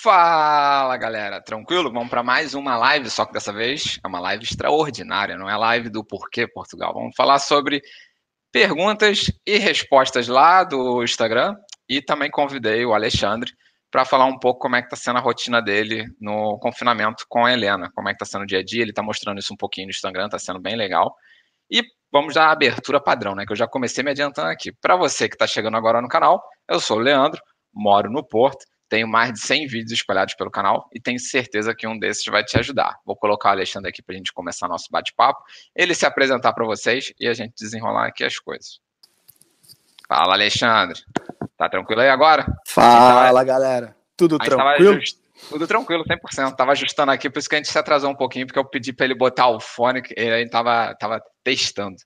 [0.00, 1.92] Fala galera, tranquilo?
[1.92, 5.56] Vamos para mais uma live, só que dessa vez é uma live extraordinária, não é
[5.56, 6.94] live do porquê Portugal.
[6.94, 7.82] Vamos falar sobre
[8.52, 11.56] perguntas e respostas lá do Instagram
[11.88, 13.50] e também convidei o Alexandre
[13.90, 17.44] para falar um pouco como é que está sendo a rotina dele no confinamento com
[17.44, 18.82] a Helena, como é que está sendo o dia a dia.
[18.82, 21.12] Ele está mostrando isso um pouquinho no Instagram, está sendo bem legal.
[21.68, 23.44] E vamos dar a abertura padrão, né?
[23.44, 24.70] Que eu já comecei me adiantando aqui.
[24.80, 27.42] Para você que está chegando agora no canal, eu sou o Leandro,
[27.74, 31.86] moro no Porto tenho mais de 100 vídeos espalhados pelo canal e tenho certeza que
[31.86, 32.98] um desses vai te ajudar.
[33.04, 35.42] Vou colocar o Alexandre aqui para a gente começar nosso bate-papo,
[35.74, 38.80] ele se apresentar para vocês e a gente desenrolar aqui as coisas.
[40.08, 40.98] Fala, Alexandre.
[41.56, 42.46] Tá tranquilo aí agora?
[42.66, 43.44] Fala, tava...
[43.44, 43.96] galera.
[44.16, 44.94] Tudo tranquilo?
[44.94, 45.18] Just...
[45.48, 46.56] Tudo tranquilo, 100%.
[46.56, 48.92] Tava ajustando aqui, por isso que a gente se atrasou um pouquinho, porque eu pedi
[48.92, 51.96] para ele botar o fone, ele tava, tava testando.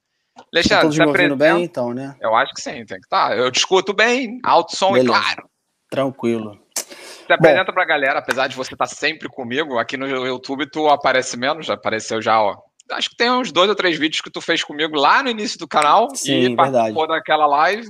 [0.53, 2.17] Alexandre, Todos me ouvindo bem, então, né?
[2.21, 3.29] Eu acho que sim, tem que estar.
[3.29, 3.37] Tá.
[3.37, 5.07] Eu te escuto bem, alto som Beleza.
[5.07, 5.52] e claro.
[5.93, 6.59] Tranquilo.
[6.75, 10.65] Se apresenta Bom, pra galera, apesar de você estar tá sempre comigo, aqui no YouTube
[10.71, 12.57] tu aparece menos, já apareceu já, ó.
[12.91, 15.59] Acho que tem uns dois ou três vídeos que tu fez comigo lá no início
[15.59, 17.87] do canal Sim, e participou daquela live.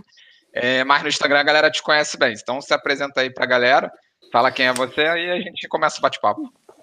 [0.53, 2.35] É, mas no Instagram a galera te conhece bem.
[2.35, 3.91] Então se apresenta aí pra galera,
[4.33, 6.43] fala quem é você e a gente começa o bate-papo.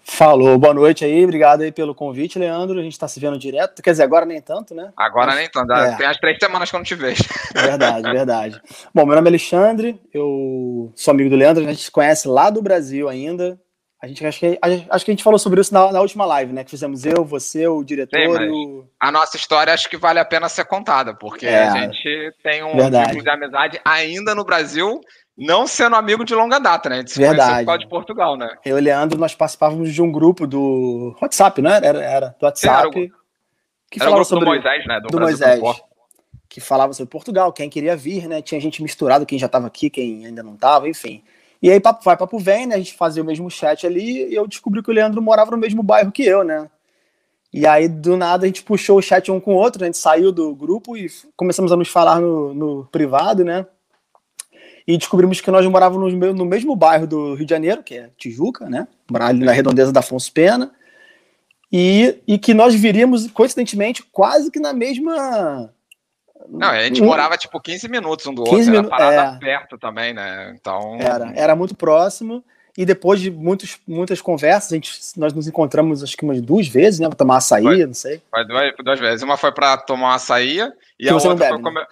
[0.10, 2.80] Falou, boa noite aí, obrigado aí pelo convite, Leandro.
[2.80, 4.92] A gente está se vendo direto, quer dizer, agora nem tanto, né?
[4.98, 5.96] Agora Mas, nem tanto, é.
[5.96, 7.24] tem as três semanas que eu não te vejo.
[7.54, 8.62] Verdade, verdade.
[8.94, 12.50] Bom, meu nome é Alexandre, eu sou amigo do Leandro, a gente se conhece lá
[12.50, 13.60] do Brasil ainda.
[14.02, 14.58] A gente acho que,
[14.90, 16.64] acho que a gente falou sobre isso na, na última live, né?
[16.64, 18.18] Que fizemos eu, você, o diretor.
[18.18, 18.88] Sim, o...
[18.98, 22.64] A nossa história acho que vale a pena ser contada, porque é, a gente tem
[22.64, 22.72] um
[23.10, 25.02] tipo de amizade ainda no Brasil
[25.40, 26.96] não sendo amigo de longa data, né?
[26.96, 27.66] A gente se Verdade.
[27.66, 28.58] por de Portugal, né?
[28.66, 31.80] Eu e o Leandro, nós participávamos de um grupo do WhatsApp, né?
[31.82, 32.92] Era, era do WhatsApp.
[32.94, 33.12] Sim, era o,
[33.90, 35.00] que era falava sobre, do Moisés, né?
[35.00, 35.62] Do, do Moisés.
[36.48, 38.42] Que falava sobre Portugal, quem queria vir, né?
[38.42, 41.24] Tinha gente misturado, quem já estava aqui, quem ainda não estava, enfim.
[41.62, 42.76] E aí, papo vai, papo vem, né?
[42.76, 45.58] A gente fazia o mesmo chat ali e eu descobri que o Leandro morava no
[45.58, 46.70] mesmo bairro que eu, né?
[47.52, 49.88] E aí, do nada, a gente puxou o chat um com o outro, né?
[49.88, 53.66] a gente saiu do grupo e começamos a nos falar no, no privado, né?
[54.90, 58.68] E descobrimos que nós morávamos no mesmo bairro do Rio de Janeiro, que é Tijuca,
[58.68, 58.88] né?
[59.20, 60.72] Ali na redondeza da Afonso Pena,
[61.72, 65.72] e, e que nós viríamos, coincidentemente, quase que na mesma.
[66.48, 67.06] Não, a gente um...
[67.06, 69.40] morava tipo 15 minutos um do 15 outro, era parada é...
[69.40, 70.56] perto também, né?
[70.60, 70.98] Então.
[71.00, 72.44] Era, era muito próximo.
[72.76, 76.68] E depois de muitos, muitas conversas, a gente, nós nos encontramos acho que umas duas
[76.68, 77.08] vezes, né?
[77.08, 78.20] Para tomar açaí, foi, não sei.
[78.32, 79.22] Foi duas, duas vezes.
[79.22, 80.62] Uma foi para tomar açaí
[81.00, 81.82] e que a outra bebe, foi comer.
[81.82, 81.88] Né?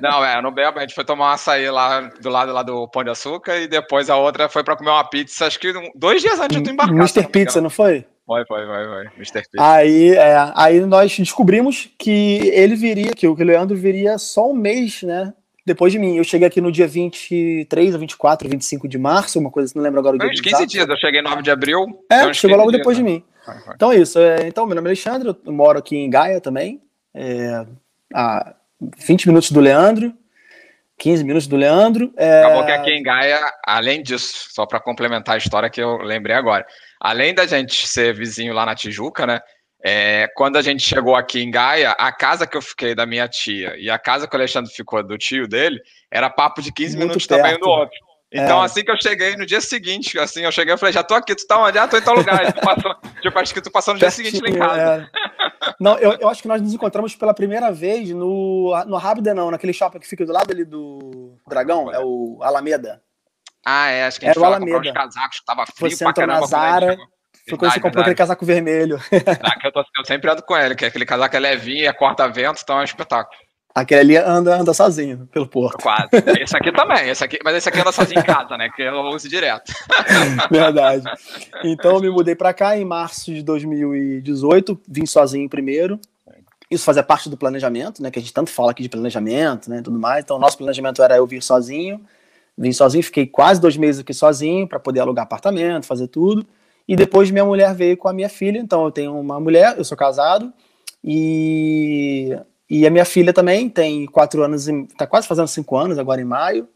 [0.00, 2.86] Não, é, no bebo, a gente foi tomar um açaí lá do lado lá do
[2.88, 6.22] Pão de Açúcar e depois a outra foi para comer uma pizza, acho que dois
[6.22, 6.94] dias antes de embarcar.
[6.94, 7.26] Mr.
[7.28, 8.06] Pizza, não foi?
[8.26, 9.06] Foi, foi, foi, foi.
[9.16, 9.42] Mr.
[9.42, 9.58] Pizza.
[9.58, 15.02] Aí, é, aí nós descobrimos que ele viria, que o Leandro viria só um mês,
[15.02, 15.32] né?
[15.66, 16.16] Depois de mim.
[16.16, 19.98] Eu cheguei aqui no dia 23 ou 24, 25 de março, uma coisa, não lembro
[19.98, 20.28] agora o dia.
[20.28, 20.66] Uns 15 exato.
[20.66, 21.86] dias, eu cheguei 9 de abril.
[22.10, 23.04] É, então chegou logo dias, depois né?
[23.04, 23.24] de mim.
[23.46, 23.74] Vai, vai.
[23.74, 24.18] Então é isso.
[24.18, 26.80] É, então, meu nome é Alexandre, eu moro aqui em Gaia também.
[27.14, 27.66] É,
[28.14, 28.54] a
[28.98, 30.12] 20 minutos do Leandro.
[30.98, 32.12] 15 minutos do Leandro.
[32.16, 32.42] É...
[32.42, 36.36] Acabou que aqui em Gaia, além disso, só para complementar a história que eu lembrei
[36.36, 36.64] agora,
[37.00, 39.40] além da gente ser vizinho lá na Tijuca, né?
[39.86, 43.28] É, quando a gente chegou aqui em Gaia, a casa que eu fiquei da minha
[43.28, 45.78] tia e a casa que o Alexandre ficou do tio dele
[46.10, 47.42] era papo de 15 Muito minutos perto.
[47.42, 47.98] também um do outro.
[48.34, 48.64] Então, é.
[48.64, 51.36] assim que eu cheguei no dia seguinte, assim, eu cheguei e falei, já tô aqui,
[51.36, 51.78] tu tá onde?
[51.78, 52.52] Ah, tô em tal lugar.
[52.54, 55.08] passou, tipo, acho que tu passou no dia seguinte lá em casa.
[55.08, 55.74] É.
[55.78, 59.52] Não, eu, eu acho que nós nos encontramos pela primeira vez no, no Rábida, não,
[59.52, 63.00] naquele shopping que fica do lado ali do Dragão, é o Alameda.
[63.64, 66.04] Ah, é, acho que a gente Era foi comprar uns casacos que tava frio Você
[66.04, 66.40] pra caramba.
[66.40, 66.96] Na Zara,
[67.48, 68.98] foi quando você comprou aquele casaco vermelho.
[69.42, 72.60] Ah, eu, tô, eu, sempre ando com ele, que aquele casaco é levinho, é corta-vento,
[72.62, 73.38] então é um espetáculo.
[73.74, 75.82] Aquele ali anda, anda sozinho pelo porto.
[75.82, 76.08] Quase.
[76.40, 78.68] Esse aqui também, esse aqui, mas esse aqui anda sozinho em casa, né?
[78.68, 79.72] Que eu uso direto.
[80.48, 81.02] Verdade.
[81.64, 85.98] Então eu me mudei para cá em março de 2018, vim sozinho primeiro.
[86.70, 88.12] Isso fazia parte do planejamento, né?
[88.12, 89.82] Que a gente tanto fala aqui de planejamento, né?
[89.82, 90.22] Tudo mais.
[90.22, 92.00] Então, nosso planejamento era eu vir sozinho.
[92.56, 96.46] Vim sozinho, fiquei quase dois meses aqui sozinho para poder alugar apartamento, fazer tudo.
[96.86, 98.58] E depois minha mulher veio com a minha filha.
[98.58, 100.52] Então, eu tenho uma mulher, eu sou casado.
[101.02, 102.38] E
[102.68, 106.24] e a minha filha também tem quatro anos, está quase fazendo cinco anos agora em
[106.24, 106.68] maio.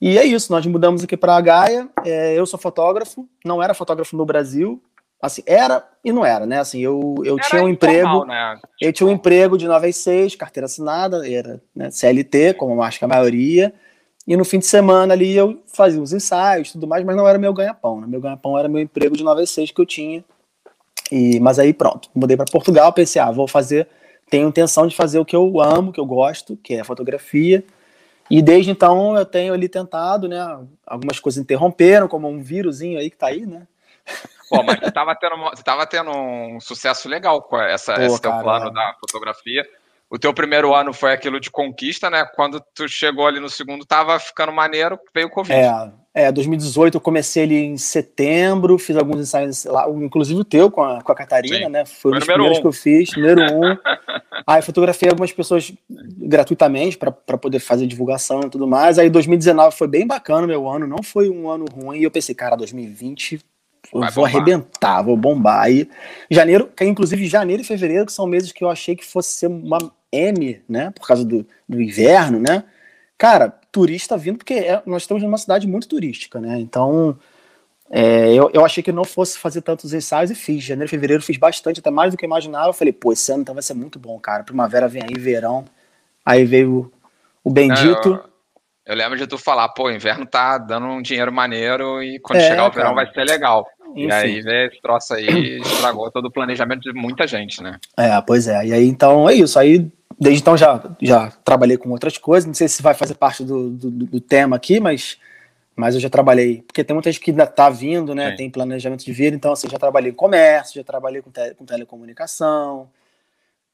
[0.00, 1.88] E é isso, nós mudamos aqui para a Gaia.
[2.04, 4.82] É, eu sou fotógrafo, não era fotógrafo no Brasil.
[5.20, 6.60] Assim, era e não era, né?
[6.60, 8.24] Assim, eu, eu tinha um emprego.
[8.24, 8.60] Né?
[8.80, 12.98] Eu tinha um emprego de 9 às 6, carteira assinada, era né, CLT, como acho
[12.98, 13.74] que a maioria.
[14.26, 17.38] E no fim de semana ali eu fazia os ensaios tudo mais, mas não era
[17.38, 18.00] meu ganha-pão.
[18.00, 18.06] Né?
[18.06, 20.24] Meu ganha-pão era meu emprego de 9 às 6 que eu tinha.
[21.10, 23.88] E, mas aí pronto, mudei para Portugal, pensei, ah, vou fazer
[24.28, 27.64] tenho intenção de fazer o que eu amo, que eu gosto, que é fotografia.
[28.30, 30.38] E desde então eu tenho ali tentado, né?
[30.86, 33.66] Algumas coisas interromperam, como um vírusinho aí que tá aí, né?
[34.48, 38.20] Pô, mas você tava tendo, você tava tendo um sucesso legal com essa, Pô, esse
[38.20, 38.72] teu cara, plano é.
[38.72, 39.64] da fotografia.
[40.08, 42.24] O teu primeiro ano foi aquilo de conquista, né?
[42.36, 45.58] Quando tu chegou ali no segundo, tava ficando maneiro, veio o Covid.
[46.14, 50.70] É, é 2018 eu comecei ali em setembro, fiz alguns ensaios lá, inclusive o teu
[50.70, 51.68] com a, com a Catarina, Sim.
[51.68, 51.84] né?
[51.84, 52.60] Foi, foi um dos primeiros um.
[52.60, 53.76] que eu fiz, número um.
[54.46, 59.00] Aí fotografei algumas pessoas gratuitamente para poder fazer divulgação e tudo mais.
[59.00, 61.98] Aí 2019 foi bem bacana meu ano, não foi um ano ruim.
[61.98, 63.40] E eu pensei, cara, 2020 eu
[63.92, 64.36] Vai vou bombar.
[64.36, 65.60] arrebentar, vou bombar.
[65.62, 65.88] Aí,
[66.30, 69.46] janeiro, que inclusive janeiro e fevereiro, que são meses que eu achei que fosse ser
[69.46, 69.78] uma
[70.12, 70.90] M, né?
[70.90, 72.64] Por causa do, do inverno, né?
[73.18, 76.58] Cara, turista vindo, porque é, nós estamos numa cidade muito turística, né?
[76.58, 77.18] Então,
[77.90, 80.62] é, eu, eu achei que não fosse fazer tantos ensaios e fiz.
[80.62, 82.68] Janeiro e fevereiro fiz bastante, até mais do que eu imaginava.
[82.68, 84.44] Eu falei, pô, esse ano então vai ser muito bom, cara.
[84.44, 85.64] Primavera vem aí, verão.
[86.24, 86.92] Aí veio
[87.44, 88.08] o bendito.
[88.08, 88.24] eu,
[88.86, 92.48] eu, lembro de tu falar, pô, inverno tá dando um dinheiro maneiro e quando é,
[92.48, 93.66] chegar o verão vai ser legal.
[93.90, 94.06] Enfim.
[94.06, 97.78] E aí, esse troço aí estragou todo o planejamento de muita gente, né?
[97.96, 98.66] É, pois é.
[98.66, 99.58] E aí, então, é isso.
[99.58, 102.46] Aí, desde então, já, já trabalhei com outras coisas.
[102.46, 105.18] Não sei se vai fazer parte do, do, do tema aqui, mas
[105.76, 108.30] mas eu já trabalhei, porque tem muita gente que ainda está vindo, né?
[108.30, 108.36] Sim.
[108.36, 111.66] Tem planejamento de vir, então assim, já trabalhei com comércio, já trabalhei com, te, com
[111.66, 112.88] telecomunicação,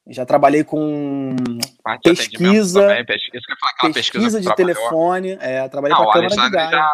[0.08, 1.36] já trabalhei com
[1.80, 3.46] Parte pesquisa, também, pesquisa,
[3.80, 6.70] pesquisa, pesquisa de telefone, é, trabalhei com a Câmara de Gás.
[6.72, 6.92] Já,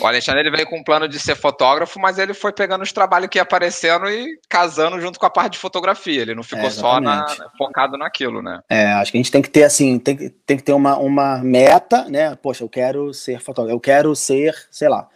[0.00, 2.92] o Alexandre ele veio com um plano de ser fotógrafo, mas ele foi pegando os
[2.92, 6.22] trabalhos que ia aparecendo e casando junto com a parte de fotografia.
[6.22, 7.26] Ele não ficou é, só na,
[7.58, 8.60] focado naquilo, né?
[8.68, 11.38] É, acho que a gente tem que ter assim, tem, tem que ter uma, uma
[11.38, 12.36] meta, né?
[12.36, 15.08] Poxa, eu quero ser fotógrafo, eu quero ser, sei lá.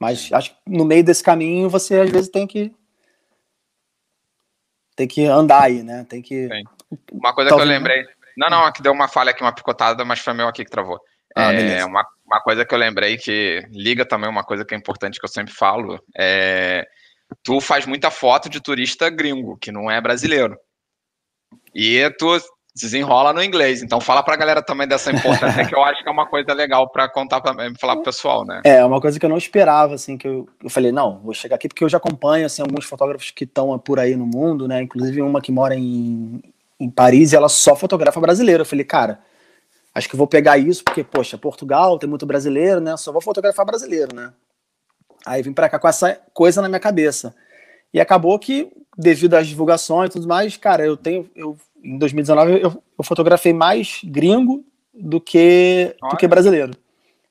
[0.00, 2.72] Mas acho que no meio desse caminho você às vezes tem que
[4.98, 6.04] tem que andar aí, né?
[6.08, 6.48] Tem que.
[6.48, 6.64] Sim.
[7.12, 8.04] Uma coisa que eu lembrei.
[8.36, 11.00] Não, não, aqui deu uma falha aqui, uma picotada, mas foi meu aqui que travou.
[11.36, 14.78] Ah, é, uma, uma coisa que eu lembrei que liga também uma coisa que é
[14.78, 16.86] importante que eu sempre falo é
[17.42, 20.58] tu faz muita foto de turista gringo que não é brasileiro.
[21.74, 22.38] E tu
[22.74, 23.82] desenrola no inglês.
[23.82, 26.52] Então fala para a galera também dessa importância que eu acho que é uma coisa
[26.52, 28.60] legal para contar para falar pro pessoal né?
[28.64, 31.56] É uma coisa que eu não esperava assim que eu, eu falei não vou chegar
[31.56, 34.82] aqui porque eu já acompanho assim alguns fotógrafos que estão por aí no mundo né?
[34.82, 36.40] Inclusive uma que mora em,
[36.78, 38.62] em Paris e ela só fotografa brasileiro.
[38.62, 39.18] Eu falei cara
[39.94, 42.96] Acho que vou pegar isso, porque, poxa, Portugal tem muito brasileiro, né?
[42.96, 44.32] Só vou fotografar brasileiro, né?
[45.26, 47.34] Aí vim para cá com essa coisa na minha cabeça.
[47.92, 51.28] E acabou que, devido às divulgações e tudo mais, cara, eu tenho.
[51.34, 56.72] Eu, em 2019 eu, eu fotografei mais gringo do que, do que brasileiro.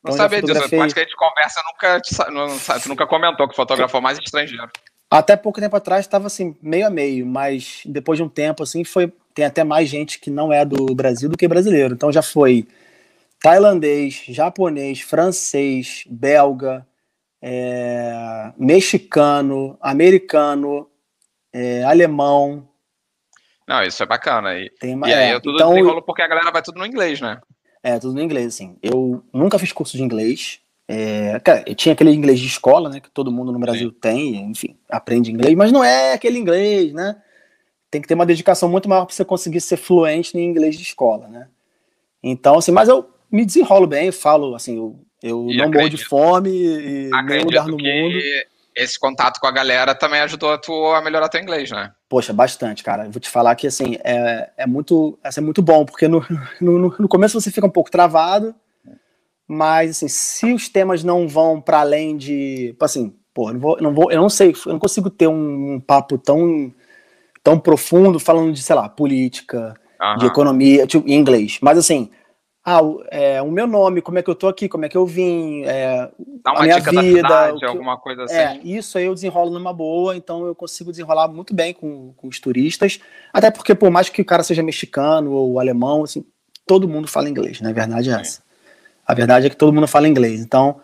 [0.04, 0.70] Não então, sabia fotografei...
[0.70, 2.02] disso, acho que a gente conversa, nunca,
[2.32, 4.70] não, tu nunca comentou que fotografou mais estrangeiro.
[5.10, 8.84] Até pouco tempo atrás estava assim, meio a meio, mas depois de um tempo assim,
[8.84, 11.94] foi tem até mais gente que não é do Brasil do que brasileiro.
[11.94, 12.68] Então já foi
[13.40, 16.84] tailandês, japonês, francês, belga,
[17.40, 20.90] é, mexicano, americano,
[21.54, 22.68] é, alemão.
[23.68, 24.58] Não, isso é bacana.
[24.58, 26.86] E, Tem, e aí é, eu tudo então, desenrolo porque a galera vai tudo no
[26.88, 27.40] inglês, né?
[27.84, 28.76] É, tudo no inglês, assim.
[28.82, 30.62] Eu nunca fiz curso de inglês.
[30.88, 33.00] É, cara, eu tinha aquele inglês de escola, né?
[33.00, 33.98] Que todo mundo no Brasil Sim.
[34.02, 37.22] tem, enfim, aprende inglês, mas não é aquele inglês, né?
[37.90, 40.84] Tem que ter uma dedicação muito maior para você conseguir ser fluente em inglês de
[40.84, 41.48] escola, né?
[42.22, 46.50] Então, assim, mas eu me desenrolo bem, falo, assim, eu, eu não morro de fome
[46.50, 48.20] e nenhum lugar no mundo.
[48.76, 51.92] Esse contato com a galera também ajudou a tu a melhorar teu inglês, né?
[52.08, 53.06] Poxa, bastante, cara.
[53.06, 56.24] Eu vou te falar que, assim, é, é muito, assim, é muito bom, porque no,
[56.62, 58.54] no, no começo você fica um pouco travado,
[59.48, 63.94] mas, assim, se os temas não vão para além de, assim, pô, não vou, não
[63.94, 66.72] vou, eu não sei, eu não consigo ter um, um papo tão
[67.44, 69.74] tão profundo falando de, sei lá, política,
[70.20, 71.58] de economia, tipo, em inglês.
[71.62, 72.10] Mas assim,
[72.70, 75.06] ah, é, o meu nome, como é que eu tô aqui, como é que eu
[75.06, 76.12] vim, é,
[76.44, 78.36] Dá uma a minha vida, cidade, alguma coisa assim.
[78.36, 82.28] É, isso aí eu desenrolo numa boa, então eu consigo desenrolar muito bem com, com
[82.28, 83.00] os turistas,
[83.32, 86.26] até porque por mais que o cara seja mexicano ou alemão, assim,
[86.66, 87.70] todo mundo fala inglês, né?
[87.70, 88.42] A verdade é essa.
[89.06, 90.82] A verdade é que todo mundo fala inglês, então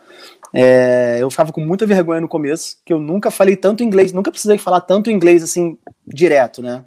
[0.54, 4.32] é, eu ficava com muita vergonha no começo, que eu nunca falei tanto inglês, nunca
[4.32, 6.84] precisei falar tanto inglês assim, direto, né?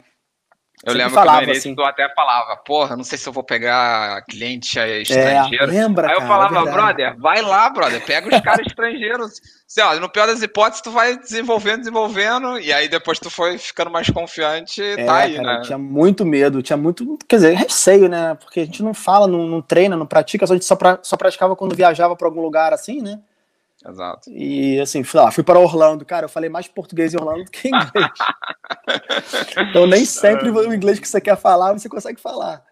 [0.85, 3.27] Eu Sempre lembro falava, que no início assim, tu até falava, porra, não sei se
[3.27, 5.63] eu vou pegar cliente estrangeiro.
[5.63, 9.41] É, lembra, Aí eu cara, falava, é brother, vai lá, brother, pega os caras estrangeiros.
[9.67, 13.57] Sei lá, no pior das hipóteses, tu vai desenvolvendo, desenvolvendo, e aí depois tu foi
[13.57, 15.61] ficando mais confiante, é, tá aí, cara, né?
[15.65, 18.35] tinha muito medo, tinha muito, quer dizer, receio, né?
[18.35, 21.17] Porque a gente não fala, não, não treina, não pratica, a gente só, pra, só
[21.17, 23.19] praticava quando viajava para algum lugar assim, né?
[23.87, 24.29] Exato.
[24.29, 27.51] E assim, fui, lá, fui para Orlando, cara, eu falei mais português em Orlando do
[27.51, 28.11] que inglês.
[29.69, 32.63] então nem sempre o inglês que você quer falar, você consegue falar.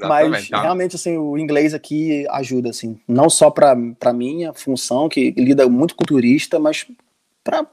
[0.00, 0.62] Mas tá.
[0.62, 3.76] realmente, assim, o inglês aqui ajuda, assim, não só para
[4.14, 6.86] minha função, que lida muito com turista, mas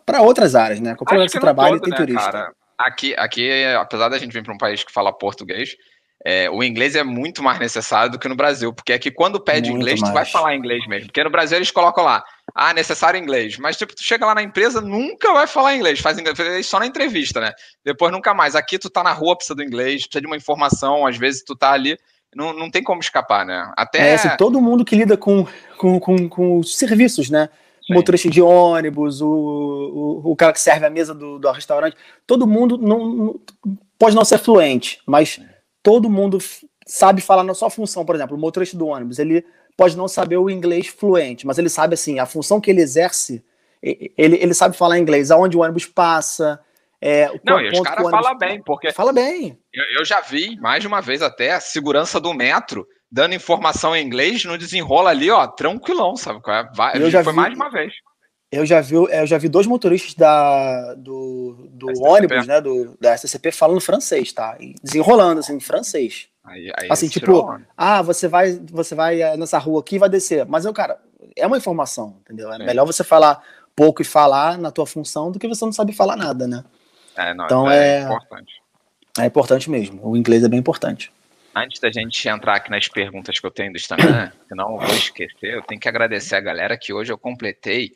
[0.05, 0.93] para outras áreas, né?
[0.95, 2.31] Qualquer lugar que você trabalha todo, tem né, turista.
[2.31, 2.53] Cara?
[2.77, 5.77] Aqui, aqui, apesar da gente vir para um país que fala português,
[6.23, 9.69] é, o inglês é muito mais necessário do que no Brasil, porque aqui quando pede
[9.69, 10.11] muito inglês, mais.
[10.11, 11.07] tu vai falar inglês mesmo.
[11.07, 13.57] Porque no Brasil eles colocam lá, ah, necessário inglês.
[13.57, 16.85] Mas tipo, tu chega lá na empresa, nunca vai falar inglês, faz inglês só na
[16.85, 17.53] entrevista, né?
[17.83, 18.55] Depois nunca mais.
[18.55, 21.55] Aqui tu tá na rua, precisa do inglês, precisa de uma informação, às vezes tu
[21.55, 21.97] tá ali,
[22.35, 23.71] não, não tem como escapar, né?
[23.75, 24.09] Até.
[24.09, 25.45] É, assim, todo mundo que lida com,
[25.77, 27.49] com, com, com os serviços, né?
[27.85, 27.95] Sim.
[27.95, 32.45] motorista de ônibus, o, o, o, cara que serve a mesa do, do restaurante, todo
[32.45, 33.39] mundo não, não,
[33.97, 35.41] pode não ser fluente, mas
[35.81, 36.37] todo mundo
[36.85, 38.05] sabe falar na sua função.
[38.05, 39.43] Por exemplo, o motorista do ônibus, ele
[39.77, 43.43] pode não saber o inglês fluente, mas ele sabe assim, a função que ele exerce,
[43.81, 46.59] ele, ele sabe falar inglês, aonde o ônibus passa.
[47.01, 48.91] É, não, e os caras falam bem, porque.
[48.91, 49.57] Fala bem.
[49.73, 53.95] Eu, eu, já vi, mais de uma vez até, a segurança do metro dando informação
[53.95, 56.39] em inglês no desenrola ali, ó, tranquilão, sabe?
[56.47, 56.69] É?
[56.73, 57.93] Vai, eu já foi vi, mais de uma vez.
[58.51, 63.15] Eu já vi, eu já vi dois motoristas da, do, do ônibus, né, do, da
[63.17, 64.57] SCP falando francês, tá?
[64.83, 66.27] desenrolando, assim, em francês.
[66.43, 70.09] Aí, aí assim, tipo, ah, você vai, você vai eh, nessa rua aqui e vai
[70.09, 70.45] descer.
[70.45, 70.99] Mas eu, cara,
[71.35, 72.51] é uma informação, entendeu?
[72.51, 72.65] É Sim.
[72.65, 73.43] melhor você falar
[73.75, 76.63] pouco e falar na tua função do que você não sabe falar nada, né?
[77.15, 78.61] É, não, então é, é importante.
[79.19, 80.01] É importante mesmo.
[80.03, 81.11] O inglês é bem importante.
[81.53, 84.95] Antes da gente entrar aqui nas perguntas que eu tenho do Instagram, senão eu vou
[84.95, 87.91] esquecer, eu tenho que agradecer a galera que hoje eu completei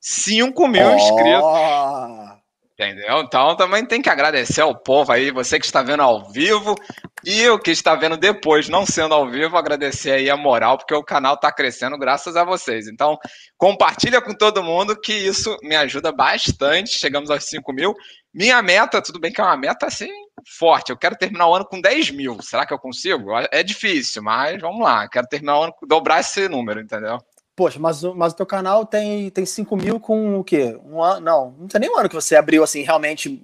[0.00, 0.94] 5 mil oh.
[0.94, 2.38] inscritos.
[2.78, 3.20] Entendeu?
[3.22, 6.76] Então também tem que agradecer ao povo aí, você que está vendo ao vivo
[7.24, 10.94] e o que está vendo depois, não sendo ao vivo, agradecer aí a moral, porque
[10.94, 12.86] o canal está crescendo graças a vocês.
[12.86, 13.18] Então,
[13.56, 16.98] compartilha com todo mundo que isso me ajuda bastante.
[16.98, 17.94] Chegamos aos 5 mil.
[18.32, 20.10] Minha meta, tudo bem que é uma meta assim,
[20.58, 20.90] forte.
[20.90, 22.40] Eu quero terminar o ano com 10 mil.
[22.40, 23.30] Será que eu consigo?
[23.50, 25.08] É difícil, mas vamos lá.
[25.08, 27.18] Quero terminar o ano, dobrar esse número, entendeu?
[27.56, 30.78] Poxa, mas, mas o teu canal tem, tem 5 mil com o quê?
[30.84, 31.20] Um ano?
[31.20, 33.42] Não, não tem nem um ano que você abriu assim, realmente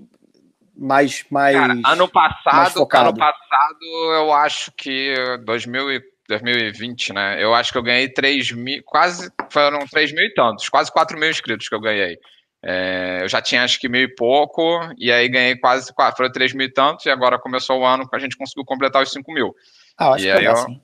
[0.76, 1.24] mais.
[1.30, 3.84] mais Cara, ano passado, ano passado,
[4.16, 5.14] eu acho que
[5.44, 7.42] 2000 2020, né?
[7.42, 11.18] Eu acho que eu ganhei 3 mil, quase, foram 3 mil e tantos, quase 4
[11.18, 12.18] mil inscritos que eu ganhei.
[12.62, 14.62] É, eu já tinha acho que mil e pouco,
[14.96, 18.16] e aí ganhei quase, foram 3 mil e tantos, e agora começou o ano que
[18.16, 19.54] a gente conseguiu completar os 5 mil.
[19.98, 20.80] Ah, acho e que é, assim.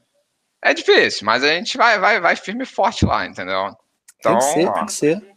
[0.62, 3.74] É difícil, mas a gente vai, vai, vai firme e forte lá, entendeu?
[4.18, 5.29] Então, tem que ser, ó, tem que ser.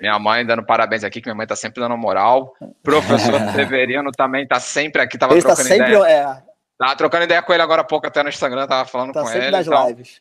[0.00, 2.54] Minha mãe dando parabéns aqui, que minha mãe tá sempre dando moral.
[2.82, 6.08] Professor Severino também tá sempre aqui, tava ele tá trocando tá sempre, ideia.
[6.08, 6.42] É...
[6.78, 9.30] Tava trocando ideia com ele agora há pouco, até no Instagram, tava falando tá com
[9.30, 9.50] ele.
[9.50, 9.88] Das então...
[9.88, 10.20] lives.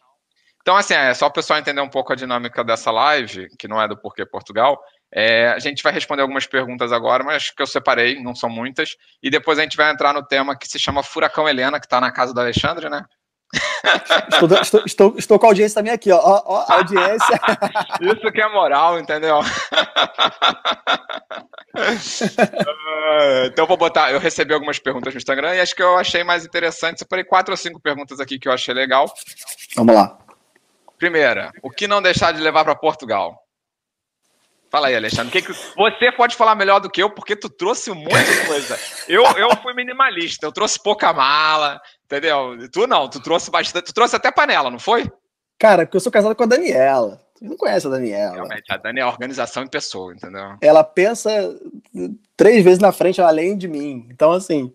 [0.61, 3.79] Então, assim, é só o pessoal entender um pouco a dinâmica dessa live, que não
[3.79, 4.81] é do Porquê Portugal.
[5.13, 8.95] É, a gente vai responder algumas perguntas agora, mas que eu separei, não são muitas.
[9.21, 12.01] E depois a gente vai entrar no tema que se chama Furacão Helena, que está
[12.01, 13.05] na casa do Alexandre, né?
[14.31, 16.17] Estou, estou, estou, estou, com a audiência também aqui, ó.
[16.17, 17.39] ó, ó audiência.
[18.01, 19.39] Isso que é moral, entendeu?
[23.51, 24.11] então vou botar.
[24.11, 26.99] Eu recebi algumas perguntas no Instagram e acho que eu achei mais interessante.
[26.99, 29.11] Separei quatro ou cinco perguntas aqui que eu achei legal.
[29.75, 30.17] Vamos lá.
[30.97, 33.45] Primeira, o que não deixar de levar para Portugal?
[34.71, 35.31] Fala aí, Alexandre.
[35.31, 35.53] Que que...
[35.77, 38.79] Você pode falar melhor do que eu, porque tu trouxe um monte de coisa.
[39.07, 42.57] Eu, eu fui minimalista, eu trouxe pouca mala, entendeu?
[42.71, 43.85] Tu não, tu trouxe bastante.
[43.85, 45.11] Tu trouxe até panela, não foi?
[45.59, 47.19] Cara, porque eu sou casado com a Daniela.
[47.37, 48.35] Tu não conhece a Daniela.
[48.35, 50.55] Realmente, a Dani é a organização em pessoa, entendeu?
[50.61, 51.29] Ela pensa
[52.37, 54.07] três vezes na frente além de mim.
[54.09, 54.73] Então, assim,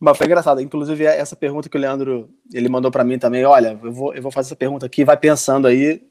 [0.00, 0.60] mas foi engraçado.
[0.60, 3.44] Inclusive, essa pergunta que o Leandro ele mandou para mim também.
[3.44, 6.02] Olha, eu vou, eu vou fazer essa pergunta aqui, vai pensando aí.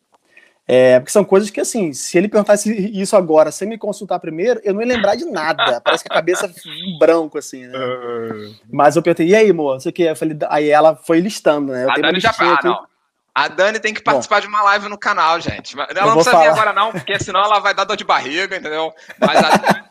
[0.67, 2.69] É, porque são coisas que, assim, se ele perguntasse
[2.99, 5.79] isso agora, sem me consultar primeiro, eu não ia lembrar de nada.
[5.81, 7.77] Parece que a cabeça um branco, assim, né?
[7.77, 8.55] Uh...
[8.69, 9.79] Mas eu perguntei, e aí, amor?
[9.79, 10.03] Você que?
[10.03, 11.85] Eu falei, aí ela foi listando, né?
[11.85, 12.96] Eu a Dani já ah, não.
[13.37, 15.79] A Dani tem que participar Bom, de uma live no canal, gente.
[15.79, 16.43] Ela não precisa falar.
[16.45, 18.91] vir agora, não, porque senão ela vai dar dor de barriga, entendeu?
[19.21, 19.85] Mas a,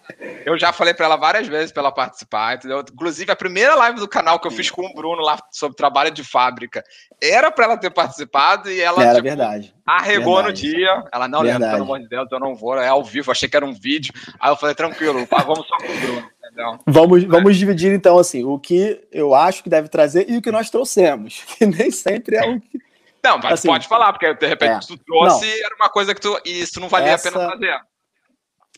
[0.45, 2.81] eu já falei para ela várias vezes para ela participar, entendeu?
[2.81, 6.11] Inclusive, a primeira live do canal que eu fiz com o Bruno lá sobre trabalho
[6.11, 6.83] de fábrica
[7.23, 9.73] era para ela ter participado e ela era tipo, verdade.
[9.87, 10.67] arregou verdade.
[10.67, 11.05] no dia.
[11.13, 13.57] Ela, não, lembra, pelo amor de Deus, eu não vou, é ao vivo, achei que
[13.57, 14.13] era um vídeo.
[14.41, 16.31] Aí eu falei, tranquilo, vamos só com o Bruno.
[16.45, 16.81] Entendeu?
[16.85, 20.51] Vamos, vamos dividir então assim o que eu acho que deve trazer e o que
[20.51, 22.85] nós trouxemos, que nem sempre é o que
[23.23, 26.15] não, mas assim, pode falar, porque de repente é, tu trouxe não, era uma coisa
[26.15, 26.41] que tu.
[26.45, 27.81] E isso não valia essa, a pena fazer.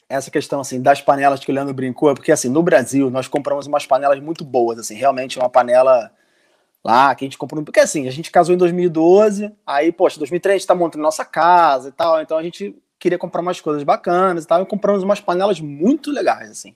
[0.09, 3.29] Essa questão assim, das panelas que o Leandro brincou, é porque assim, no Brasil nós
[3.29, 6.11] compramos umas panelas muito boas, assim, realmente uma panela
[6.85, 7.63] lá que a gente comprou.
[7.63, 11.25] Porque assim, a gente casou em 2012, aí, poxa, 2003 a gente tá montando nossa
[11.25, 15.03] casa e tal, então a gente queria comprar umas coisas bacanas e tal, e compramos
[15.03, 16.75] umas panelas muito legais, assim.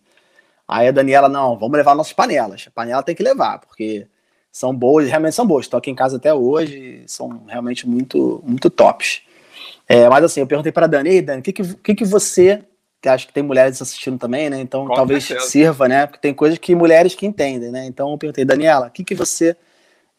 [0.66, 2.64] Aí a Daniela, não, vamos levar nossas panelas.
[2.68, 4.06] A panela tem que levar, porque
[4.52, 5.64] são boas, realmente são boas.
[5.64, 9.22] Estou aqui em casa até hoje, são realmente muito, muito tops.
[9.88, 12.62] É, mas assim, eu perguntei para Dani, Ei, Dani, o que, que, que, que você,
[13.00, 14.60] que acho que tem mulheres assistindo também, né?
[14.60, 15.48] Então Com talvez certeza.
[15.48, 16.06] sirva, né?
[16.06, 17.86] Porque tem coisas que mulheres que entendem, né?
[17.86, 19.56] Então eu perguntei, Daniela, o que, que você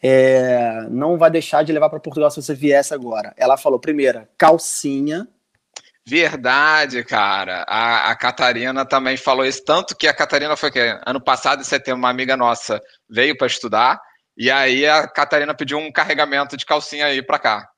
[0.02, 3.34] é, não vai deixar de levar para Portugal se você viesse agora?
[3.38, 5.28] Ela falou, primeira, calcinha.
[6.06, 7.64] Verdade, cara.
[7.68, 11.64] A, a Catarina também falou isso, tanto que a Catarina foi que ano passado, em
[11.64, 14.02] setembro, uma amiga nossa veio para estudar,
[14.38, 17.70] e aí a Catarina pediu um carregamento de calcinha aí para cá.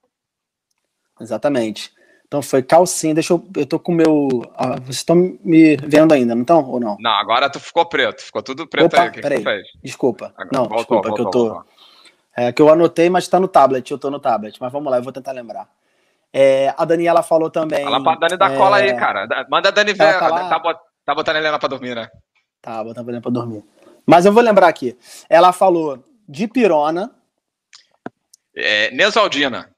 [1.20, 1.94] Exatamente.
[2.28, 3.14] Então foi calcinha.
[3.14, 3.48] Deixa eu.
[3.56, 4.28] Eu tô com o meu.
[4.56, 6.70] Ah, vocês estão me vendo ainda, não estão?
[6.70, 6.98] Ou não?
[7.00, 8.24] Não, agora tu ficou preto.
[8.24, 9.12] Ficou tudo preto Opa, aí.
[9.12, 9.44] Que peraí.
[9.44, 10.34] Que desculpa.
[10.36, 11.54] Agora, não, voltou, desculpa, voltou, que eu tô.
[11.54, 11.72] Voltou.
[12.36, 13.90] É, que eu anotei, mas está no tablet.
[13.90, 14.58] Eu tô no tablet.
[14.60, 15.70] Mas vamos lá, eu vou tentar lembrar.
[16.34, 17.84] É, a Daniela falou também.
[17.84, 18.58] Fala pra Dani dar é...
[18.58, 19.28] cola aí, cara.
[19.50, 20.20] Manda a Dani ver.
[20.20, 20.50] Tá, lá...
[20.50, 22.10] tá, tá botando a Helena pra dormir, né?
[22.62, 23.64] Tá, botando a Helena pra dormir.
[24.06, 24.98] Mas eu vou lembrar aqui.
[25.30, 27.12] Ela falou de pirona.
[28.56, 29.70] É, Neusaldina.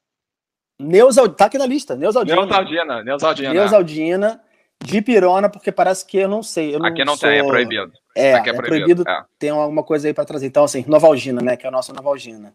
[0.80, 2.36] Neusaldina, tá aqui na lista, Neusaldina.
[2.38, 3.54] Neusaldina, Neusaldina.
[3.54, 4.42] Neusaldina,
[4.84, 6.76] de pirona, porque parece que eu não sei.
[6.76, 7.30] Eu não aqui não sou...
[7.30, 7.92] tem, é proibido.
[8.16, 9.26] É, aqui é, é proibido, proibido é.
[9.40, 10.46] tem alguma coisa aí para trazer.
[10.48, 12.54] Então, assim, Novalgina, né, que é a nossa Novalgina.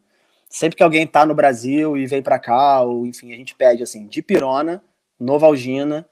[0.48, 3.82] Sempre que alguém tá no Brasil e vem para cá, ou enfim, a gente pede,
[3.82, 4.82] assim, de pirona,
[5.18, 6.06] Novalgina,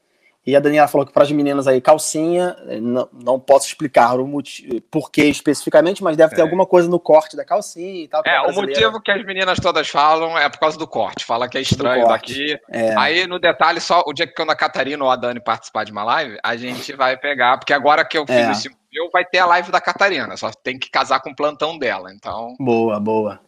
[0.47, 4.19] e a Daniela falou que para as meninas aí, calcinha, eh, não, não posso explicar
[4.19, 6.45] o motivo, por que especificamente, mas deve ter é.
[6.45, 8.23] alguma coisa no corte da calcinha e tal.
[8.25, 11.27] É, o motivo que as meninas todas falam é por causa do corte.
[11.27, 12.59] Fala que é estranho daqui.
[12.71, 12.95] É.
[12.97, 15.93] Aí, no detalhe, só o dia que quando a Catarina ou a Dani participar de
[15.93, 18.51] uma live, a gente vai pegar, porque agora que eu fiz é.
[18.53, 21.79] esse meu, vai ter a live da Catarina, só tem que casar com o plantão
[21.79, 22.57] dela, então...
[22.59, 23.39] Boa, boa.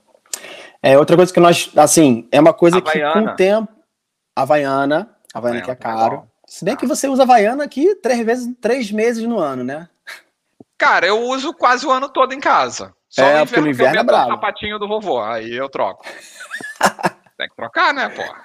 [0.80, 3.12] É, outra coisa que nós, assim, é uma coisa Havaiana.
[3.12, 3.82] que com o tempo...
[4.34, 6.31] Havaiana, Havaiana, Havaiana que é caro.
[6.52, 9.88] Se bem que você usa Havaiana aqui três vezes, três meses no ano, né?
[10.76, 12.94] Cara, eu uso quase o ano todo em casa.
[13.08, 14.28] Só é, no inverno, no inverno eu é bravo.
[14.28, 16.04] o sapatinho do vovô, aí eu troco.
[17.38, 18.44] Tem que trocar, né, porra?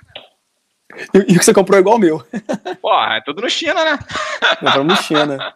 [1.13, 2.23] E, o que você comprou é igual o meu.
[2.81, 3.99] Porra, é tudo no China, né?
[4.57, 5.53] Compramos no China.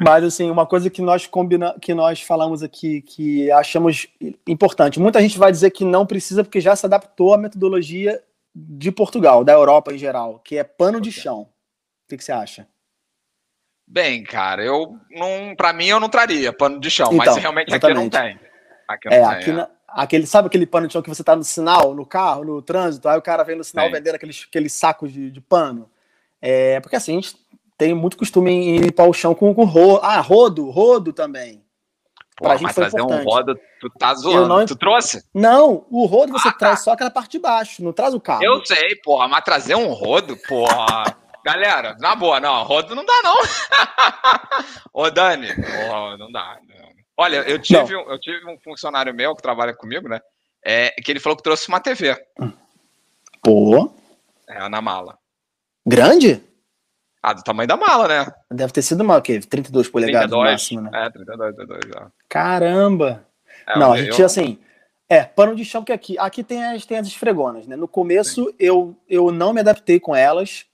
[0.00, 4.08] Mas, assim, uma coisa que nós combina, que nós falamos aqui, que achamos
[4.48, 4.98] importante.
[4.98, 8.18] Muita gente vai dizer que não precisa, porque já se adaptou à metodologia
[8.54, 11.42] de Portugal, da Europa em geral, que é pano de chão.
[11.42, 12.66] O que, que você acha?
[13.86, 17.68] Bem, cara, eu não, para mim eu não traria pano de chão, então, mas realmente
[17.68, 17.98] exatamente.
[17.98, 18.40] aqui não tem.
[18.88, 19.52] Aqui não é, tem, aqui é.
[19.52, 22.62] Na, aquele, sabe aquele pano de chão que você tá no sinal, no carro, no
[22.62, 23.92] trânsito, aí o cara vem no sinal Sim.
[23.92, 25.90] vendendo aqueles, aqueles sacos de, de pano.
[26.40, 27.36] É, porque assim, a gente
[27.76, 30.00] tem muito costume em limpar o chão com, com rodo.
[30.04, 31.59] Ah, rodo, rodo também.
[32.40, 33.26] Pra gente foi trazer importante.
[33.26, 34.48] um rodo, tu tá zoando.
[34.48, 34.66] Não...
[34.66, 35.24] Tu trouxe?
[35.34, 36.84] Não, o rodo você ah, traz tá.
[36.84, 38.42] só aquela parte de baixo, não traz o carro.
[38.42, 41.04] Eu sei, porra, mas trazer um rodo, porra.
[41.44, 43.36] Galera, na boa, não, rodo não dá, não.
[44.92, 46.58] Ô, Dani, porra, não dá.
[46.66, 46.90] Não.
[47.16, 50.20] Olha, eu tive, um, eu tive um funcionário meu que trabalha comigo, né?
[50.64, 52.16] É, que ele falou que trouxe uma TV.
[53.42, 53.92] Pô.
[54.48, 55.18] É, na mala.
[55.86, 56.42] Grande?
[57.22, 58.32] Ah, do tamanho da mala, né?
[58.50, 59.40] Deve ter sido uma, o quê?
[59.40, 60.90] 32 polegadas 32, máximo, né?
[61.06, 62.06] É, 32, 32, já.
[62.28, 63.26] Caramba!
[63.66, 64.26] É, não, a gente, eu...
[64.26, 64.58] assim,
[65.08, 67.76] é, pano de chão que aqui, aqui tem as, tem as esfregonas, né?
[67.76, 70.64] No começo eu, eu não me adaptei com elas,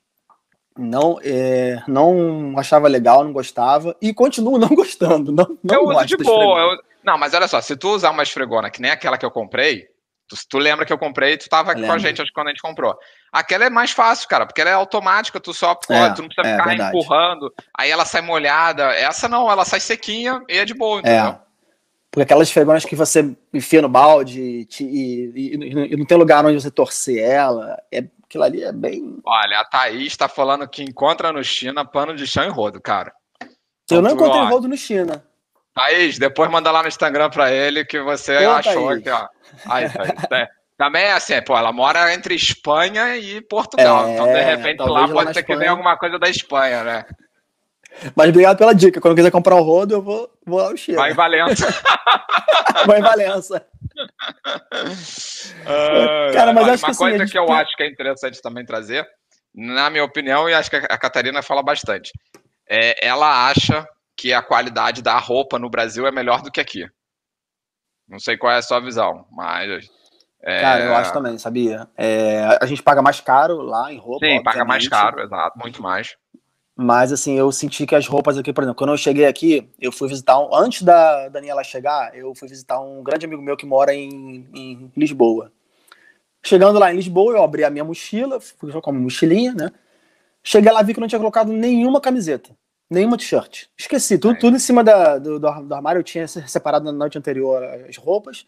[0.79, 6.07] não é, não achava legal, não gostava, e continuo não gostando, não, não Eu uso
[6.07, 6.79] de boa, eu...
[7.03, 9.89] não, mas olha só, se tu usar uma esfregona que nem aquela que eu comprei,
[10.29, 12.63] Tu, tu lembra que eu comprei, tu tava com a gente acho, quando a gente
[12.63, 12.97] comprou.
[13.33, 16.49] Aquela é mais fácil, cara, porque ela é automática, tu só é, tu não precisa
[16.49, 16.97] é, ficar verdade.
[16.97, 18.85] empurrando, aí ela sai molhada.
[18.95, 21.27] Essa não, ela sai sequinha e é de boa, entendeu?
[21.27, 21.47] É.
[22.11, 26.45] Porque aquelas esfregonas que você enfia no balde te, e, e, e, não tem lugar
[26.47, 29.19] onde você torcer ela, é, aquilo ali é bem.
[29.25, 33.13] Olha, a Thaís tá falando que encontra no China pano de chão e rodo, cara.
[33.91, 35.23] Eu não encontrei ó, rodo no China.
[35.77, 39.03] Thaís, depois manda lá no Instagram pra ele que você Ô, achou Thaís.
[39.03, 39.29] que, ó.
[39.69, 40.49] Aí, é.
[40.79, 44.07] Também é assim, pô, ela mora entre Espanha e Portugal.
[44.07, 45.45] É, então, de repente, lá pode ser Espanha...
[45.45, 47.05] que venha alguma coisa da Espanha, né?
[48.15, 49.01] Mas obrigado pela dica.
[49.01, 50.97] Quando quiser comprar o rodo, eu vou, vou lá no Chile.
[50.97, 51.67] Vai em Valença.
[52.87, 53.67] Vai em Valença.
[55.63, 58.65] Uh, Cara, mas acho uma que, coisa assim, que eu acho que é interessante também
[58.65, 59.07] trazer,
[59.55, 62.13] na minha opinião, e acho que a Catarina fala bastante,
[62.69, 66.89] é, ela acha que a qualidade da roupa no Brasil é melhor do que aqui.
[68.09, 69.89] Não sei qual é a sua visão, mas.
[70.43, 70.61] É...
[70.61, 71.89] Cara, eu acho também, sabia?
[71.97, 74.25] É, a gente paga mais caro lá em roupa.
[74.25, 76.17] Sim, paga mais caro, exato, muito mais.
[76.79, 79.91] Mas assim, eu senti que as roupas aqui, por exemplo, quando eu cheguei aqui, eu
[79.91, 83.65] fui visitar, um, antes da Daniela chegar, eu fui visitar um grande amigo meu que
[83.65, 85.51] mora em, em Lisboa.
[86.45, 89.73] Chegando lá em Lisboa, eu abri a minha mochila, fui com uma mochilinha, né?
[90.45, 92.55] Cheguei lá, vi que não tinha colocado nenhuma camiseta.
[92.89, 93.65] Nenhuma t-shirt.
[93.77, 95.99] Esqueci, tudo, tudo em cima da, do, do, armário.
[95.99, 98.47] Eu tinha separado na noite anterior as roupas.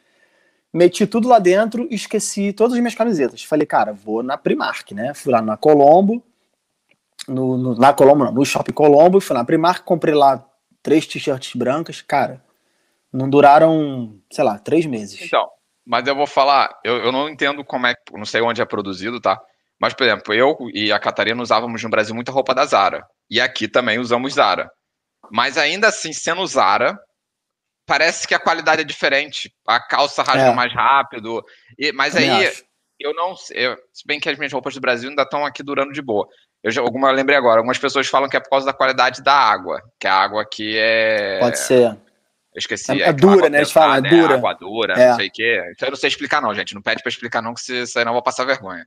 [0.72, 3.42] meti tudo lá dentro e esqueci todas as minhas camisetas.
[3.42, 5.12] Falei, cara, vou na Primark, né?
[5.12, 6.22] Fui lá na Colombo,
[7.26, 10.44] no, no, na Colombo, não, no Shopping Colombo, fui na Primark, comprei lá
[10.82, 12.42] três t-shirts brancas, cara,
[13.12, 15.20] não duraram, sei lá, três meses.
[15.20, 15.48] Então,
[15.84, 19.20] mas eu vou falar, eu, eu não entendo como é, não sei onde é produzido,
[19.20, 19.40] tá?
[19.80, 23.06] Mas, por exemplo, eu e a Catarina usávamos no Brasil muita roupa da Zara.
[23.30, 24.70] E aqui também usamos Zara.
[25.30, 26.98] Mas ainda assim, sendo Zara,
[27.86, 29.52] parece que a qualidade é diferente.
[29.66, 30.54] A calça rasga é.
[30.54, 31.44] mais rápido.
[31.78, 32.64] E, mas aí, acho.
[32.98, 33.76] eu não sei.
[33.92, 36.26] Se bem que as minhas roupas do Brasil ainda estão aqui durando de boa.
[36.62, 37.60] Eu já alguma lembrei agora.
[37.60, 39.80] Algumas pessoas falam que é por causa da qualidade da água.
[39.98, 41.38] Que a água aqui é.
[41.40, 41.90] Pode ser.
[41.90, 43.00] Eu esqueci.
[43.02, 43.58] É, é dura, né?
[43.58, 44.34] Eles falam, é dura.
[44.34, 45.08] água dura, é.
[45.08, 45.62] não sei o quê.
[45.72, 46.74] Então eu não sei explicar, não, gente.
[46.74, 48.86] Não pede pra explicar, não, que se, aí não vou passar vergonha.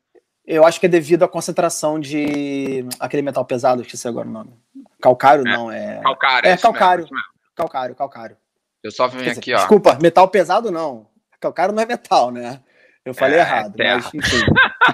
[0.52, 4.54] Eu acho que é devido à concentração de aquele metal pesado, esqueci agora o nome.
[5.02, 5.50] Calcário, é.
[5.50, 6.02] não, é.
[6.02, 7.04] Calcário, é, é calcário.
[7.06, 7.18] Mesmo,
[7.56, 8.38] calcário, calcário.
[8.84, 9.58] Eu só vim aqui, ó.
[9.60, 11.08] Desculpa, metal pesado não.
[11.40, 12.60] Calcário não é metal, né?
[13.06, 14.42] Eu falei é, errado, mas enfim.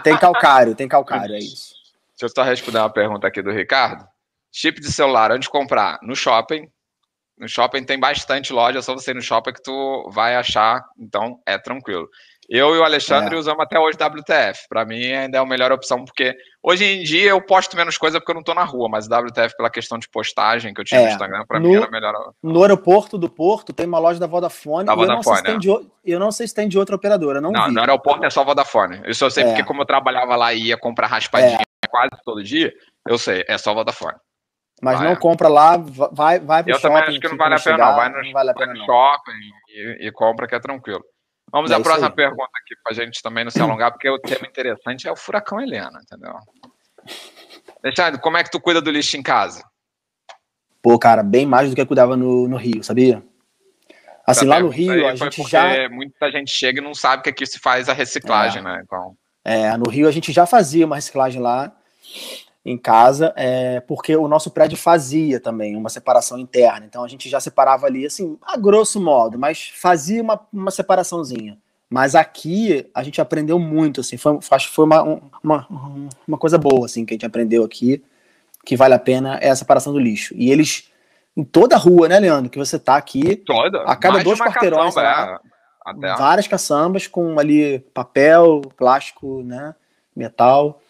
[0.04, 1.74] tem calcário, tem calcário, é isso.
[2.10, 4.08] Deixa eu só responder uma pergunta aqui do Ricardo.
[4.52, 5.98] Chip de celular, onde comprar?
[6.04, 6.70] No shopping.
[7.36, 10.86] No shopping tem bastante loja, é só você ir no shopping que tu vai achar,
[11.00, 12.08] então é tranquilo.
[12.50, 13.38] Eu e o Alexandre é.
[13.38, 14.68] usamos até hoje WTF.
[14.70, 16.34] Para mim ainda é a melhor opção, porque
[16.64, 19.58] hoje em dia eu posto menos coisa porque eu não tô na rua, mas WTF
[19.58, 21.04] pela questão de postagem que eu tinha é.
[21.06, 22.14] no Instagram, para mim era melhor.
[22.42, 24.86] No aeroporto do Porto tem uma loja da Vodafone.
[24.86, 26.96] Da Vodafone, eu, não sei se tem de, eu não sei se tem de outra
[26.96, 27.74] operadora, não, não vi.
[27.74, 29.02] No aeroporto é só Vodafone.
[29.06, 29.48] Isso eu sei é.
[29.48, 31.88] porque como eu trabalhava lá e ia comprar raspadinha é.
[31.90, 32.74] quase todo dia,
[33.06, 34.16] eu sei, é só Vodafone.
[34.82, 35.16] Mas não é.
[35.16, 36.94] compra lá, vai, vai pro eu shopping.
[36.94, 37.96] Eu também acho que não vale a pena, chegar, não.
[37.96, 39.32] Vai no, não vale a pena, shopping
[39.70, 41.04] e, e compra que é tranquilo.
[41.52, 42.14] Vamos é à próxima aí.
[42.14, 45.16] pergunta aqui, para a gente também não se alongar, porque o tema interessante é o
[45.16, 46.36] furacão Helena, entendeu?
[47.84, 49.64] Alexandre, como é que tu cuida do lixo em casa?
[50.82, 53.24] Pô, cara, bem mais do que eu cuidava no, no Rio, sabia?
[54.26, 55.88] Assim, lá no Rio, a gente já.
[55.90, 58.64] Muita gente chega e não sabe que aqui se faz a reciclagem, é.
[58.64, 58.82] né?
[58.84, 59.16] Então...
[59.44, 61.72] É, no Rio a gente já fazia uma reciclagem lá
[62.68, 66.86] em casa, é, porque o nosso prédio fazia também uma separação interna.
[66.86, 71.58] Então a gente já separava ali, assim, a grosso modo, mas fazia uma, uma separaçãozinha.
[71.90, 75.02] Mas aqui a gente aprendeu muito, assim, foi, acho que foi uma,
[75.42, 75.68] uma,
[76.28, 78.04] uma coisa boa, assim, que a gente aprendeu aqui,
[78.66, 80.34] que vale a pena, é a separação do lixo.
[80.36, 80.92] E eles,
[81.38, 83.84] em toda a rua, né, Leandro, que você tá aqui, toda.
[83.84, 85.40] a cada dois quarteirões lá,
[86.04, 89.74] é, várias caçambas com ali papel, plástico, né,
[90.14, 90.82] metal.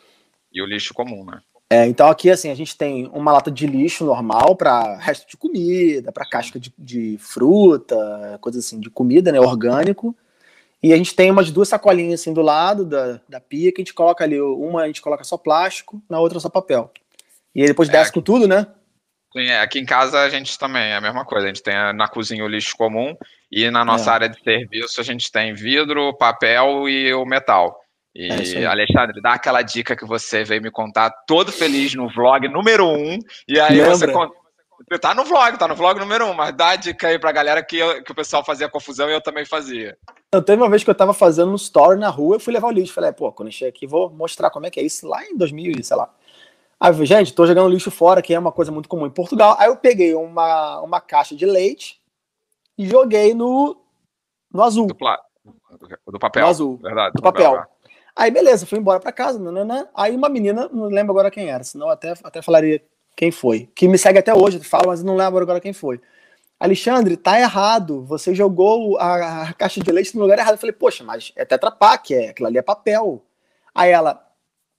[0.52, 1.40] E o lixo comum, né?
[1.70, 5.36] É, então aqui assim a gente tem uma lata de lixo normal para resto de
[5.36, 10.16] comida, para casca de, de, fruta, coisa assim de comida, né, orgânico.
[10.82, 13.84] E a gente tem umas duas sacolinhas assim do lado da, da pia que a
[13.84, 16.92] gente coloca ali, uma a gente coloca só plástico, na outra só papel.
[17.54, 18.68] E aí depois é, desce com tudo, né?
[19.34, 21.46] Sim, é, aqui em casa a gente também é a mesma coisa.
[21.46, 23.16] A gente tem na cozinha o lixo comum
[23.52, 24.14] e na nossa é.
[24.14, 27.82] área de serviço a gente tem vidro, papel e o metal.
[28.18, 32.48] E, é Alexandre, dá aquela dica que você veio me contar todo feliz no vlog
[32.48, 33.20] número um.
[33.48, 33.96] E aí Lembra?
[33.96, 34.36] você conta.
[35.00, 37.64] Tá no vlog, tá no vlog número um, mas dá a dica aí pra galera
[37.64, 39.96] que, eu, que o pessoal fazia confusão e eu também fazia.
[40.32, 42.68] Eu teve uma vez que eu tava fazendo um story na rua, eu fui levar
[42.68, 42.94] o lixo.
[42.94, 45.38] Falei, pô, quando eu cheguei aqui, vou mostrar como é que é isso lá em
[45.38, 46.10] 2000, sei lá.
[46.80, 49.12] Aí eu falei, gente, tô jogando lixo fora, que é uma coisa muito comum em
[49.12, 49.56] Portugal.
[49.60, 52.00] Aí eu peguei uma, uma caixa de leite
[52.78, 53.80] e joguei no,
[54.52, 54.88] no azul.
[54.88, 55.20] Do, pla...
[56.08, 56.44] do papel.
[56.44, 56.78] No azul.
[56.78, 57.14] Verdade.
[57.16, 57.52] Do, papel.
[57.52, 57.77] papel.
[58.18, 59.88] Aí, beleza, fui embora para casa, nanana.
[59.94, 62.82] aí uma menina, não lembro agora quem era, senão até, até falaria
[63.16, 66.02] quem foi, que me segue até hoje, fala, mas não lembro agora quem foi.
[66.60, 70.54] Alexandre, tá errado, você jogou a, a caixa de leite no lugar errado.
[70.54, 73.24] Eu falei, poxa, mas é Tetra Pak, é, aquilo ali é papel.
[73.76, 74.20] Aí ela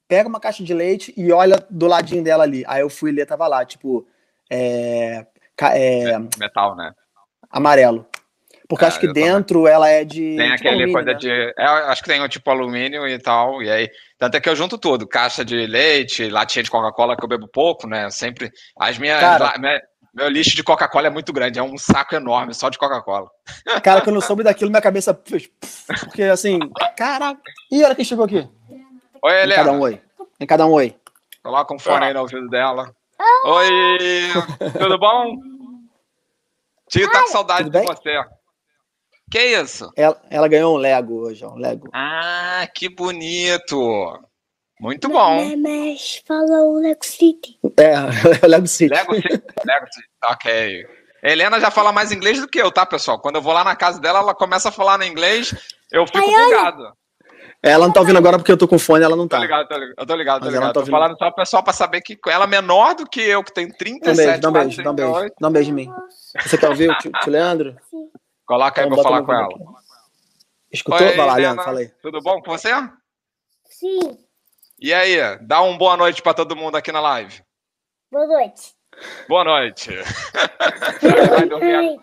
[0.05, 2.65] pega uma caixa de leite e olha do ladinho dela ali.
[2.67, 4.05] Aí eu fui ler, tava lá, tipo,
[4.49, 5.25] é,
[5.61, 6.93] é, metal, né?
[7.49, 8.05] Amarelo.
[8.69, 9.73] Porque é, acho que dentro também.
[9.73, 10.37] ela é de.
[10.37, 11.17] Tem tipo aquele coisa né?
[11.17, 11.53] de.
[11.57, 13.63] É, acho que tem o tipo alumínio e tal.
[13.63, 13.89] E aí.
[14.15, 17.47] Tanto é que eu junto tudo: caixa de leite, latinha de Coca-Cola, que eu bebo
[17.47, 18.11] pouco, né?
[18.11, 18.51] Sempre.
[18.79, 19.19] As minhas.
[19.19, 19.81] Cara, minha,
[20.13, 23.27] meu lixo de Coca-Cola é muito grande, é um saco enorme só de Coca-Cola.
[23.83, 25.49] Cara, quando eu soube daquilo, minha cabeça fez.
[26.01, 26.59] Porque assim,
[26.95, 27.41] caraca.
[27.71, 28.47] E olha quem chegou aqui.
[29.23, 29.53] Oi, Helena.
[29.53, 30.01] Em cada um oi.
[30.39, 30.95] Em cada um oi.
[31.41, 32.93] Coloca um fone aí no ouvido dela.
[33.45, 34.29] Oi!
[34.77, 35.37] Tudo bom?
[36.87, 38.23] Tio tá com saudade de você.
[39.29, 39.91] Que isso?
[39.95, 41.87] Ela, ela ganhou um Lego hoje, um Lego.
[41.93, 44.19] Ah, que bonito!
[44.79, 45.55] Muito bom.
[45.57, 47.59] Mas falou Lego City.
[47.77, 47.95] É,
[48.47, 48.93] Lego City.
[48.93, 49.43] Lego City.
[49.65, 50.07] Lego City.
[50.25, 50.87] Ok.
[51.21, 53.19] Helena já fala mais inglês do que eu, tá, pessoal?
[53.19, 55.53] Quando eu vou lá na casa dela, ela começa a falar no inglês,
[55.91, 56.93] eu fico Ai, bugado.
[57.61, 59.35] Ela não tá ouvindo agora porque eu tô com fone, ela não tá.
[59.35, 60.73] Tô ligado, tô ligado, eu tô ligado, tô ligado.
[60.73, 63.43] Tá tô falando só pro pessoal pra saber que ela é menor do que eu,
[63.43, 65.33] que tem 37 Dá um beijo, dá um beijo, dá um beijo.
[65.41, 65.93] Dá um beijo em mim.
[66.41, 67.75] Você quer ouvir o tio, tio Leandro?
[67.89, 68.07] Sim.
[68.49, 69.45] Coloca aí então, pra falar com ela.
[69.45, 69.63] Aqui.
[70.71, 71.05] Escutou?
[71.07, 71.35] Oi, Vai lá.
[71.35, 71.89] Leandro, fala aí.
[72.01, 72.69] Tudo bom com você?
[73.65, 74.17] Sim.
[74.79, 77.43] E aí, dá um boa noite pra todo mundo aqui na live.
[78.11, 78.73] Boa noite.
[79.27, 79.91] Boa noite.
[80.99, 82.01] Você vai dormir,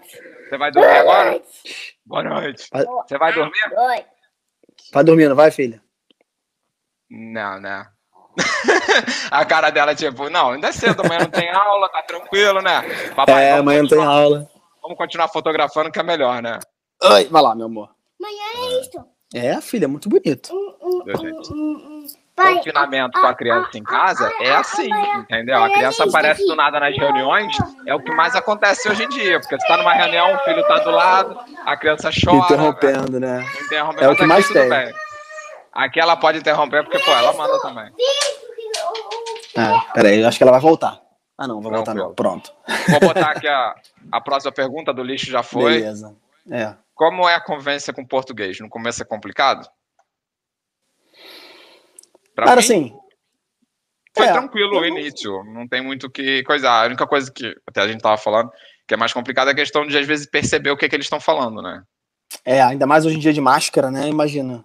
[0.49, 1.31] você vai dormir Boa agora?
[1.33, 1.99] noite.
[2.07, 2.69] Boa noite.
[2.73, 3.75] Boa Você vai dormir?
[3.75, 4.07] noite.
[4.93, 5.83] Vai dormindo, vai, filha.
[7.11, 7.87] Não, né?
[9.33, 12.83] A cara dela, tipo, não, ainda é cedo, amanhã não tem aula, tá tranquilo, né?
[13.17, 14.49] Papai, É, amanhã não tem aula.
[14.87, 16.61] Vamos continuar fotografando que é melhor, né?
[17.03, 17.91] Oi, vai lá, meu amor.
[18.21, 19.05] Amanhã é isso.
[19.35, 20.55] É, filha, muito bonito.
[20.55, 22.07] Hum, hum.
[22.37, 25.65] Pai, Confinamento com a criança em casa é assim, entendeu?
[25.65, 29.41] A criança aparece do nada nas reuniões, é o que mais acontece hoje em dia,
[29.41, 32.37] porque você tá numa reunião, o filho tá do lado, a criança chora.
[32.45, 33.43] Interrompendo, né?
[33.65, 34.69] Interrompe, É o que mais tem.
[34.69, 34.93] bem.
[35.73, 37.91] Aqui ela pode interromper porque, pô, ela manda também.
[39.57, 41.06] É, peraí, eu acho que ela vai voltar.
[41.39, 42.09] Ah, não, vai voltar Tranquilo.
[42.09, 42.15] não.
[42.15, 42.53] Pronto.
[42.89, 43.75] Vou botar aqui a,
[44.13, 45.75] a próxima pergunta do lixo já foi.
[45.81, 46.17] Beleza.
[46.51, 46.75] É.
[46.95, 48.59] Como é a convivência com português?
[48.61, 49.69] No começo é complicado?
[52.35, 52.99] Pra Cara, mim, assim.
[54.17, 55.45] foi é, tranquilo o não- início.
[55.45, 56.83] Não tem muito o que coisar.
[56.83, 58.51] A única coisa que até a gente tava falando
[58.87, 61.07] que é mais complicado é a questão de, às vezes, perceber o que, que eles
[61.07, 61.83] estão falando, né?
[62.45, 64.09] É, ainda mais hoje em dia de máscara, né?
[64.09, 64.65] Imagina.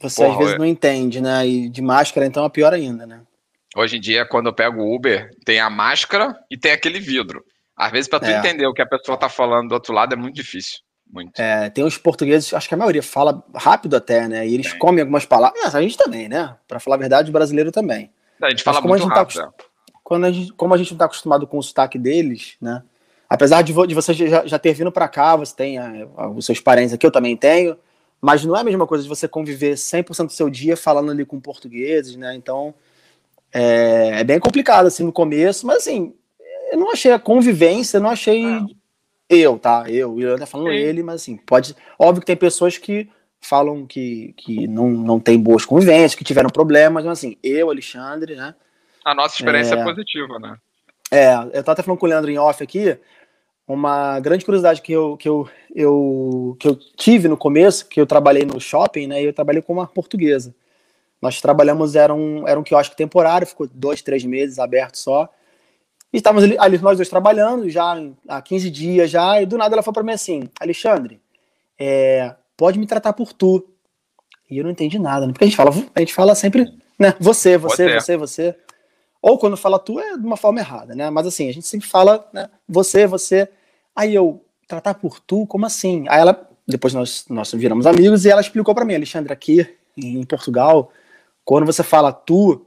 [0.00, 0.58] Você Porra, às vezes é.
[0.58, 1.46] não entende, né?
[1.46, 3.22] E de máscara, então é pior ainda, né?
[3.76, 7.42] Hoje em dia, quando eu pego o Uber, tem a máscara e tem aquele vidro.
[7.76, 8.38] Às vezes, pra tu É.
[8.38, 10.78] entender o que a pessoa tá falando do outro lado, é muito difícil.
[11.10, 11.38] Muito.
[11.40, 14.46] É, tem os portugueses, acho que a maioria fala rápido até, né?
[14.46, 14.78] E eles Tem.
[14.78, 15.74] comem algumas palavras.
[15.74, 16.54] É, a gente também, né?
[16.68, 18.10] Pra falar a verdade, o brasileiro também.
[18.42, 19.40] A gente fala como a muito gente tá rápido.
[19.42, 19.48] é.
[20.04, 22.82] Quando a gente, como a gente não tá acostumado com o sotaque deles, né?
[23.28, 26.28] Apesar de, vo- de você já, já ter vindo pra cá, você tem ah, ah,
[26.28, 27.78] os seus parentes aqui, eu também tenho,
[28.20, 31.24] mas não é a mesma coisa de você conviver 100% do seu dia falando ali
[31.24, 32.34] com portugueses, né?
[32.34, 32.74] Então,
[33.52, 36.14] é, é bem complicado, assim, no começo, mas assim,
[36.72, 38.60] eu não achei a convivência, eu não achei É.
[39.28, 39.84] eu, tá?
[39.88, 40.76] Eu, eu tá falando Sim.
[40.76, 41.76] ele, mas assim, pode.
[41.98, 43.08] Óbvio que tem pessoas que
[43.40, 48.36] falam que, que não, não tem boas convivências, que tiveram problemas, mas assim, eu, Alexandre,
[48.36, 48.54] né?
[49.04, 49.84] A nossa experiência é, É.
[49.84, 50.56] positiva, né?
[51.10, 52.96] É, eu tava até falando com o Leandro em off aqui,
[53.66, 58.06] uma grande curiosidade que eu, que eu, eu, que eu tive no começo, que eu
[58.06, 60.54] trabalhei no shopping, né, e eu trabalhei com uma portuguesa.
[61.22, 65.28] Nós trabalhamos, era um, era um quiosque temporário, ficou dois, três meses aberto só,
[66.12, 67.96] e estávamos ali, ali nós dois trabalhando, já
[68.28, 71.22] há 15 dias já, e do nada ela falou para mim assim, Alexandre,
[71.78, 73.64] é, pode me tratar por tu.
[74.50, 75.32] E eu não entendi nada, né?
[75.32, 76.66] porque a gente fala, a gente fala sempre,
[76.98, 78.00] né, você, você, Você.
[78.00, 78.56] você, você.
[79.22, 81.08] Ou quando fala tu é de uma forma errada, né?
[81.08, 83.48] Mas assim, a gente sempre fala, né, você, você.
[83.94, 86.04] Aí eu, tratar por tu, como assim?
[86.08, 90.24] Aí ela, depois nós, nós viramos amigos e ela explicou para mim, Alexandre, aqui em
[90.24, 90.90] Portugal,
[91.44, 92.66] quando você fala tu,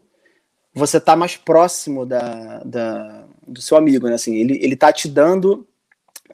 [0.74, 4.16] você tá mais próximo da, da, do seu amigo, né?
[4.16, 5.66] Assim, ele, ele tá te dando.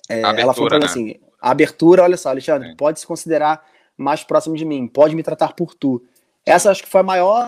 [0.09, 0.85] é, ela falou Abertura, pra mim né?
[0.85, 2.75] assim: a abertura, olha só, Alexandre, Sim.
[2.75, 3.65] pode se considerar
[3.97, 6.03] mais próximo de mim, pode me tratar por tu.
[6.45, 7.45] Essa acho que foi a maior,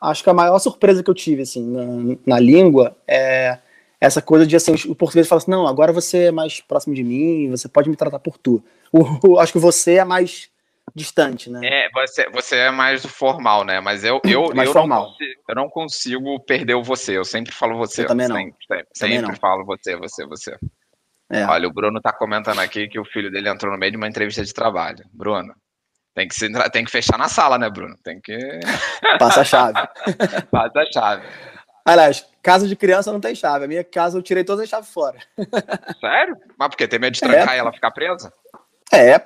[0.00, 3.58] acho que a maior surpresa que eu tive, assim, na, na língua, é
[4.00, 7.02] essa coisa de, assim, o português fala assim, não, agora você é mais próximo de
[7.04, 8.62] mim, você pode me tratar por tu.
[8.92, 10.50] O, o- acho que você é mais
[10.94, 11.60] distante, né?
[11.62, 13.80] É, você, você é mais do formal, né?
[13.80, 15.02] Mas eu, eu, É mais eu, formal.
[15.02, 17.16] Não consigo, eu não consigo perder o você.
[17.16, 18.02] Eu sempre falo você.
[18.02, 18.36] Eu também não.
[18.36, 19.40] Sempre, sempre, Também sempre não.
[19.40, 20.56] falo você, você, você.
[21.30, 21.44] É.
[21.44, 24.08] Olha, o Bruno tá comentando aqui que o filho dele entrou no meio de uma
[24.08, 25.04] entrevista de trabalho.
[25.12, 25.52] Bruno,
[26.14, 27.96] tem que, se, tem que fechar na sala, né, Bruno?
[28.02, 28.38] Tem que
[29.18, 29.78] Passa a chave.
[30.50, 31.26] fazer a chave.
[31.84, 33.64] Aliás, casa de criança não tem chave.
[33.64, 35.18] A minha casa eu tirei todas as chaves fora.
[36.00, 36.36] Sério?
[36.58, 36.88] Mas por quê?
[36.88, 38.32] Tem medo de trancar e ela ficar presa?
[38.96, 39.22] É,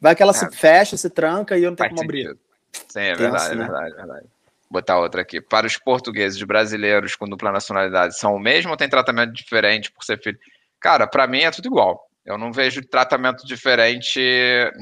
[0.00, 0.50] vai que ela se É.
[0.50, 2.22] fecha, se tranca e eu não tenho Faz como abrir.
[2.24, 2.40] sentido.
[2.88, 3.64] Sim, é Tenso, verdade, é né?
[3.64, 4.26] verdade, é verdade.
[4.70, 5.40] Botar outra aqui.
[5.40, 10.04] Para os portugueses, brasileiros com dupla nacionalidade, são o mesmo ou tem tratamento diferente por
[10.04, 10.38] ser filho?
[10.80, 12.08] Cara, para mim é tudo igual.
[12.24, 14.20] Eu não vejo tratamento diferente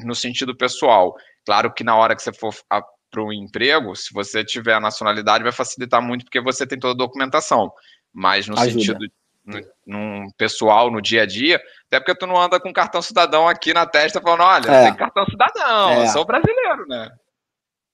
[0.03, 1.15] no sentido pessoal.
[1.45, 5.43] Claro que na hora que você for para um emprego, se você tiver a nacionalidade,
[5.43, 7.71] vai facilitar muito porque você tem toda a documentação.
[8.11, 8.71] Mas no Ajuda.
[8.71, 9.05] sentido
[9.45, 13.47] no, num pessoal, no dia a dia, até porque tu não anda com cartão cidadão
[13.47, 14.83] aqui na testa falando, olha, É.
[14.85, 16.03] tem cartão cidadão, É.
[16.03, 17.11] eu sou brasileiro, né?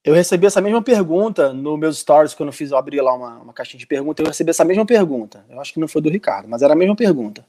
[0.02, 3.38] Eu recebi essa mesma pergunta no meus stories, quando eu fiz, eu abri lá uma,
[3.40, 5.44] uma caixinha de perguntas, eu recebi essa mesma pergunta.
[5.50, 7.44] Eu acho que não foi do Ricardo, mas era a mesma pergunta.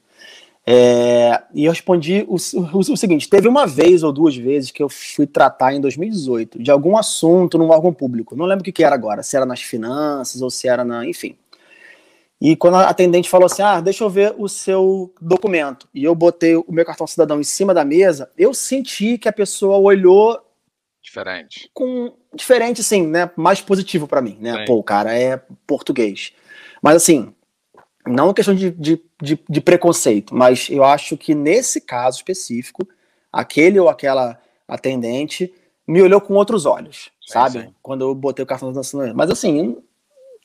[0.64, 4.80] É, e eu respondi o, o- o seguinte: teve uma vez ou duas vezes que
[4.82, 8.36] eu fui tratar em 2018 de algum assunto num órgão público.
[8.36, 11.04] Não lembro o que, que era agora, se era nas finanças ou se era na.
[11.06, 11.34] Enfim.
[12.44, 15.88] E quando a atendente falou assim: Ah, deixa eu ver o seu documento.
[15.94, 19.32] E eu botei o meu cartão cidadão em cima da mesa, eu senti que a
[19.32, 20.36] pessoa olhou
[21.00, 21.70] Diferente.
[21.72, 23.30] com diferente, assim, né?
[23.36, 24.58] Mais positivo pra mim, né?
[24.58, 24.64] Sim.
[24.64, 26.32] Pô, o cara é português.
[26.82, 27.32] Mas assim,
[28.04, 32.82] não é questão de, de, de, de preconceito, mas eu acho que nesse caso específico,
[33.32, 35.54] aquele ou aquela atendente
[35.86, 37.60] me olhou com outros olhos, Sim, sabe?
[37.60, 37.74] sim.
[37.80, 38.80] Quando eu botei o cartão da.
[39.14, 39.80] Mas assim,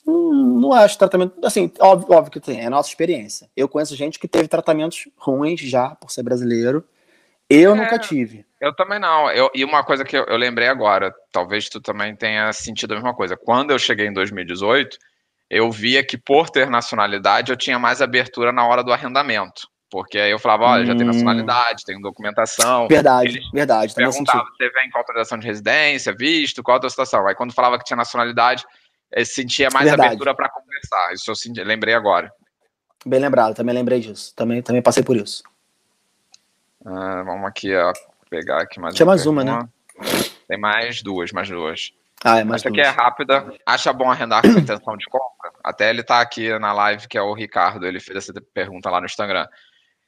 [0.08, 1.34] não, não acho tratamento.
[1.46, 3.50] Assim, óbvio, óbvio que tem, é a nossa experiência.
[3.56, 6.84] Eu conheço gente que teve tratamentos ruins já por ser brasileiro.
[7.50, 7.76] Eu É.
[7.76, 8.46] nunca tive.
[8.60, 9.30] Eu também não.
[9.32, 12.96] Eu, e uma coisa que eu, eu lembrei agora, talvez tu também tenha sentido a
[12.96, 13.38] mesma coisa.
[13.38, 14.98] Quando eu cheguei em 2018,
[15.50, 19.68] eu via que por ter nacionalidade eu tinha mais abertura na hora do arrendamento.
[19.90, 21.08] Porque aí eu falava, olha, já tem Hum.
[21.08, 22.90] nacionalidade, tem documentação.
[22.90, 23.94] Verdade, Eles verdade.
[23.96, 27.26] Perguntava, você vem com autorização de residência, visto, qual a tua situação?
[27.26, 28.66] Aí quando falava que tinha nacionalidade,
[29.12, 30.08] eu sentia mais Verdade.
[30.08, 31.14] abertura para conversar.
[31.14, 32.32] Isso eu senti, lembrei agora.
[33.06, 34.34] Bem lembrado, também lembrei disso.
[34.36, 35.44] Também, também passei por isso.
[36.86, 37.92] Ah, vamos aqui, ó,
[38.30, 39.68] pegar aqui mais Tinha mais uma, né?
[40.48, 41.92] Tem mais duas, mais duas.
[42.24, 43.54] Ah, é mais Essa aqui é rápida.
[43.66, 45.52] Acha bom arrendar com intenção de compra?
[45.64, 49.00] Até ele tá aqui na live, que é o Ricardo, ele fez essa pergunta lá
[49.00, 49.48] no Instagram.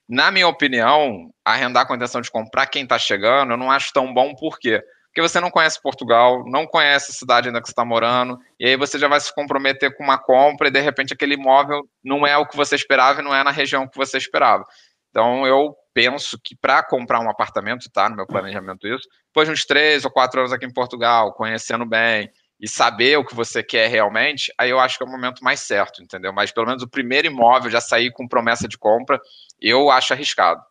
[0.07, 4.11] Na minha opinião, arrendar com intenção de comprar quem tá chegando, eu não acho tão
[4.11, 4.81] bom, por quê?
[4.81, 8.67] Porque você não conhece Portugal, não conhece a cidade ainda que você está morando, e
[8.67, 12.25] aí você já vai se comprometer com uma compra e de repente aquele imóvel não
[12.25, 14.65] é o que você esperava e não é na região que você esperava.
[15.09, 19.53] Então eu penso que para comprar um apartamento, tá no meu planejamento isso, depois de
[19.53, 23.63] uns três ou quatro anos aqui em Portugal, conhecendo bem e saber o que você
[23.63, 26.33] quer realmente, aí eu acho que é o momento mais certo, entendeu?
[26.33, 29.19] Mas pelo menos o primeiro imóvel já sair com promessa de compra,
[29.61, 30.61] eu acho arriscado.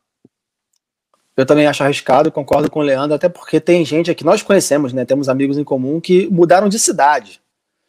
[1.38, 4.92] Eu também acho arriscado, concordo com o Leandro, até porque tem gente aqui, nós conhecemos,
[4.92, 5.05] né?
[5.05, 7.40] Temos amigos em comum que mudaram de cidade.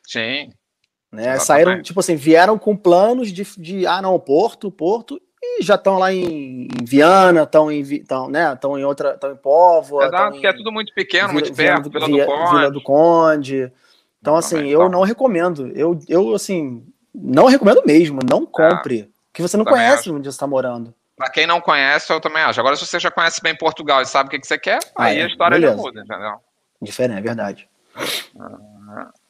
[0.08, 0.52] Sim,
[1.12, 1.40] Né?
[1.40, 5.98] Saíram, tipo assim, vieram com planos de, de ah, não, Porto, Porto, e já estão
[5.98, 10.24] lá em, em Viana, estão em, tão, né, estão em outra, estão em Póvoa, Exato,
[10.24, 12.56] tão porque é tudo muito pequeno, Vila- muito perto, Vila, do Vila- Conde.
[12.56, 13.72] Vila do Conde.
[14.22, 15.72] Então, assim, eu não recomendo.
[15.74, 16.84] Eu, eu, assim,
[17.16, 19.10] não recomendo mesmo, não compre.
[19.32, 20.94] Porque você não também conhece onde você está morando.
[21.20, 22.62] Pra quem não conhece, eu também acho.
[22.62, 25.04] Agora, se você já conhece bem Portugal e sabe o que, que você quer, Ah,
[25.04, 26.40] aí é, a história já muda, entendeu?
[26.82, 27.70] Diferente, é verdade.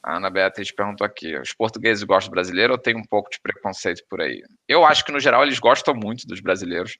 [0.03, 3.39] A Ana Beatriz perguntou aqui: os portugueses gostam do brasileiro ou tem um pouco de
[3.41, 4.43] preconceito por aí?
[4.67, 6.95] Eu acho que, no geral, eles gostam muito dos brasileiros.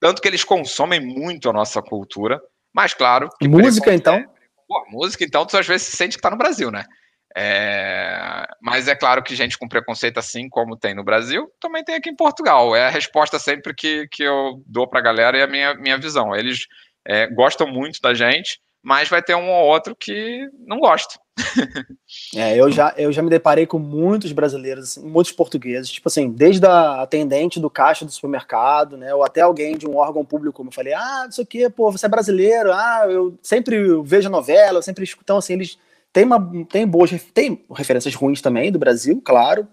[0.00, 2.40] Tanto que eles consomem muito a nossa cultura.
[2.72, 3.28] Mas, claro.
[3.38, 4.24] que Música, então?
[4.66, 6.86] Pô, música, então, tu às vezes se sente que tá no Brasil, né?
[7.36, 11.96] É, Mas é claro que gente com preconceito, assim como tem no Brasil, também tem
[11.96, 12.76] aqui em Portugal.
[12.76, 16.34] É a resposta sempre que, que eu dou pra galera e a minha, minha visão.
[16.34, 16.66] Eles
[17.04, 21.18] é, gostam muito da gente, mas vai ter um ou outro que não gosta.
[22.36, 26.30] É, eu já, eu já me deparei com muitos brasileiros, assim, muitos portugueses, tipo assim,
[26.30, 30.56] desde a atendente do caixa do supermercado, né, ou até alguém de um órgão público,
[30.56, 33.76] como eu falei, ah, não sei o quê, pô, você é brasileiro, ah, eu sempre
[34.02, 35.78] vejo novela, eu sempre escuto, então, assim, eles
[36.14, 39.68] têm, uma, têm boas, têm referências ruins também do Brasil, claro,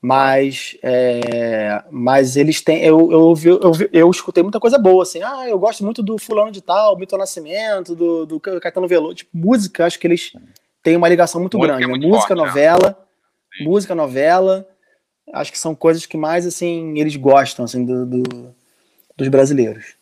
[0.00, 5.02] mas, é, mas eles têm, eu, eu, ouvi- eu, ouvi- eu escutei muita coisa boa,
[5.02, 9.14] assim, ah, eu gosto muito do fulano de tal, Milton Nascimento, do, do Caetano Veloso,
[9.14, 10.32] tipo, música, acho que eles
[10.82, 11.90] têm uma ligação muito Música grande, é né?
[11.92, 12.46] muito música, forte, é.
[12.46, 13.08] novela,
[13.56, 13.64] Sim.
[13.64, 14.68] música, novela,
[15.32, 18.54] acho que são coisas que mais, assim, eles gostam, assim, do, do-
[19.16, 19.94] dos brasileiros.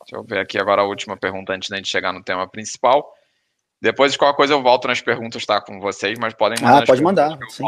[0.00, 3.14] Deixa eu ver aqui agora a última pergunta antes da gente chegar no tema principal.
[3.80, 5.60] Depois de qualquer coisa eu volto nas perguntas, tá?
[5.60, 6.82] Com vocês, mas podem mandar.
[6.82, 7.62] Ah, pode mandar, que sim.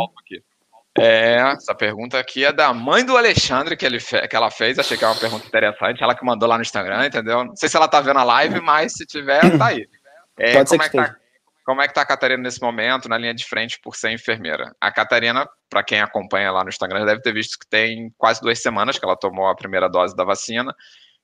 [0.98, 4.76] É, essa pergunta aqui é da mãe do Alexandre que, ele fe- que ela fez.
[4.78, 6.02] Achei que é uma pergunta interessante.
[6.02, 7.44] Ela que mandou lá no Instagram, entendeu?
[7.44, 9.86] Não sei se ela tá vendo a live, mas se tiver, tá aí.
[10.38, 11.16] É, Pode ser como, é que que tá,
[11.66, 14.74] como é que tá a Catarina nesse momento, na linha de frente, por ser enfermeira?
[14.80, 18.40] A Catarina, para quem acompanha lá no Instagram, já deve ter visto que tem quase
[18.40, 20.74] duas semanas que ela tomou a primeira dose da vacina.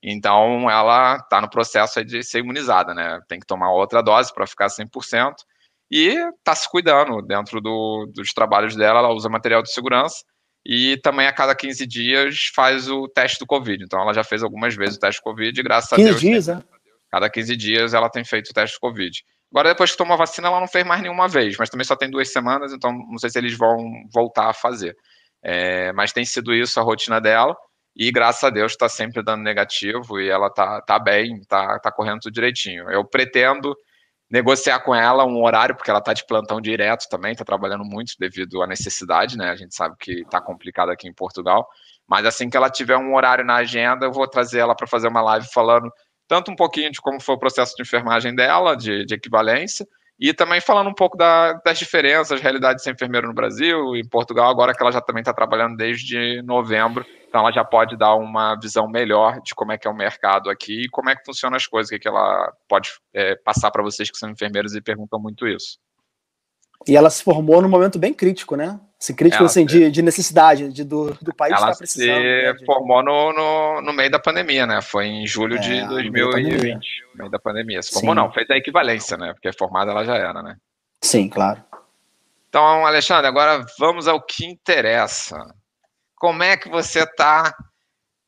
[0.02, 3.20] Então, ela está no processo de ser imunizada, né?
[3.28, 5.34] Tem que tomar outra dose para ficar 100%.
[5.90, 9.00] E está se cuidando dentro do, dos trabalhos dela.
[9.00, 10.24] Ela usa material de segurança
[10.64, 13.84] e também a cada 15 dias faz o teste do Covid.
[13.84, 16.20] Então, ela já fez algumas vezes o teste do Covid e graças a 15 Deus.
[16.20, 16.62] dias, né?
[17.10, 19.22] Cada 15 dias ela tem feito o teste do Covid.
[19.50, 21.96] Agora, depois que tomou a vacina, ela não fez mais nenhuma vez, mas também só
[21.96, 23.78] tem duas semanas, então não sei se eles vão
[24.12, 24.96] voltar a fazer.
[25.42, 27.56] É, mas tem sido isso a rotina dela,
[27.96, 31.90] e graças a Deus está sempre dando negativo e ela tá, tá bem, tá, tá
[31.90, 32.90] correndo tudo direitinho.
[32.90, 33.74] Eu pretendo
[34.30, 38.12] negociar com ela um horário, porque ela tá de plantão direto também, tá trabalhando muito
[38.18, 39.50] devido à necessidade, né?
[39.50, 41.66] A gente sabe que tá complicado aqui em Portugal.
[42.06, 45.08] Mas assim que ela tiver um horário na agenda, eu vou trazer ela para fazer
[45.08, 45.90] uma live falando
[46.28, 49.86] tanto um pouquinho de como foi o processo de enfermagem dela, de, de equivalência,
[50.18, 54.06] e também falando um pouco da, das diferenças, realidade de ser enfermeiro no Brasil em
[54.08, 57.04] Portugal, agora que ela já também está trabalhando desde novembro,
[57.36, 60.48] então ela já pode dar uma visão melhor de como é que é o mercado
[60.48, 63.82] aqui e como é que funcionam as coisas, o que, ela pode é, passar para
[63.82, 65.78] vocês que são enfermeiros e perguntam muito isso.
[66.88, 68.80] E ela se formou num momento bem crítico, né?
[68.98, 72.22] Assim, crítico Ela assim, se- de, de necessidade, de, do, do país Ela estar precisando.
[72.22, 74.80] né, se de- formou no, no, no meio da pandemia, né?
[74.80, 77.82] Foi em julho É, de no meio da 2020, no meio da pandemia.
[77.82, 78.20] Se formou Sim.
[78.20, 79.34] não, fez a equivalência, né?
[79.34, 80.56] Porque formada ela já era, né?
[81.02, 81.62] Sim, claro.
[82.48, 85.36] Então, Alexandre, agora vamos ao que interessa.
[86.26, 87.54] Como é que você tá?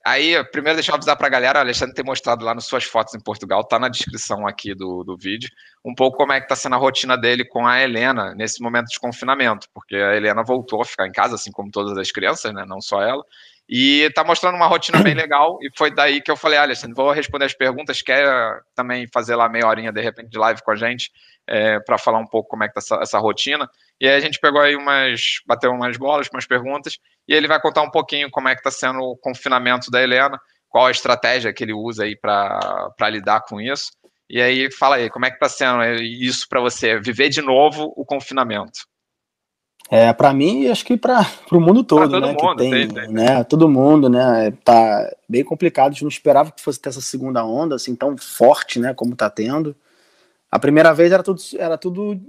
[0.07, 2.85] Aí, primeiro deixa eu avisar para a galera, o Alexandre tem mostrado lá nas suas
[2.85, 5.51] fotos em Portugal, tá na descrição aqui do, do vídeo,
[5.85, 8.87] um pouco como é que tá sendo a rotina dele com a Helena nesse momento
[8.87, 12.55] de confinamento, porque a Helena voltou a ficar em casa, assim como todas as crianças,
[12.55, 12.65] né?
[12.65, 13.25] Não só ela.
[13.69, 17.11] E tá mostrando uma rotina bem legal, e foi daí que eu falei, Alexandre, vou
[17.11, 20.77] responder as perguntas, quer também fazer lá meia horinha, de repente, de live com a
[20.77, 21.11] gente,
[21.85, 23.69] para falar um pouco como é que tá essa, essa rotina.
[24.01, 27.61] E aí a gente pegou aí umas, bateu umas bolas, umas perguntas, e ele vai
[27.61, 31.53] contar um pouquinho como é que está sendo o confinamento da Helena, qual a estratégia
[31.53, 33.91] que ele usa aí para lidar com isso.
[34.31, 37.93] E aí, fala aí, como é que está sendo isso para você, viver de novo
[37.97, 38.81] o confinamento?
[39.91, 42.37] É, para mim, e acho que para o mundo todo, todo né?
[42.39, 43.43] mundo, que tem, tem, né?
[43.45, 44.51] Todo mundo, né?
[44.63, 45.89] Tá bem complicado.
[45.89, 48.93] A gente não esperava que fosse ter essa segunda onda assim tão forte, né?
[48.93, 49.75] Como tá tendo.
[50.51, 52.21] A primeira vez era tudo, era tudo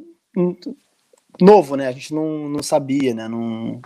[1.40, 1.88] novo, né?
[1.88, 3.28] A gente não, não sabia, né?
[3.28, 3.82] Não,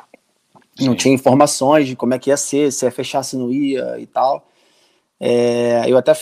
[0.79, 3.99] não tinha informações de como é que ia ser, se ia fechar, se não ia
[3.99, 4.47] e tal.
[5.19, 6.13] É, eu até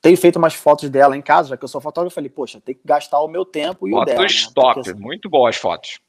[0.00, 2.60] tenho feito umas fotos dela em casa, já que eu sou fotógrafo, eu falei, poxa,
[2.64, 4.22] tem que gastar o meu tempo e o dela.
[4.22, 4.28] Né?
[4.54, 6.00] top, Porque, muito boas fotos.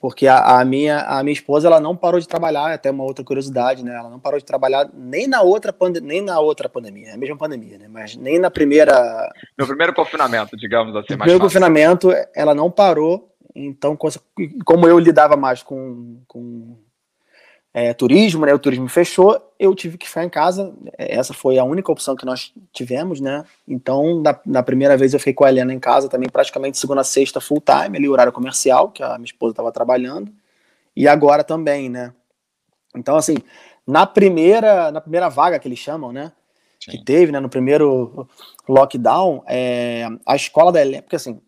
[0.00, 3.24] porque a, a minha, a minha esposa ela não parou de trabalhar, até uma outra
[3.24, 3.94] curiosidade, né?
[3.94, 7.18] Ela não parou de trabalhar nem na outra, pande nem na outra pandemia, é a
[7.18, 7.86] mesma pandemia, né?
[7.88, 9.28] Mas nem na primeira,
[9.58, 11.40] No primeiro confinamento, digamos assim, no primeiro fácil.
[11.40, 13.28] confinamento, ela não parou.
[13.66, 13.96] Então,
[14.64, 16.76] como eu lidava mais com, com
[17.74, 18.54] é, turismo, né?
[18.54, 20.72] O turismo fechou, eu tive que ficar em casa.
[20.96, 23.44] Essa foi a única opção que nós tivemos, né?
[23.66, 27.00] Então, na, na primeira vez eu fiquei com a Helena em casa também, praticamente segunda
[27.00, 30.32] a sexta full time, ali horário comercial, que a minha esposa estava trabalhando.
[30.94, 32.12] E agora também, né?
[32.94, 33.36] Então, assim,
[33.86, 36.32] na primeira, na primeira vaga que eles chamam, né?
[36.78, 37.04] que Sim.
[37.04, 38.28] teve, né, no primeiro
[38.68, 41.40] lockdown, é, a escola da Helena, porque assim,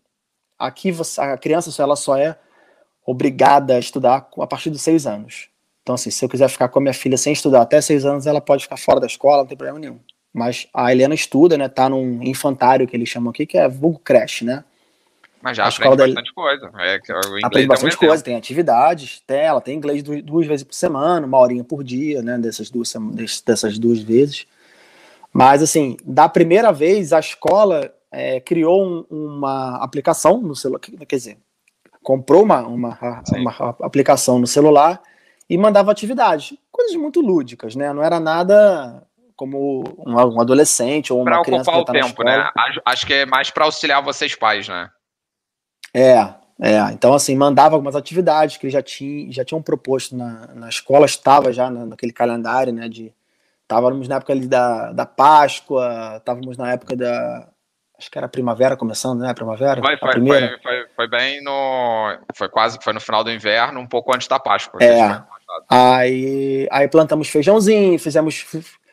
[0.67, 2.37] aqui você, a criança só- ela só é
[3.05, 5.49] obrigada a estudar a partir dos seis anos.
[5.81, 8.27] Então, assim, se eu quiser ficar com a minha filha sem estudar até seis anos,
[8.27, 9.99] ela pode ficar fora da escola, não tem problema nenhum.
[10.33, 13.99] Mas a Helena estuda, né, tá num infantário que eles chamam aqui, que é vulgo
[13.99, 14.63] creche, né?
[15.41, 16.71] Mas já a aprende bastante coisa.
[16.77, 20.63] É, inglês Aprende é bastante coisa, tem atividades, tem, ela tem inglês du- duas vezes
[20.63, 22.93] por semana, uma horinha por dia, né, dessas duas,
[23.43, 24.45] dessas duas vezes.
[25.33, 31.15] Mas, assim, da primeira vez, a escola é, criou um- uma aplicação no celular, quer
[31.15, 31.37] dizer,
[32.03, 32.97] comprou uma, uma,
[33.33, 35.01] uma aplicação no celular
[35.49, 39.03] e mandava atividades, coisas muito lúdicas, né, não era nada
[39.35, 42.49] como um, adolescente ou uma Para criança ocupar que o tá tempo, né?
[42.85, 44.89] Acho, que é mais para auxiliar vocês pais, né?
[45.93, 46.19] É,
[46.59, 46.79] é.
[46.93, 51.07] Então, assim, mandava algumas atividades que eles já, tinham já tinham proposto na, na escola,
[51.07, 52.87] estava já na- naquele calendário, né?
[52.87, 53.11] De,
[53.63, 57.49] estávamos na época ali da, da Páscoa, estávamos na época da.
[58.01, 59.31] Acho que era primavera começando, né?
[59.31, 59.79] Primavera?
[59.79, 60.59] Foi, a foi, primeira.
[60.63, 62.17] foi, foi, bem no.
[62.33, 64.83] Foi quase foi no final do inverno, um pouco antes da Páscoa.
[64.83, 65.21] É.
[65.69, 68.43] Aí, aí plantamos feijãozinho, fizemos,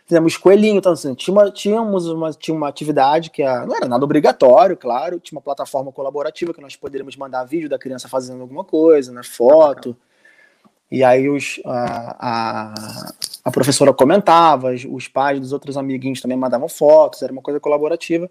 [0.05, 3.89] fizemos coelhinho, então assim, tinha uma, tínhamos uma, tinha uma atividade que a- não era
[3.89, 8.43] nada obrigatório, claro, tinha uma plataforma colaborativa que nós poderíamos mandar vídeo da criança fazendo
[8.43, 9.97] alguma coisa, né, foto,
[10.91, 13.13] e aí os, a, a,
[13.45, 17.61] a professora comentava, os, os pais dos outros amiguinhos também mandavam fotos, era uma coisa
[17.61, 18.29] colaborativa,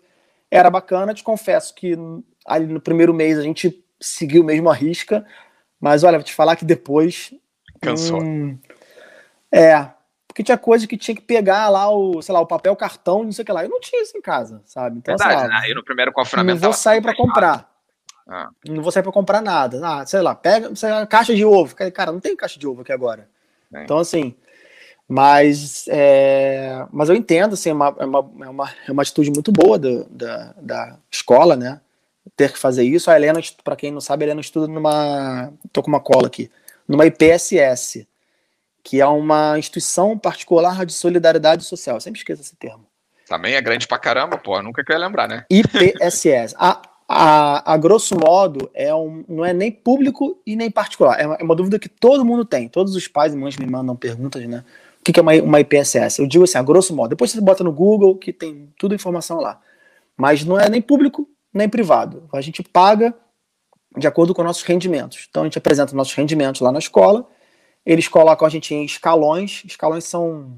[0.50, 1.96] era bacana, te confesso que
[2.46, 5.26] ali no primeiro mês a gente seguiu mesmo a risca,
[5.80, 7.34] mas olha, vou te falar que depois
[7.82, 8.22] Cansou.
[8.22, 8.58] Hum,
[9.52, 9.90] é,
[10.28, 13.32] porque tinha coisa que tinha que pegar lá o, sei lá, o papel, cartão, não
[13.32, 13.64] sei o que lá.
[13.64, 14.98] Eu não tinha isso em casa, sabe?
[14.98, 15.66] Então, sei Verdade, lá, né?
[15.66, 16.60] Aí no primeiro não confinamento.
[16.60, 17.72] vou tava sair para comprar.
[18.28, 18.50] Ah.
[18.68, 19.80] Não vou sair para comprar nada.
[19.84, 21.76] Ah, sei lá, pega sei lá, caixa de ovo.
[21.76, 23.30] Cara, não tem caixa de ovo aqui agora.
[23.74, 23.84] É.
[23.84, 24.36] Então, assim,
[25.08, 29.52] mas, é, mas eu entendo, assim, é uma, é uma, é uma, é atitude muito
[29.52, 31.80] boa do- da, da escola, né?
[32.36, 33.10] Ter que fazer isso.
[33.10, 35.52] A Helena, para quem não sabe, a Helena estuda numa.
[35.72, 36.52] tô com uma cola aqui.
[36.88, 38.06] Numa IPSS,
[38.84, 41.96] que é uma instituição particular de solidariedade social.
[41.98, 42.86] Eu sempre esqueço esse termo.
[43.30, 44.62] Também é grande pra caramba, pô.
[44.62, 45.46] Nunca que eu ia lembrar, né?
[45.50, 46.54] IPSS.
[46.58, 51.20] A, a, a grosso modo, é um, não é nem público e nem particular.
[51.20, 52.68] É uma, é uma dúvida que todo mundo tem.
[52.68, 54.64] Todos os pais e mães me mandam perguntas, né?
[55.08, 56.20] O que, que é uma, uma IPSS?
[56.20, 57.12] Eu digo assim, a grosso modo.
[57.12, 59.62] Depois você bota no Google, que tem tudo informação lá.
[60.18, 62.28] Mas não é nem público, nem privado.
[62.34, 63.14] A gente paga
[63.96, 65.26] de acordo com nossos rendimentos.
[65.30, 67.26] Então a gente apresenta nossos rendimentos lá na escola.
[67.86, 69.64] Eles colocam a gente em escalões.
[69.66, 70.58] Escalões são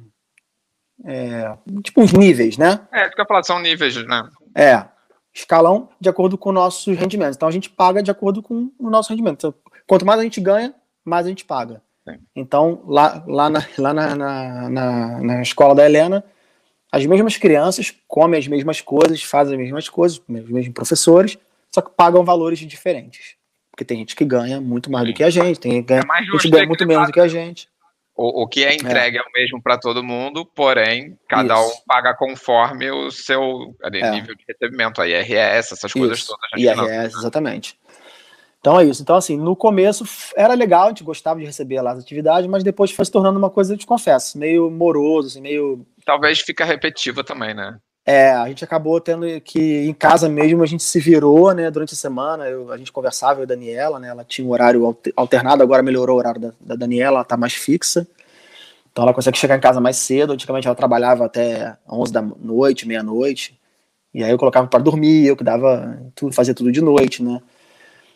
[1.05, 2.87] é, tipo uns níveis, né?
[2.91, 4.29] É, isso que eu ia falar, são níveis, né?
[4.55, 4.83] É.
[5.31, 7.35] escalão de acordo com nossos rendimentos.
[7.35, 9.35] Então a gente paga de acordo com o nosso rendimento.
[9.37, 9.53] Então,
[9.85, 10.73] quanto mais a gente ganha,
[11.05, 11.83] mais a gente paga.
[12.11, 12.19] Sim.
[12.35, 16.23] Então, lá, lá, na, lá na, na, na, na escola da Helena,
[16.91, 21.37] as mesmas crianças comem as mesmas coisas, fazem as mesmas coisas, os mesmos professores,
[21.71, 23.35] só que pagam valores diferentes.
[23.71, 25.13] Porque tem gente que ganha muito mais Sim.
[25.13, 27.19] do que a gente, tem gente que ganha, é gente ganha muito menos do que
[27.19, 27.69] a gente.
[28.21, 31.69] O, o que é entregue é, é o mesmo para todo mundo, porém, cada Isso.
[31.69, 34.11] um paga conforme o seu é.
[34.11, 36.27] nível de recebimento, a IRS, essas coisas Isso.
[36.27, 36.61] todas.
[36.61, 37.79] IRS, exatamente.
[38.59, 39.01] Então é isso.
[39.01, 40.03] Então, assim, no começo
[40.35, 43.39] era legal, a gente gostava de receber lá as atividades, mas depois foi se tornando
[43.39, 45.85] uma coisa, eu te confesso, meio moroso, assim, meio.
[46.05, 47.79] Talvez fica repetitiva também, né?
[48.05, 51.93] É, a gente acabou tendo que, em casa mesmo, a gente se virou, né, durante
[51.93, 54.97] a semana, eu, a gente conversava, eu e a Daniela, né, ela tinha um horário
[55.15, 58.07] alternado, agora melhorou o horário da, da Daniela, ela tá mais fixa,
[58.91, 62.87] então ela consegue chegar em casa mais cedo, antigamente ela trabalhava até 11 da noite,
[62.87, 63.59] meia-noite,
[64.11, 67.39] e aí eu colocava para dormir, eu que dava tudo, fazia tudo de noite, né,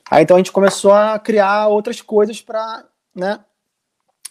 [0.09, 2.85] aí então a gente começou a criar outras coisas para,
[3.15, 3.39] né,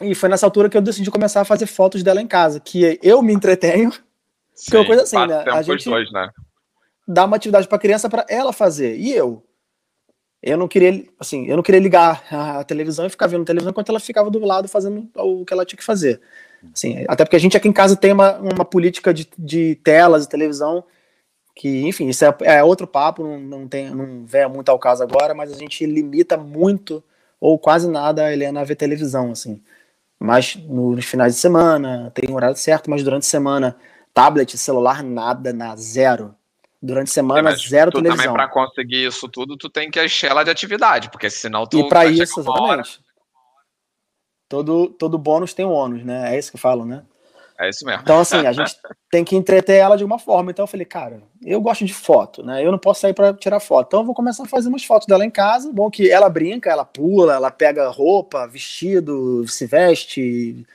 [0.00, 2.98] e foi nessa altura que eu decidi começar a fazer fotos dela em casa, que
[3.02, 3.92] eu me entretenho,
[4.54, 5.44] Sim, é uma coisa assim, né?
[5.50, 6.30] A gente dois, né?
[7.06, 8.96] dá uma atividade para criança para ela fazer.
[8.96, 9.44] E eu?
[10.42, 13.90] Eu não queria, assim, eu não queria ligar a televisão e ficar vendo televisão enquanto
[13.90, 16.20] ela ficava do lado fazendo o que ela tinha que fazer.
[16.74, 20.24] Assim, até porque a gente aqui em casa tem uma, uma política de, de telas
[20.24, 20.82] e televisão
[21.54, 25.02] que, enfim, isso é, é outro papo, não, não, tem, não vem muito ao caso
[25.02, 27.02] agora, mas a gente limita muito
[27.40, 29.62] ou quase nada a Helena a ver televisão, assim.
[30.18, 33.76] Mas nos finais de semana, tem um horário certo, mas durante a semana
[34.14, 36.34] tablet, celular, nada, na zero.
[36.80, 38.32] Durante a semana, é, zero tu televisão.
[38.32, 41.78] Também para conseguir isso tudo, tu tem que encher ela de atividade, porque senão tu.
[41.78, 43.00] E para isso, exatamente.
[44.48, 46.34] Todo, todo bônus tem um ônus, né?
[46.34, 47.04] É isso que falam, né?
[47.58, 48.02] É isso mesmo.
[48.02, 48.76] Então, assim, a gente
[49.10, 50.50] tem que entreter ela de alguma forma.
[50.50, 52.64] Então, eu falei, cara, eu gosto de foto, né?
[52.64, 53.86] Eu não posso sair para tirar foto.
[53.88, 55.70] Então, eu vou começar a fazer umas fotos dela em casa.
[55.72, 60.66] Bom, que ela brinca, ela pula, ela pega roupa, vestido, se veste,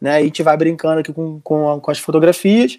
[0.00, 0.20] né?
[0.20, 2.78] E a gente vai brincando aqui com, com, com as fotografias.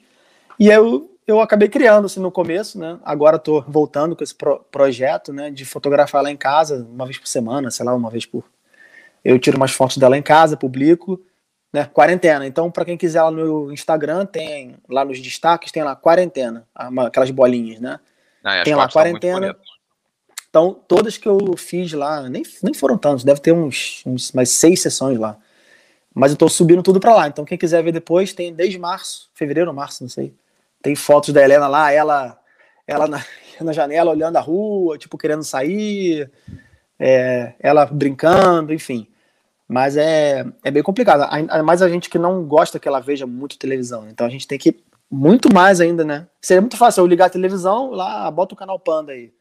[0.59, 2.99] E eu, eu acabei criando assim no começo, né?
[3.03, 5.51] Agora estou voltando com esse pro, projeto, né?
[5.51, 8.43] De fotografar lá em casa uma vez por semana, sei lá, uma vez por.
[9.23, 11.19] Eu tiro umas fotos dela em casa, publico,
[11.71, 11.85] né?
[11.85, 12.45] Quarentena.
[12.45, 17.31] Então, para quem quiser lá no Instagram, tem lá nos destaques, tem lá quarentena, aquelas
[17.31, 17.99] bolinhas, né?
[18.43, 19.55] Ah, tem lá quarentena.
[20.49, 24.49] Então, todas que eu fiz lá, nem, nem foram tantos, deve ter uns, uns mais
[24.49, 25.37] seis sessões lá.
[26.13, 27.27] Mas eu tô subindo tudo para lá.
[27.27, 30.35] Então, quem quiser ver depois, tem desde março, fevereiro março, não sei.
[30.81, 32.37] Tem fotos da Helena lá, ela
[32.85, 33.23] ela na,
[33.61, 36.29] na janela olhando a rua, tipo, querendo sair,
[36.99, 39.07] é, ela brincando, enfim.
[39.71, 41.27] Mas é, é bem complicado.
[41.31, 44.07] Ainda mais a gente que não gosta que ela veja muito televisão.
[44.09, 44.83] Então a gente tem que.
[45.09, 46.27] Muito mais ainda, né?
[46.41, 49.33] Seria muito fácil eu ligar a televisão, lá, bota o canal Panda aí.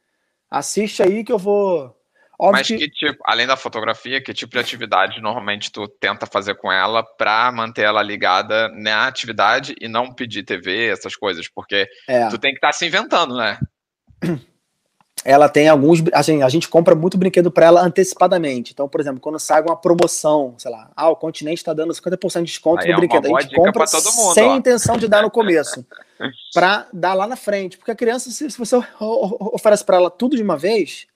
[0.51, 1.97] Assiste aí que eu vou
[2.41, 2.78] Óbvio Mas que...
[2.78, 2.89] que...
[2.89, 7.53] tipo, além da fotografia, que tipo de atividade normalmente tu tenta fazer com ela para
[7.53, 11.47] manter ela ligada na atividade e não pedir TV, essas coisas?
[11.49, 12.28] Porque é.
[12.28, 13.59] tu tem que estar tá se inventando, né?
[15.24, 16.02] Ela tem alguns.
[16.12, 18.72] Assim, a gente compra muito brinquedo para ela antecipadamente.
[18.72, 22.38] Então, por exemplo, quando sai uma promoção, sei lá, ah, o continente está dando 50%
[22.38, 23.36] de desconto Aí no é brinquedo.
[23.36, 23.84] A gente compra
[24.16, 24.56] mundo, sem ó.
[24.56, 25.84] intenção de dar no começo.
[26.54, 27.76] para dar lá na frente.
[27.76, 31.06] Porque a criança, se, se você oferece para ela tudo de uma vez,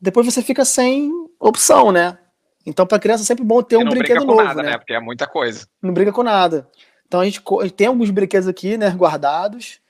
[0.00, 2.18] depois você fica sem opção, né?
[2.66, 4.70] Então, para criança é sempre bom ter um brinquedo novo, nada, né?
[4.72, 4.78] né?
[4.78, 5.66] Porque é muita coisa.
[5.82, 6.68] Não brinca com nada.
[7.08, 7.42] Então a gente
[7.74, 9.80] tem alguns brinquedos aqui, né, guardados,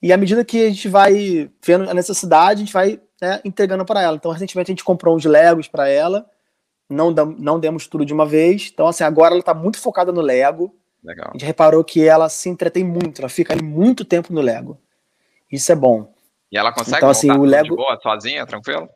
[0.00, 3.84] e à medida que a gente vai vendo a necessidade, a gente vai né, entregando
[3.84, 4.16] para ela.
[4.16, 6.26] Então, recentemente a gente comprou uns Legos para ela,
[6.88, 8.70] não, não demos tudo de uma vez.
[8.72, 10.74] Então, assim, agora ela está muito focada no Lego.
[11.02, 11.28] Legal.
[11.30, 14.78] A gente reparou que ela se entretém muito, ela fica muito tempo no Lego.
[15.50, 16.12] Isso é bom.
[16.50, 17.70] E ela consegue então, assim, o Lego...
[17.70, 18.88] de boa, sozinha, tranquilo?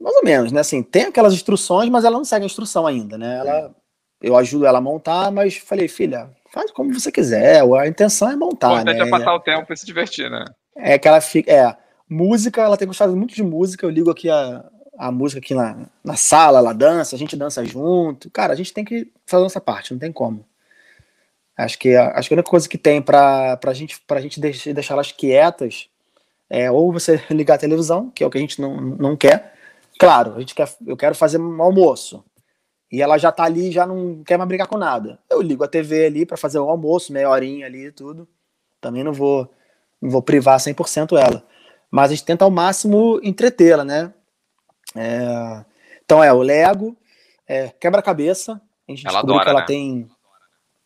[0.00, 0.60] Mais ou menos, né?
[0.60, 3.38] Assim, tem aquelas instruções, mas ela não segue a instrução ainda, né?
[3.38, 3.74] Ela,
[4.20, 8.36] eu ajudo ela a montar, mas falei, filha, faz como você quiser, a intenção é
[8.36, 8.98] montar, né?
[8.98, 10.44] é passar o tempo e se divertir, né?
[10.76, 11.76] É que ela fica, é,
[12.08, 14.64] música, ela tem gostado muito de música, eu ligo aqui a,
[14.98, 18.72] a música aqui na, na sala, ela dança, a gente dança junto, cara, a gente
[18.72, 20.44] tem que fazer nossa parte, não tem como.
[21.56, 24.72] Acho que, acho que a única coisa que tem pra, pra gente, pra gente deixar,
[24.72, 25.88] deixar elas quietas
[26.48, 29.58] é ou você ligar a televisão, que é o que a gente não, não quer,
[29.98, 32.24] Claro, a gente quer, eu quero fazer um almoço.
[32.90, 35.18] E ela já tá ali, já não quer mais brigar com nada.
[35.28, 38.26] Eu ligo a TV ali para fazer o almoço, meia horinha ali e tudo.
[38.80, 39.50] Também não vou
[40.00, 41.44] não vou privar 100% ela.
[41.90, 44.12] Mas a gente tenta ao máximo entretê-la, né?
[44.94, 45.64] É...
[46.04, 46.96] Então é o Lego,
[47.46, 48.60] é, quebra-cabeça.
[48.88, 49.66] A gente ela descobriu adora, que ela né?
[49.66, 50.08] tem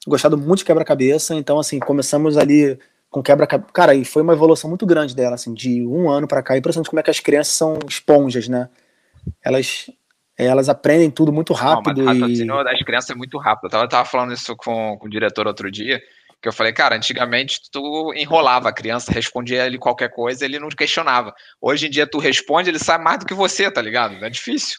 [0.06, 1.34] gostado muito de quebra-cabeça.
[1.34, 2.78] Então, assim, começamos ali
[3.10, 3.72] com quebra-cabeça.
[3.72, 6.56] Cara, e foi uma evolução muito grande dela, assim, de um ano para cá.
[6.56, 8.68] Impressionante como é que as crianças são esponjas, né?
[9.44, 9.90] Elas,
[10.44, 11.98] elas aprendem tudo muito rápido.
[11.98, 12.20] Não, mas o e...
[12.22, 13.66] raciocínio das crianças é muito rápido.
[13.66, 16.00] Eu tava, tava falando isso com, com o diretor outro dia,
[16.40, 20.68] que eu falei, cara, antigamente tu enrolava a criança, respondia ele qualquer coisa, ele não
[20.68, 21.32] questionava.
[21.60, 24.24] Hoje em dia tu responde, ele sabe mais do que você, tá ligado?
[24.24, 24.78] É difícil.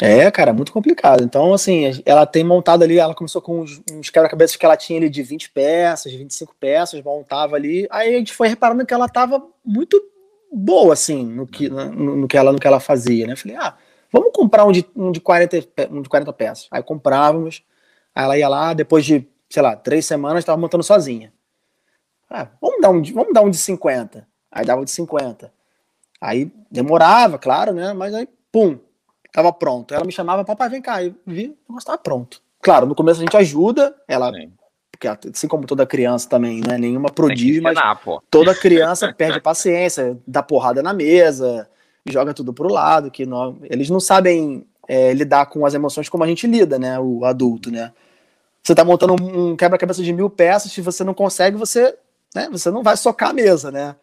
[0.00, 1.22] É, cara, muito complicado.
[1.22, 4.98] Então, assim, ela tem montado ali, ela começou com uns, uns quebra-cabeças que ela tinha
[4.98, 7.86] ali de 20 peças, 25 peças, montava ali.
[7.90, 10.02] Aí a gente foi reparando que ela tava muito
[10.52, 13.36] boa, assim, no que, no, no que, ela, no que ela fazia, né?
[13.36, 13.76] falei, ah,
[14.14, 15.56] vamos comprar um de, um de, 40,
[15.90, 16.68] um de 40 peças.
[16.70, 17.62] Aí comprávamos,
[18.14, 21.32] aí ela ia lá, depois de, sei lá, três semanas, estava montando sozinha.
[22.30, 24.26] Ah, vamos dar um de, vamos dar um de 50.
[24.50, 25.52] Aí dava de 50.
[26.20, 27.92] Aí demorava, claro, né?
[27.92, 28.78] Mas aí, pum,
[29.34, 29.92] Tava pronto.
[29.92, 31.02] Ela me chamava, papai, vem cá.
[31.02, 32.40] Eu vi, o negócio tava pronto.
[32.62, 34.30] Claro, no começo a gente ajuda, ela.
[34.92, 36.78] Porque assim como toda criança também, né?
[36.78, 38.22] Nenhuma prodígio, mas pô.
[38.30, 41.68] toda criança perde a paciência, dá porrada na mesa,
[42.06, 46.24] joga tudo pro lado, que não, eles não sabem é, lidar com as emoções como
[46.24, 46.98] a gente lida, né?
[46.98, 47.92] O adulto, né?
[48.62, 51.96] Você tá montando um quebra-cabeça de mil peças, se você não consegue, você,
[52.34, 53.94] né, você não vai socar a mesa, né?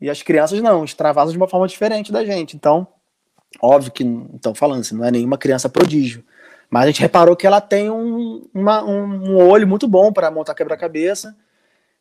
[0.00, 2.56] E as crianças não, extravasam de uma forma diferente da gente.
[2.56, 2.86] Então,
[3.60, 4.04] Óbvio que,
[4.34, 6.24] estão falando, assim, não é nenhuma criança prodígio.
[6.70, 10.54] Mas a gente reparou que ela tem um, uma, um olho muito bom para montar
[10.54, 11.36] quebra-cabeça.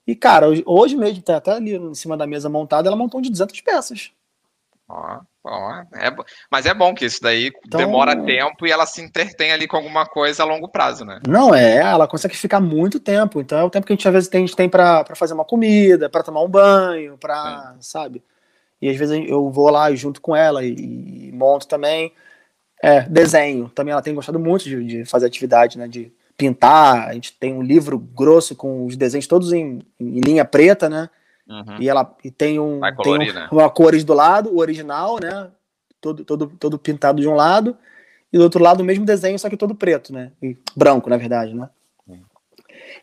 [0.08, 3.20] E, cara, hoje, hoje mesmo, tá até ali em cima da mesa montada, ela montou
[3.20, 4.12] um de 200 peças.
[4.92, 6.14] Ó, ó, é,
[6.52, 9.78] mas é bom que isso daí então, demora tempo e ela se entretém ali com
[9.78, 11.22] alguma coisa a longo prazo, né?
[11.26, 13.40] Não, é, ela consegue ficar muito tempo.
[13.40, 15.34] Então é o tempo que a gente às vezes tem, a gente tem para fazer
[15.34, 18.22] uma comida, para tomar um banho, para, sabe?
[18.82, 22.12] E às vezes eu vou lá junto com ela e, e monto também.
[22.84, 23.70] É, desenho.
[23.70, 25.88] Também ela tem gostado muito de, de, fazer atividade, né?
[25.88, 27.08] De pintar.
[27.08, 31.10] A gente tem um livro grosso com os desenhos todos em, em linha preta, né?
[31.48, 31.78] Uhum.
[31.80, 33.50] E ela e tem um, colorir, tem um, né?
[33.52, 35.50] uma cores do lado, o original, né?
[36.00, 37.78] Todo, todo, todo pintado de um lado.
[38.32, 40.32] E do outro lado o mesmo desenho, só que todo preto, né?
[40.42, 41.70] E branco, na verdade, né?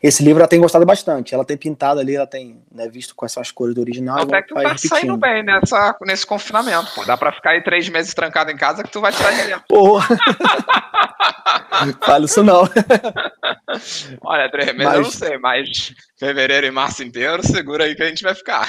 [0.01, 1.33] Esse livro ela tem gostado bastante.
[1.33, 4.19] Ela tem pintado ali, ela tem né, visto quais são as cores do original.
[4.19, 6.91] Até que tu tá saindo bem nessa, nesse confinamento.
[6.95, 7.05] Pô.
[7.05, 9.63] Dá pra ficar aí três meses trancado em casa que tu vai tirar dinheiro.
[9.67, 10.17] Porra!
[12.01, 12.63] Fala isso não.
[14.23, 14.95] Olha, três meses mas...
[14.95, 18.67] eu não sei, mas fevereiro e março inteiro, segura aí que a gente vai ficar.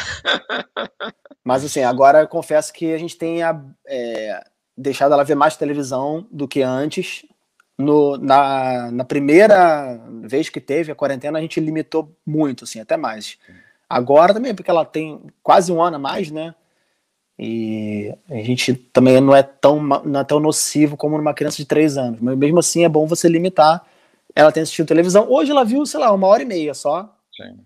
[1.45, 3.41] mas assim, agora eu confesso que a gente tem
[3.87, 4.41] é,
[4.77, 7.23] deixado ela ver mais televisão do que antes
[7.81, 12.97] no, na, na primeira vez que teve a quarentena, a gente limitou muito, assim, até
[12.97, 13.39] mais.
[13.89, 16.55] Agora também, porque ela tem quase um ano a mais, né?
[17.43, 21.65] E a gente também não é tão, não é tão nocivo como numa criança de
[21.65, 22.21] três anos.
[22.21, 23.83] Mas mesmo assim é bom você limitar.
[24.35, 25.27] Ela tem assistido televisão.
[25.27, 27.17] Hoje ela viu, sei lá, uma hora e meia só.
[27.35, 27.59] Sim.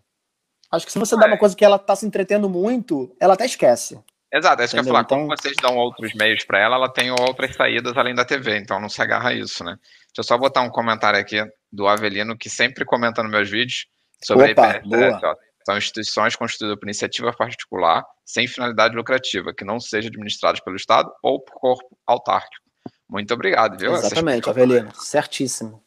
[0.70, 3.34] Acho que se você ah, dá uma coisa que ela tá se entretendo muito, ela
[3.34, 3.98] até esquece.
[4.32, 5.02] Exato, é isso que eu ia falar.
[5.02, 5.18] Então...
[5.18, 8.80] Como vocês dão outros meios para ela, ela tem outras saídas além da TV, então
[8.80, 9.76] não se agarra a isso, né?
[10.14, 13.86] Deixa eu só botar um comentário aqui do Avelino, que sempre comenta nos meus vídeos
[14.22, 15.20] sobre Opa, a IPSS.
[15.66, 21.10] São instituições constituídas por iniciativa particular, sem finalidade lucrativa, que não sejam administradas pelo Estado
[21.20, 22.62] ou por corpo autárquico.
[23.08, 23.92] Muito obrigado, viu?
[23.92, 24.94] Exatamente, Avelino.
[24.94, 25.82] Certíssimo.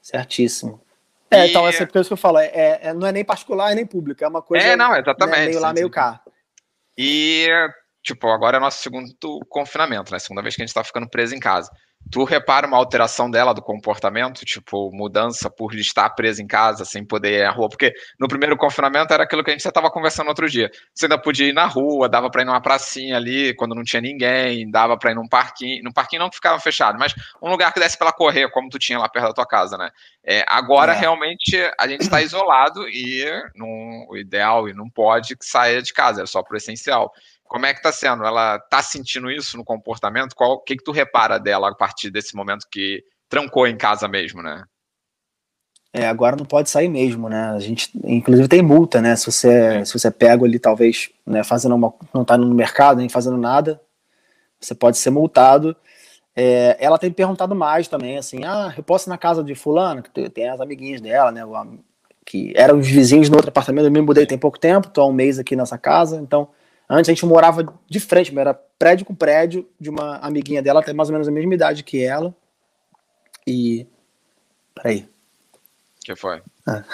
[0.00, 0.80] Certíssimo.
[1.28, 1.50] É, e...
[1.50, 3.86] então, essa é coisa que eu falo, é, é, não é nem particular, é nem
[3.86, 6.22] pública, é uma coisa é, não, exatamente, né, meio lá, meio cá.
[6.96, 7.48] E,
[8.00, 9.12] tipo, agora é nosso segundo
[9.48, 10.20] confinamento, né?
[10.20, 11.68] Segunda vez que a gente tá ficando preso em casa.
[12.10, 17.04] Tu repara uma alteração dela do comportamento, tipo, mudança por estar presa em casa, sem
[17.04, 17.68] poder ir à rua?
[17.68, 20.70] Porque no primeiro confinamento era aquilo que a gente já estava conversando outro dia.
[20.94, 24.00] Você ainda podia ir na rua, dava para ir numa pracinha ali, quando não tinha
[24.00, 25.82] ninguém, dava para ir num parquinho.
[25.82, 28.78] No parquinho não que ficava fechado, mas um lugar que desse para correr, como tu
[28.78, 29.90] tinha lá perto da tua casa, né?
[30.24, 30.96] É, agora, é.
[30.98, 36.22] realmente, a gente está isolado e não, o ideal e não pode sair de casa,
[36.22, 37.12] é só pro essencial.
[37.48, 38.24] Como é que está sendo?
[38.24, 40.34] Ela está sentindo isso no comportamento?
[40.38, 44.42] o que, que tu repara dela a partir desse momento que trancou em casa mesmo,
[44.42, 44.64] né?
[45.92, 47.48] É, agora não pode sair mesmo, né?
[47.50, 49.16] A gente, inclusive, tem multa, né?
[49.16, 51.94] Se você, se você pega ali, talvez, né, fazendo uma.
[52.12, 53.80] não está no mercado, nem fazendo nada,
[54.60, 55.74] você pode ser multado.
[56.34, 60.02] É, ela tem perguntado mais também, assim, ah, eu posso ir na casa de fulano,
[60.02, 61.42] que tem as amiguinhas dela, né?
[62.26, 65.06] Que eram os vizinhos no outro apartamento, eu me mudei tem pouco tempo, tô há
[65.06, 66.48] um mês aqui nessa casa, então
[66.88, 70.94] Antes a gente morava de frente, era prédio com prédio de uma amiguinha dela, tem
[70.94, 72.34] mais ou menos a mesma idade que ela.
[73.46, 73.86] E.
[74.74, 75.08] Peraí.
[76.04, 76.42] que foi?
[76.66, 76.84] Ah.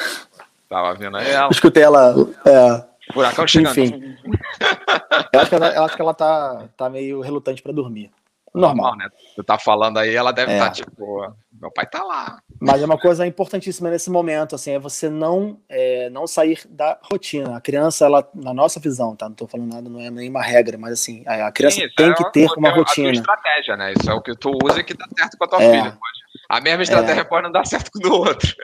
[0.69, 1.51] Tava vendo aí ela.
[1.51, 2.15] escutei ela.
[2.47, 3.79] É, Furacão chegando.
[3.79, 4.17] Enfim.
[5.33, 8.11] eu acho que ela, eu acho que ela tá, tá meio relutante para dormir.
[8.55, 8.97] Normal.
[8.97, 9.09] né?
[9.35, 10.57] Tu tá falando aí, ela deve É.
[10.57, 12.39] estar tipo, meu pai tá lá.
[12.61, 16.99] Mas é uma coisa importantíssima nesse momento, assim, é você não, é, não sair da
[17.11, 17.57] rotina.
[17.57, 19.29] A criança, ela, na nossa visão, tá?
[19.29, 22.15] Não tô falando nada, não é nenhuma regra, mas assim, a criança Sim, tem é
[22.15, 23.11] que ter é uma tua rotina.
[23.11, 23.93] estratégia, né?
[23.99, 25.71] Isso é o que tu usa e que dá certo com a tua É.
[25.71, 25.91] filha.
[25.93, 26.23] Pode.
[26.49, 28.55] A mesma estratégia pode não dar certo com o outro.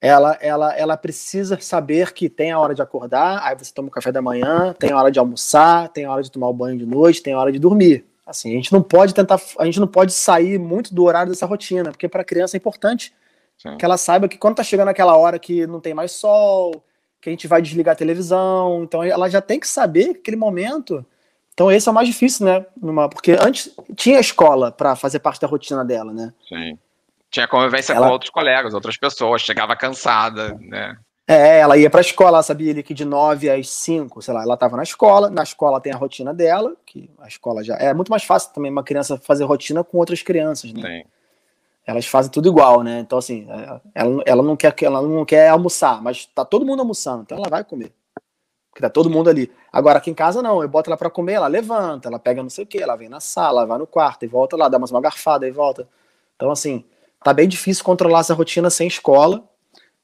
[0.00, 3.90] Ela, ela, ela precisa saber que tem a hora de acordar, aí você toma o
[3.90, 6.78] café da manhã, tem a hora de almoçar, tem a hora de tomar o banho
[6.78, 8.04] de noite, tem a hora de dormir.
[8.26, 11.46] Assim, a gente não pode tentar, a gente não pode sair muito do horário dessa
[11.46, 13.14] rotina, porque para a criança é importante
[13.56, 13.76] Sim.
[13.76, 16.84] que ela saiba que quando tá chegando aquela hora que não tem mais sol,
[17.20, 20.36] que a gente vai desligar a televisão, então ela já tem que saber que aquele
[20.36, 21.06] momento.
[21.54, 22.66] Então esse é o mais difícil, né?
[22.82, 26.32] Numa, porque antes tinha escola para fazer parte da rotina dela, né?
[26.48, 26.76] Sim.
[27.30, 30.96] Tinha convivência Ela- com outros colegas, outras pessoas, chegava cansada, né?
[31.28, 34.44] É, ela ia pra escola, ela sabia ali que de 9 às 5, sei lá,
[34.44, 37.92] ela tava na escola, na escola tem a rotina dela, que a escola já é
[37.92, 40.82] muito mais fácil também uma criança fazer rotina com outras crianças, né?
[40.82, 41.08] Sim.
[41.84, 43.00] Elas fazem tudo igual, né?
[43.00, 46.80] Então assim, é, ela, ela não quer ela não quer almoçar, mas tá todo mundo
[46.80, 47.92] almoçando, então ela vai comer.
[48.70, 49.50] Porque tá todo mundo ali.
[49.72, 52.50] Agora aqui em casa não, eu boto ela pra comer, ela levanta, ela pega não
[52.50, 54.92] sei o que, ela vem na sala, vai no quarto e volta lá, dá mais
[54.92, 55.88] uma garfada e volta.
[56.36, 56.84] Então assim,
[57.24, 59.42] tá bem difícil controlar essa rotina sem escola,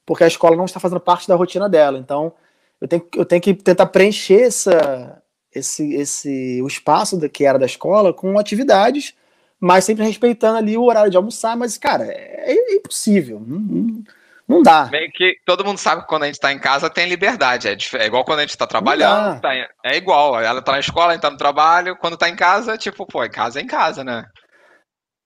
[0.05, 1.97] porque a escola não está fazendo parte da rotina dela.
[1.97, 2.33] Então,
[2.79, 5.21] eu tenho, eu tenho que tentar preencher essa,
[5.53, 9.13] esse, esse, o espaço que era da escola com atividades,
[9.59, 11.55] mas sempre respeitando ali o horário de almoçar.
[11.55, 13.41] Mas, cara, é, é impossível.
[13.45, 14.03] Não,
[14.45, 14.89] não, dá.
[14.91, 17.69] Meio que todo mundo sabe que quando a gente tá em casa tem liberdade.
[17.69, 19.39] É, é igual quando a gente tá trabalhando.
[19.39, 20.41] tá é igual.
[20.41, 21.95] Ela tá na escola, a gente tá no trabalho.
[21.95, 24.25] Quando tá em casa, tipo, pô, em casa é em casa, né?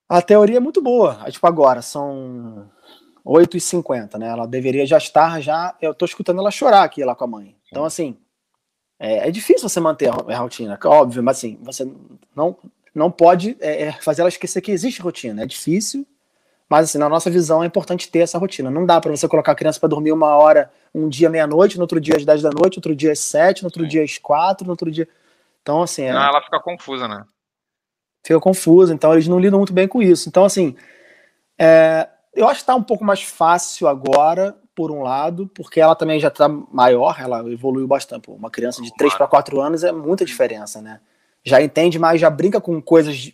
[0.07, 1.17] A teoria é muito boa.
[1.21, 2.69] Aí, Tipo, agora, são
[3.27, 4.27] 8h50, né?
[4.29, 5.75] Ela deveria já estar, já.
[5.81, 7.55] Eu tô escutando ela chorar aqui lá com a mãe.
[7.67, 8.17] Então, assim,
[8.99, 11.85] é, é difícil você manter a ro- a rotina, óbvio, mas assim, você
[12.35, 12.57] não,
[12.95, 15.43] não pode é, é, fazer ela esquecer que existe rotina.
[15.43, 16.05] É difícil,
[16.69, 18.71] mas assim, na nossa visão é importante ter essa rotina.
[18.71, 21.83] Não dá para você colocar a criança para dormir uma hora, um dia meia-noite, no
[21.83, 23.89] outro dia às 10 da noite, outro dia às 7, no outro Sim.
[23.89, 25.07] dia às 4, no outro dia.
[25.61, 27.25] Então, assim, é, Senão ela fica confusa, né?
[28.25, 30.27] fica confuso, então eles não lidam muito bem com isso.
[30.27, 30.75] Então, assim,
[31.57, 35.95] é, eu acho que está um pouco mais fácil agora, por um lado, porque ela
[35.95, 38.29] também já está maior, ela evoluiu bastante.
[38.29, 40.99] Uma criança de 3 para 4 anos é muita diferença, né?
[41.43, 43.33] Já entende mais, já brinca com coisas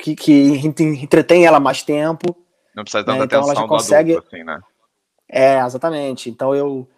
[0.00, 0.32] que, que
[0.66, 2.36] entretém ela mais tempo.
[2.74, 4.60] Não precisa de tanta então ela já atenção do consegue- adulto, assim, né?
[5.30, 6.28] É, exatamente.
[6.28, 6.88] Então eu,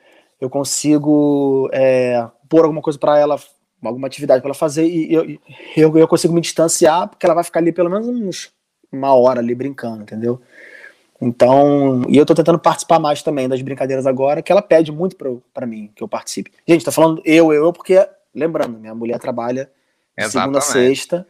[0.40, 3.38] eu consigo é, pôr alguma coisa para ela,
[3.82, 5.38] alguma atividade para ela fazer e eu,
[5.76, 8.52] eu, eu consigo me distanciar, porque ela vai ficar ali pelo menos uns,
[8.90, 10.40] uma hora ali brincando, entendeu?
[11.24, 15.16] Então, e eu tô tentando participar mais também das brincadeiras agora, que ela pede muito
[15.52, 16.52] pra mim que eu participe.
[16.66, 19.70] Gente, tá falando eu, eu, eu, porque, lembrando, minha mulher trabalha
[20.28, 21.26] segunda a sexta.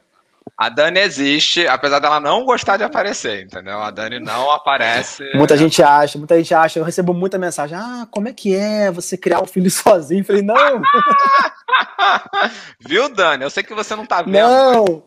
[0.58, 3.80] A Dani existe, apesar dela não gostar de aparecer, entendeu?
[3.80, 5.24] A Dani não aparece.
[5.34, 8.90] Muita gente acha, muita gente acha, eu recebo muita mensagem, ah, como é que é
[8.90, 10.20] você criar um filho sozinho?
[10.20, 10.82] Eu falei, não,
[12.80, 13.44] Viu, Dani?
[13.44, 14.32] Eu sei que você não tá vendo.
[14.32, 15.02] não,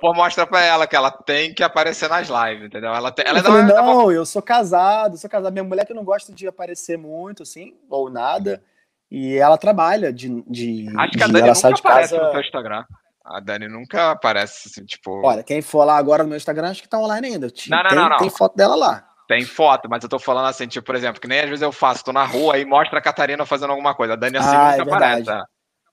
[0.00, 2.92] Pô, mostra pra ela que ela tem que aparecer nas lives, entendeu?
[2.92, 5.52] Ela, tem, ela eu falei, ainda vai- não, eu sou casado, sou casado.
[5.52, 8.62] Minha mulher que não gosta de aparecer muito, assim, ou nada.
[9.10, 10.42] E ela trabalha de.
[10.46, 12.24] de, Acho que a Dani nunca de aparece casa.
[12.26, 12.84] no seu Instagram.
[13.24, 15.22] A Dani nunca aparece, assim, tipo.
[15.24, 17.50] Olha, quem for lá agora no meu Instagram, acho que tá online ainda.
[17.50, 18.16] Te- Não, não, tem, não, não.
[18.18, 19.04] tem foto dela lá.
[19.28, 21.70] Tem foto, mas eu tô falando assim, tipo, por exemplo, que nem às vezes eu
[21.70, 24.14] faço, tô na rua e mostra a Catarina fazendo alguma coisa.
[24.14, 25.30] A Dani assim Ah, nunca é aparece.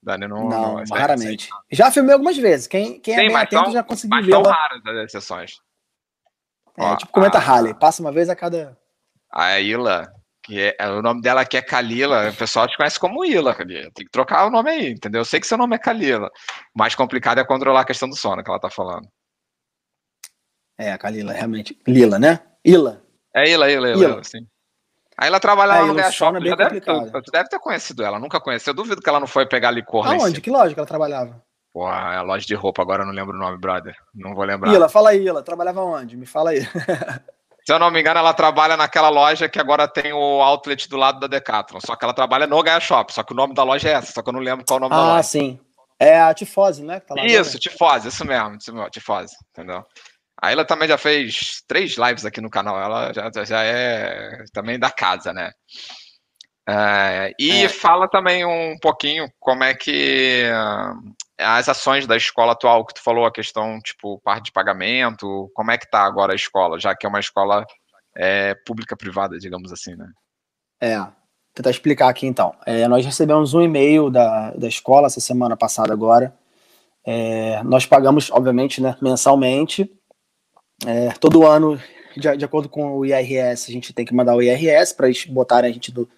[0.02, 0.06] É.
[0.06, 0.48] Dani não.
[0.48, 1.48] Não, aí- raramente.
[1.70, 2.66] Já filmei algumas vezes.
[2.66, 4.32] Quem, quem é Sim, bem mas atento são- já conseguiu Mas ver.
[4.32, 4.52] são ela.
[4.52, 5.52] raras as exceções.
[6.78, 7.74] É, Ó, tipo, comenta a- Harley.
[7.74, 8.76] Passa uma vez a cada.
[9.32, 13.24] A Ila, que é, o nome dela aqui é Kalila, o pessoal te conhece como
[13.24, 13.90] Ila, Kalila.
[13.94, 15.22] Tem que trocar o nome aí, entendeu?
[15.22, 16.28] Eu sei que seu nome é Kalila.
[16.74, 19.08] O mais complicado é controlar a questão do sono que ela tá falando.
[20.78, 21.78] É, a Kalila, realmente.
[21.86, 22.40] Lila, né?
[22.64, 23.02] Ila.
[23.34, 24.04] É Ila, Ila, Ila.
[24.04, 24.46] Ila, sim.
[25.18, 27.10] Aí ela trabalha É, lá no Gaia é bem já deve, complicado.
[27.24, 28.68] você deve ter conhecido ela, nunca conheci.
[28.68, 30.40] Eu duvido que ela não foi pegar licor Aonde?
[30.40, 31.42] Que loja que ela trabalhava?
[31.72, 33.94] Porra, é a loja de roupa, agora eu não lembro o nome, brother.
[34.14, 34.72] Não vou lembrar.
[34.72, 35.42] Ila, fala aí, Ila.
[35.42, 36.16] Trabalhava onde?
[36.16, 36.60] Me fala aí.
[37.66, 40.96] Se eu não me engano, ela trabalha naquela loja que agora tem o outlet do
[40.96, 41.80] lado da Decathlon.
[41.84, 43.12] Só que ela trabalha no Gaia Shop.
[43.12, 44.80] Só que o nome da loja é essa, só que eu não lembro qual é
[44.80, 45.22] o nome da Ah, loja.
[45.24, 45.58] sim.
[45.98, 47.00] É a Tifose, né?
[47.00, 47.40] tá lá agora.
[47.40, 49.82] Isso, Tifose, isso isso mesmo, Tifose, entendeu?
[50.40, 54.78] A Ela também já fez três lives aqui no canal, ela já, já é também
[54.78, 55.50] da casa, né?
[56.68, 57.68] É, e É.
[57.68, 60.94] fala também um pouquinho como é que ah,
[61.38, 65.70] as ações da escola atual, que tu falou, a questão, tipo, parte de pagamento, como
[65.70, 67.64] é que tá agora a escola, já que é uma escola
[68.16, 70.08] é, pública-privada, digamos assim, né?
[70.80, 71.12] É, vou
[71.54, 72.54] tentar explicar aqui então.
[72.66, 76.34] É, nós recebemos um e-mail da, da escola essa semana passada agora,
[77.08, 79.88] É, nós pagamos, obviamente, né, mensalmente.
[80.84, 81.80] É, todo ano,
[82.16, 85.24] de, de, acordo com o IRS, a gente tem que mandar o IRS para eles
[85.24, 86.08] botarem a gente do,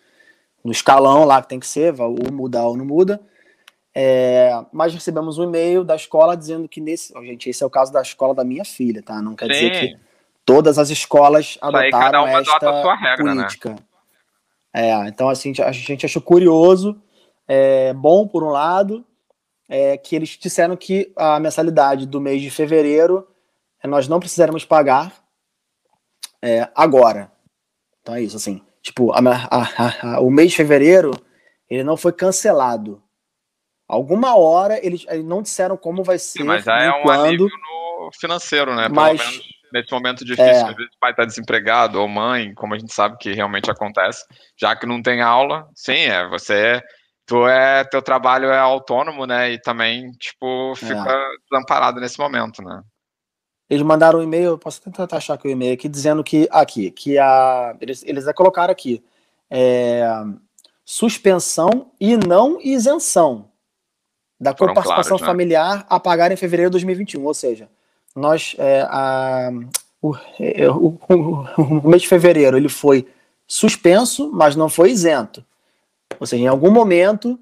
[0.65, 3.21] no escalão lá que tem que ser, ou mudar ou não muda.
[3.95, 7.13] É, mas recebemos um e-mail da escola dizendo que nesse.
[7.17, 9.21] Oh, gente, esse é o caso da escola da minha filha, tá?
[9.21, 9.53] Não quer Sim.
[9.53, 9.97] dizer que
[10.45, 13.43] todas as escolas adotaram esta regra, né?
[13.43, 13.71] política.
[13.71, 13.79] Né?
[14.73, 17.01] É, então assim, a gente achou curioso,
[17.47, 19.05] é, bom por um lado,
[19.69, 23.27] é, que eles disseram que a mensalidade do mês de fevereiro
[23.87, 25.13] nós não precisaremos pagar
[26.43, 27.31] é, agora.
[28.01, 28.63] Então é isso, assim.
[28.83, 29.19] Tipo, a,
[29.51, 31.13] a, a, o mês de fevereiro
[31.69, 33.03] ele não foi cancelado.
[33.87, 36.39] Alguma hora eles, eles não disseram como vai ser.
[36.39, 38.85] Sim, mas já é um quando, alívio no financeiro, né?
[38.85, 42.55] Pelo mas, menos nesse momento difícil, é, às vezes o pai está desempregado ou mãe,
[42.55, 44.25] como a gente sabe que realmente acontece,
[44.57, 46.83] já que não tem aula, sim, é você
[47.27, 49.53] tu é teu trabalho é autônomo, né?
[49.53, 51.29] E também tipo fica é.
[51.51, 52.83] desamparado nesse momento, né?
[53.69, 57.19] Eles mandaram um e-mail, posso tentar achar aqui o e-mail aqui, dizendo que aqui, que
[57.19, 59.03] a eles, eles colocaram aqui
[59.51, 60.09] é,
[60.85, 63.47] suspensão e não isenção
[64.41, 65.27] da Foram participação claros, né?
[65.27, 67.69] familiar a pagar em fevereiro de 2021, ou seja,
[68.15, 69.51] nós é, a,
[70.01, 73.07] o, é, o, o, o mês de fevereiro ele foi
[73.47, 75.45] suspenso, mas não foi isento.
[76.19, 77.39] Ou seja, em algum momento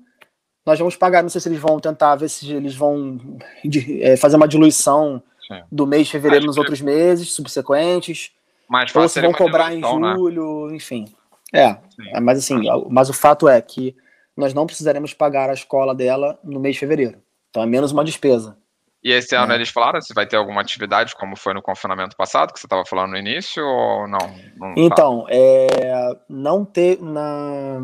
[0.64, 1.22] nós vamos pagar.
[1.22, 3.20] Não sei se eles vão tentar ver se eles vão
[3.64, 5.62] de, é, fazer uma diluição Sim.
[5.70, 6.60] do mês de fevereiro Acho nos que...
[6.60, 8.32] outros meses subsequentes.
[8.68, 10.14] Mais ou se vão cobrar em né?
[10.16, 10.76] julho, né?
[10.76, 11.06] enfim.
[11.54, 11.76] É,
[12.12, 13.96] é, mas assim, mas o fato é que
[14.36, 17.18] nós não precisaremos pagar a escola dela no mês de fevereiro.
[17.50, 18.56] Então é menos uma despesa.
[19.02, 19.54] E esse ano é.
[19.54, 22.84] eles falaram se vai ter alguma atividade, como foi no confinamento passado, que você estava
[22.84, 24.34] falando no início, ou não?
[24.56, 27.00] não então, é, não ter.
[27.00, 27.80] Na,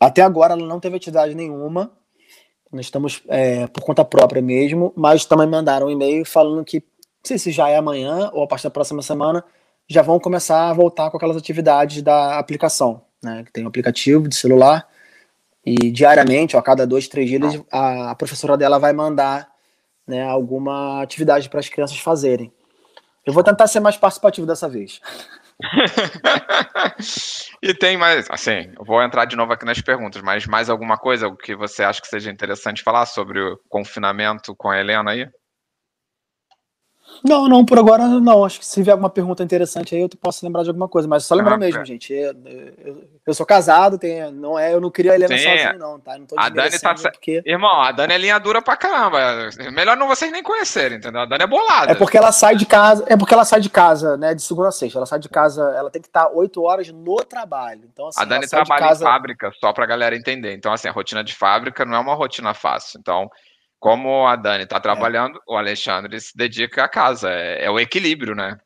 [0.00, 1.92] até agora ela não teve atividade nenhuma.
[2.72, 7.24] Nós estamos é, por conta própria mesmo, mas também mandaram um e-mail falando que, não
[7.24, 9.44] sei se já é amanhã ou a partir da próxima semana,
[9.88, 13.42] já vão começar a voltar com aquelas atividades da aplicação, né?
[13.44, 14.86] Que tem um aplicativo de celular
[15.64, 19.50] e diariamente, ó, a cada dois, três dias, a, a professora dela vai mandar
[20.06, 22.50] né, alguma atividade para as crianças fazerem.
[23.26, 25.00] Eu vou tentar ser mais participativo dessa vez.
[27.62, 31.34] e tem mais, assim, vou entrar de novo aqui nas perguntas, mas mais alguma coisa
[31.42, 35.26] que você acha que seja interessante falar sobre o confinamento com a Helena aí?
[37.24, 38.44] Não, não, por agora não.
[38.44, 41.08] Acho que se tiver alguma pergunta interessante aí, eu posso lembrar de alguma coisa.
[41.08, 41.84] Mas só lembrar ah, mesmo, é.
[41.84, 42.12] gente.
[42.12, 45.44] Eu, eu, eu, sou casado, tem, não é, eu não queria a Helena Sim.
[45.44, 46.18] sozinho, não, tá?
[46.18, 46.94] Não tô a Dani tá.
[46.94, 47.42] Porque...
[47.44, 49.18] Irmão, a Dani é linha dura pra caramba.
[49.72, 51.22] Melhor não vocês nem conhecerem, entendeu?
[51.22, 51.92] A Dani é bolada.
[51.92, 54.34] É porque ela sai de casa, é porque ela sai de casa, né?
[54.34, 54.98] De segunda a sexta.
[54.98, 57.82] Ela sai de casa, ela tem que estar oito horas no trabalho.
[57.92, 59.04] Então, assim, a Dani trabalha casa...
[59.04, 60.54] em fábrica, só pra galera entender.
[60.54, 62.98] Então, assim, a rotina de fábrica não é uma rotina fácil.
[63.00, 63.30] Então
[63.78, 64.80] como a Dani está é.
[64.80, 65.52] trabalhando, é.
[65.52, 67.30] o Alexandre se dedica à casa.
[67.30, 68.58] É, é, o equilíbrio, né?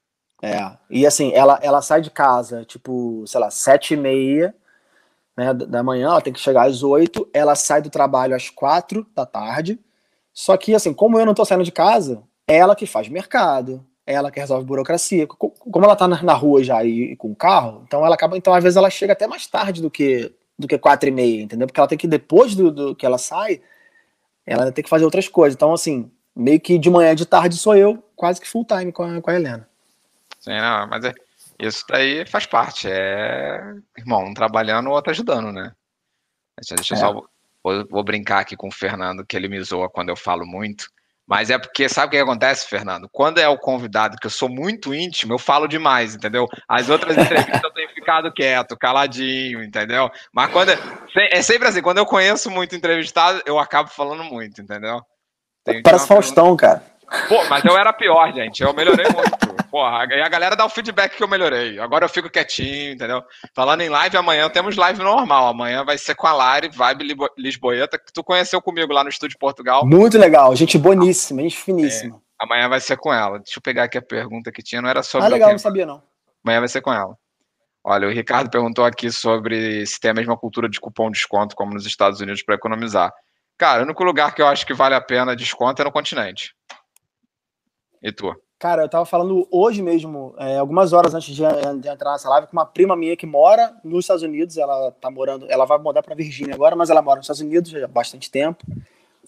[0.43, 0.77] É.
[0.91, 4.55] E assim, ela, ela sai de casa, tipo, sei lá, sete e meia
[5.37, 9.07] né, da manhã, ela tem que chegar às oito, ela sai do trabalho às quatro
[9.15, 9.79] da tarde.
[10.33, 13.85] Só que, assim, como eu não tô saindo de casa, é ela que faz mercado,
[14.07, 15.27] é ela que resolve burocracia.
[15.27, 18.37] Como ela tá na, na rua já e, e, com o carro, então ela acaba.
[18.37, 21.43] Então, às vezes, ela chega até mais tarde do que do que quatro e meia,
[21.43, 21.67] entendeu?
[21.67, 23.61] Porque ela tem que, depois do, do que ela sai,
[24.47, 25.55] ela tem que fazer outras coisas.
[25.55, 29.03] Então, assim, meio que de manhã de tarde sou eu, quase que full time com
[29.03, 29.69] a, com a Helena.
[30.41, 31.13] Sim, não, mas é,
[31.59, 32.89] isso daí faz parte.
[32.91, 35.73] É, irmão, um trabalhando, o outro ajudando, né?
[36.69, 37.01] Deixa eu é.
[37.01, 37.13] só.
[37.65, 40.87] Vou, vou, brincar aqui com o Fernando, que ele me zoa quando eu falo muito.
[41.25, 43.09] Mas é porque, sabe o que acontece, Fernando?
[43.11, 46.49] Quando é o convidado que eu sou muito íntimo, eu falo demais, entendeu?
[46.69, 50.11] As outras entrevistas eu tenho ficado quieto, caladinho, entendeu?
[50.33, 50.71] Mas quando.
[50.71, 55.01] É, é sempre assim, quando eu conheço muito entrevistado, eu acabo falando muito, entendeu?
[55.85, 56.83] Parece Faustão, cara.
[57.29, 58.63] Pô, mas eu era pior, gente.
[58.63, 59.53] Eu melhorei muito.
[59.71, 61.79] Porra, e a galera dá o feedback que eu melhorei.
[61.79, 63.23] Agora eu fico quietinho, entendeu?
[63.55, 65.49] Falando em live, amanhã temos live normal.
[65.49, 69.39] Amanhã vai ser com a Lari, Vibe Lisboeta, que tu conheceu comigo lá no Estúdio
[69.39, 69.87] Portugal.
[69.87, 72.17] Muito legal, gente boníssima, gente finíssima.
[72.17, 73.39] É, amanhã vai ser com ela.
[73.39, 75.27] Deixa eu pegar aqui a pergunta que tinha, não era sobre.
[75.27, 76.03] Ah, legal, não sabia não.
[76.45, 77.17] Amanhã vai ser com ela.
[77.85, 81.57] Olha, o Ricardo perguntou aqui sobre se tem a mesma cultura de cupom de desconto
[81.57, 83.13] como nos Estados Unidos para economizar.
[83.59, 86.55] Cara, o único lugar que eu acho que vale a pena desconto é no continente.
[88.03, 88.35] E tu?
[88.59, 91.43] Cara, eu tava falando hoje mesmo, é, algumas horas antes de,
[91.81, 94.57] de, entrar nessa live, com uma prima minha que mora nos Estados Unidos.
[94.57, 97.73] Ela tá morando, ela vai mudar para Virgínia agora, mas ela mora nos Estados Unidos
[97.73, 98.65] já há bastante tempo.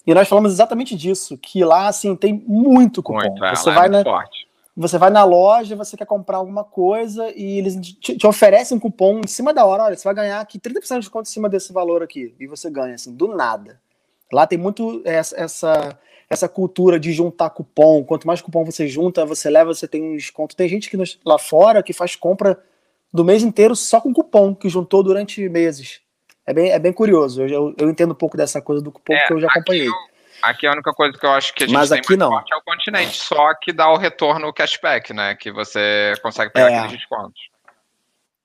[0.07, 3.19] E nós falamos exatamente disso, que lá assim tem muito cupom.
[3.19, 4.44] Muito, é, você vai é na, forte.
[4.75, 8.79] Você vai na loja, você quer comprar alguma coisa e eles te, te, oferecem um
[8.79, 9.83] cupom em cima da hora.
[9.83, 12.69] Olha, você vai ganhar aqui 30% de desconto em cima desse valor aqui e você
[12.69, 13.79] ganha assim do nada.
[14.33, 15.99] Lá tem muito essa, essa,
[16.29, 18.03] essa cultura de juntar cupom.
[18.03, 20.57] Quanto mais cupom você junta, você leva, você tem um desconto.
[20.57, 22.61] Tem gente que nos, lá fora que faz compra
[23.13, 26.01] do mês inteiro só com cupom, que juntou durante meses.
[26.45, 27.43] É bem, é bem curioso.
[27.43, 29.87] Eu, eu, eu entendo um pouco dessa coisa do cupom, É, porque eu já acompanhei.
[29.87, 32.37] Aqui a única coisa que eu acho que a gente Mas tem aqui não.
[32.37, 35.35] é o continente, só que dá o retorno cashback, né?
[35.35, 36.77] Que você consegue pegar É.
[36.79, 37.41] aqueles descontos.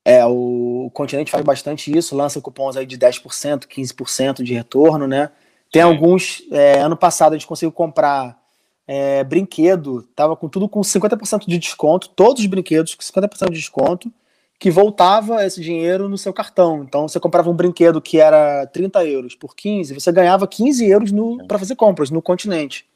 [0.04, 5.06] É, o, o continente faz bastante isso, lança cupons aí de 10%, 15% de retorno,
[5.06, 5.30] né?
[5.70, 5.88] Tem Sim.
[5.88, 6.42] alguns.
[6.50, 8.36] é, ano passado a gente conseguiu comprar
[8.88, 13.58] é, brinquedo, tava com tudo com 50% de desconto, todos os brinquedos com 50% de
[13.58, 14.12] desconto,
[14.60, 16.84] que voltava esse dinheiro no seu cartão.
[16.84, 21.10] Então você comprava um brinquedo que era 30 euros por 15, você ganhava 15 euros
[21.48, 22.86] para fazer compras no continente.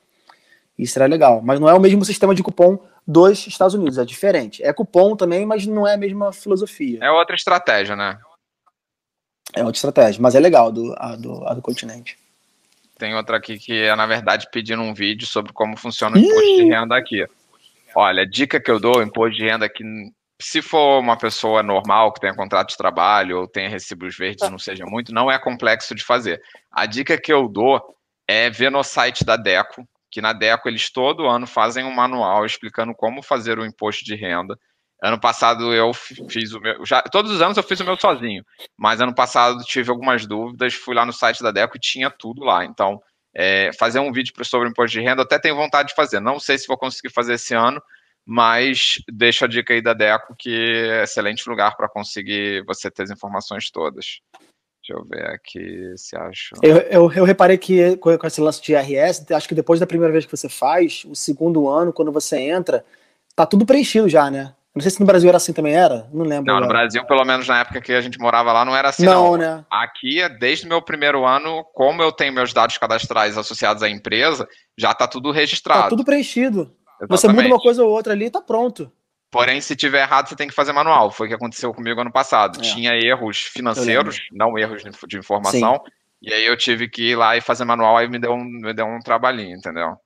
[0.79, 1.41] Isso era legal.
[1.43, 4.63] Mas não é o mesmo sistema de cupom dos Estados Unidos, é diferente.
[4.63, 6.99] É cupom também, mas não é a mesma filosofia.
[7.03, 8.19] É outra estratégia, né?
[9.55, 12.19] É outra estratégia, mas é legal do, a, do, a do continente.
[12.99, 16.57] Tem outra aqui que é, na verdade, pedindo um vídeo sobre como funciona o imposto
[16.57, 17.27] de renda aqui.
[17.97, 19.83] Olha, dica que eu dou, o imposto de renda que
[20.41, 24.59] se for uma pessoa normal, que tenha contrato de trabalho ou tenha recibos verdes, não
[24.59, 26.43] seja muito, não é complexo de fazer.
[26.71, 27.81] A dica que eu dou
[28.27, 32.45] é ver no site da DECO, que na DECO eles todo ano fazem um manual
[32.45, 34.59] explicando como fazer o imposto de renda.
[35.03, 38.45] Ano passado eu fiz o meu, já, todos os anos eu fiz o meu sozinho,
[38.77, 42.43] mas ano passado tive algumas dúvidas, fui lá no site da DECO e tinha tudo
[42.43, 42.65] lá.
[42.65, 43.01] Então,
[43.37, 46.21] é, fazer um vídeo sobre imposto de renda, até tenho vontade de fazer.
[46.21, 47.83] Não sei se vou conseguir fazer esse ano,
[48.27, 50.55] mas deixo a dica aí da Deco, que
[50.89, 54.21] é excelente lugar para conseguir você ter as informações todas.
[54.87, 56.55] Deixa eu ver aqui se acho.
[56.63, 60.13] Eu, eu, eu reparei que com esse lance de IRS, acho que depois da primeira
[60.13, 62.85] vez que você faz, o segundo ano, quando você entra,
[63.35, 64.55] tá tudo preenchido já, né?
[64.75, 66.09] Não sei se no Brasil era assim também, era?
[66.13, 66.53] Não lembro.
[66.53, 66.81] Não, no agora.
[66.81, 69.31] Brasil, pelo menos na época que a gente morava lá, não era assim, não.
[69.31, 69.65] não, né?
[69.71, 74.49] Aqui, desde o meu primeiro ano, como eu tenho meus dados cadastrais associados à empresa,
[74.77, 75.83] já está tudo registrado.
[75.83, 76.75] Tá tudo preenchido.
[77.01, 77.43] Você Exatamente.
[77.45, 78.91] muda uma coisa ou outra ali, tá pronto.
[79.31, 81.11] Porém, se tiver errado, você tem que fazer manual.
[81.11, 82.61] Foi o que aconteceu comigo ano passado.
[82.61, 82.63] É.
[82.63, 85.83] Tinha erros financeiros, não erros de- informação.
[86.23, 88.73] E aí eu tive que ir lá e fazer manual, aí me deu um, me
[88.73, 89.97] deu um trabalhinho, entendeu?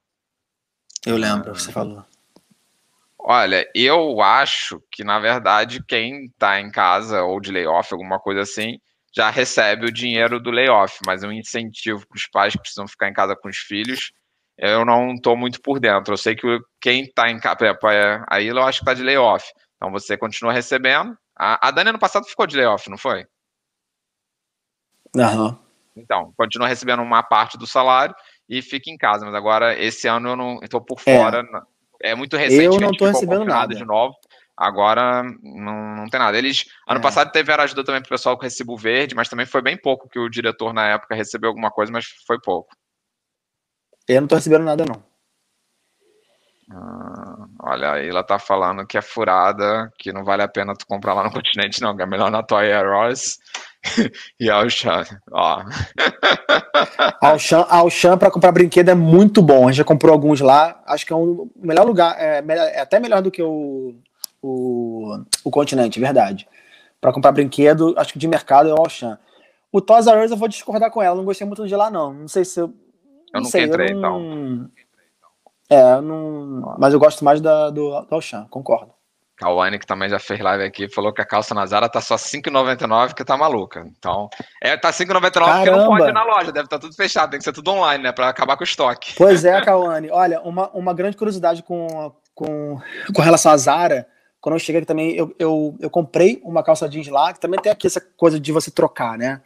[1.07, 2.05] Eu lembro, você falou.
[3.19, 8.41] Olha, eu acho que, na verdade, quem tá em casa ou de layoff, alguma coisa
[8.41, 8.81] assim,
[9.15, 13.09] já recebe o dinheiro do layoff, mas um incentivo para os pais que precisam ficar
[13.09, 14.13] em casa com os filhos,
[14.59, 16.13] eu não tô muito por dentro.
[16.13, 19.03] Eu sei que o- quem tá em é, a Ilha eu acho que tá de
[19.03, 19.45] layoff.
[19.77, 21.17] Então você continua recebendo.
[21.39, 23.25] A, a Dani ano passado ficou de layoff, não foi?
[25.17, 25.59] Aham.
[25.97, 28.15] Então, continua recebendo uma parte do salário
[28.49, 29.25] e fica em casa.
[29.25, 31.17] Mas agora, esse ano eu não estou por É.
[31.17, 31.45] fora.
[32.01, 32.65] É, muito recente.
[32.77, 33.75] Eu não ficou recebendo nada.
[33.75, 34.15] de novo.
[34.57, 36.37] Agora não, não tem nada.
[36.37, 37.03] Eles ano É.
[37.03, 40.19] passado teve ajuda também pro pessoal com recibo verde, mas também foi bem pouco que
[40.19, 42.69] o diretor na época recebeu alguma coisa, mas foi pouco.
[44.09, 45.03] Eu não tô recebendo nada, não.
[46.71, 50.87] Ah, olha, aí ela tá falando que é furada, que não vale a pena tu
[50.87, 53.39] comprar lá no continente, não, que é melhor na Toy R Us
[54.39, 55.03] e ao chá.
[55.33, 55.63] Ó,
[57.23, 59.65] Auchan, Auchan para comprar brinquedo é muito bom.
[59.67, 60.83] A gente já comprou alguns lá.
[60.87, 62.17] Acho que é um- o melhor lugar.
[62.19, 63.95] É, é até melhor do que o,
[64.43, 66.47] o, o continente, verdade.
[67.01, 69.19] Para comprar brinquedo, acho que de mercado é o Auchan.
[69.73, 71.17] O Toys R Us eu vou discordar com ela.
[71.17, 72.13] Não gostei muito de lá, não.
[72.13, 72.75] Não sei se eu.
[73.33, 74.71] Eu não nunca sei, entrei, eu não...
[75.71, 76.77] É, eu não.
[76.79, 78.93] Mas eu gosto mais da, do, do Auchan, concordo.
[79.39, 82.17] Kawane, que também já fez live aqui, falou que a calça na Zara tá só
[82.17, 83.87] R$ 5,99, que tá maluca.
[83.97, 84.29] Então,
[84.61, 87.39] é, tá R$ 5,99 porque não pode ir na loja, deve estar tudo fechado, tem
[87.39, 89.15] que ser tudo online, né, pra acabar com o estoque.
[89.17, 90.11] Pois é, Kawane.
[90.11, 92.81] Olha, uma, uma grande curiosidade com, com,
[93.15, 94.09] com relação à Zara,
[94.41, 97.61] quando eu cheguei aqui também, eu, eu, eu comprei uma calça jeans lá, que também
[97.61, 99.41] tem aqui essa coisa de você trocar, né?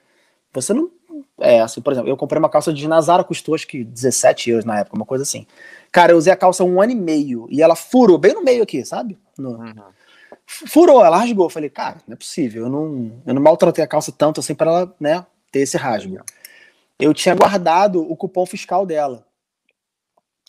[0.54, 0.90] Você não.
[1.38, 4.50] É, assim, por exemplo, eu comprei uma calça jeans na Zara, custou acho que 17
[4.50, 5.46] euros na época, uma coisa assim.
[5.90, 8.62] Cara, eu usei a calça um ano e meio e ela furou bem no meio
[8.62, 9.18] aqui, sabe?
[9.38, 9.58] No-
[10.46, 11.46] Furou, ela rasgou.
[11.46, 12.64] Eu falei, cara, não é possível.
[12.64, 16.18] Eu não, eu não maltratei a calça tanto assim para ela, né, ter esse rasgo.
[16.98, 19.26] Eu tinha guardado o cupom fiscal dela.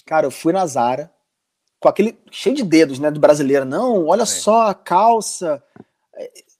[0.06, 1.12] Cara, eu fui na Zara
[1.80, 3.66] com aquele cheio de dedos, né, do brasileiro.
[3.66, 4.40] Não, olha Sim.
[4.42, 5.64] só a calça.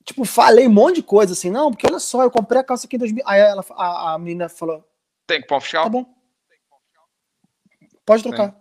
[0.06, 1.50] Tipo, falei um monte de coisa assim.
[1.50, 3.24] Não, porque olha só, eu comprei a calça aqui em 2000.
[3.26, 4.84] Aí ela, a, a menina falou:
[5.26, 5.84] Tem cupom fiscal?
[5.86, 6.06] tá bom.
[8.06, 8.56] Pode trocar.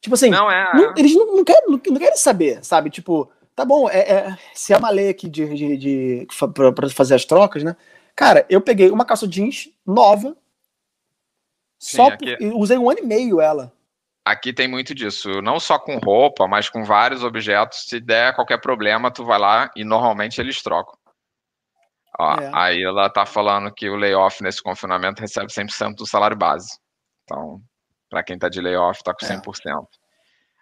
[0.00, 0.74] Tipo assim, Não, é.
[0.74, 2.90] não- eles não, não, querem, não, querem saber, sabe?
[2.90, 6.88] Tipo, tá bom, é, é- se é uma lei aqui de, de, de, pra, pra
[6.90, 7.76] fazer as trocas, né?
[8.14, 10.36] Cara, eu peguei uma calça jeans nova,
[11.78, 13.72] Sim, só por- usei um ano e meio ela.
[14.26, 17.84] Aqui tem muito disso, não só com roupa, mas com vários objetos.
[17.88, 20.96] Se der qualquer problema, tu vai lá e normalmente eles trocam.
[22.18, 22.50] Ó, É.
[22.52, 26.76] Aí ela tá falando que o layoff nesse confinamento recebe 100% do salário base.
[27.22, 27.60] Então,
[28.10, 29.28] para quem está de layoff, está com É.
[29.28, 29.86] 100%.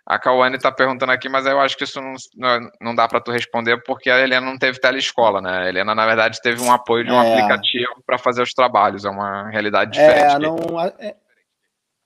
[0.06, 1.98] A Cauane está perguntando aqui, mas eu acho que isso
[2.36, 5.60] não, não, dá para tu responder porque a Helena não teve telescola, né?
[5.60, 7.30] A Helena, na verdade, teve um apoio de um É.
[7.32, 9.06] aplicativo para fazer os trabalhos.
[9.06, 10.42] É uma realidade É, diferente.
[10.42, 11.16] não, é,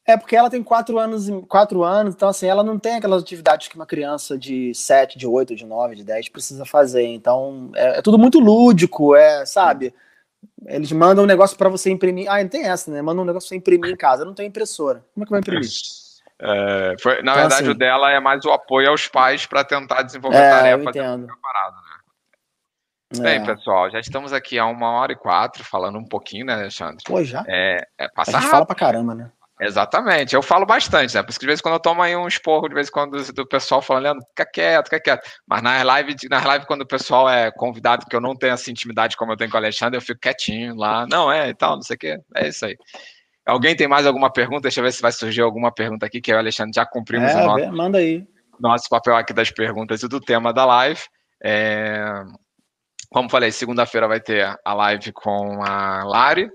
[0.09, 3.68] é porque ela tem quatro anos, quatro anos, então assim, ela não tem aquelas atividades
[3.68, 7.04] que uma criança de 7, de 8, de 9, de 10 precisa fazer.
[7.04, 9.94] Então, é, é tudo muito lúdico, é, sabe?
[10.66, 12.30] Eles mandam um negócio pra você imprimir.
[12.30, 13.02] Ah, não tem essa, né?
[13.02, 14.22] Mandam um negócio pra você imprimir em casa.
[14.22, 15.04] Eu não tenho impressora.
[15.14, 15.68] Como é que vai imprimir?
[16.40, 19.64] É, foi- na Então, verdade, assim- o dela é mais o apoio aos pais para
[19.64, 21.26] tentar desenvolver É, eu tarefa de entendo.
[21.42, 23.22] parada, né?
[23.24, 23.44] Bem, É.
[23.44, 26.98] pessoal, já estamos aqui há uma hora e quatro falando um pouquinho, né, Alexandre?
[27.04, 27.42] Pô, já?
[27.48, 28.50] É, é A passa gente rápido.
[28.52, 29.32] fala pra caramba, né?
[29.61, 31.22] Exatamente, eu falo bastante, né?
[31.22, 32.92] Por isso que de vez em quando eu tomo aí um esporro, de vez em
[32.92, 35.28] quando do, pessoal falando, Leandro, fica quieto, fica quieto.
[35.46, 38.70] Mas nas lives, nas lives, quando o pessoal é convidado, que eu não tenho essa
[38.70, 41.06] intimidade como eu tenho com o Alexandre, eu fico quietinho lá.
[41.09, 42.18] Não, é e tal, não sei o quê.
[42.36, 42.76] É isso aí.
[43.44, 44.62] Alguém tem mais alguma pergunta?
[44.62, 46.86] Deixa eu ver se vai surgir alguma pergunta aqui, que eu e o Alexandre já
[46.86, 48.24] cumprimos o É, nosso, vê, manda aí.
[48.61, 51.00] nosso papel aqui das perguntas e do tema da live.
[51.42, 52.22] É,
[53.11, 56.48] Como falei, segunda-feira vai ter a live com a Lari.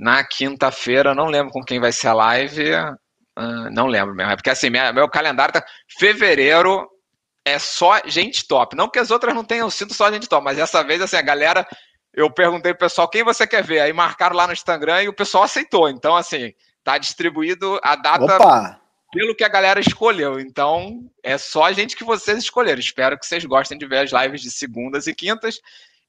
[0.00, 2.72] Na quinta-feira, não lembro com quem vai ser a live.
[2.74, 2.96] ah,
[3.70, 4.32] não lembro mesmo.
[4.32, 5.64] É porque assim, minha- meu calendário tá.
[5.98, 6.88] Fevereiro
[7.44, 8.74] é só gente top.
[8.76, 11.22] Não que as outras não tenham sido só gente top, mas dessa vez, assim, a
[11.22, 11.66] galera.
[12.12, 13.80] Eu perguntei pro pessoal quem você quer ver.
[13.80, 15.88] Aí marcaram lá no Instagram e o pessoal aceitou.
[15.88, 18.80] Então, assim, tá distribuído a data Opa!
[19.12, 20.40] pelo que a galera escolheu.
[20.40, 22.80] Então, é só a gente que vocês escolheram.
[22.80, 25.60] Espero que vocês gostem de ver as lives de segundas e quintas.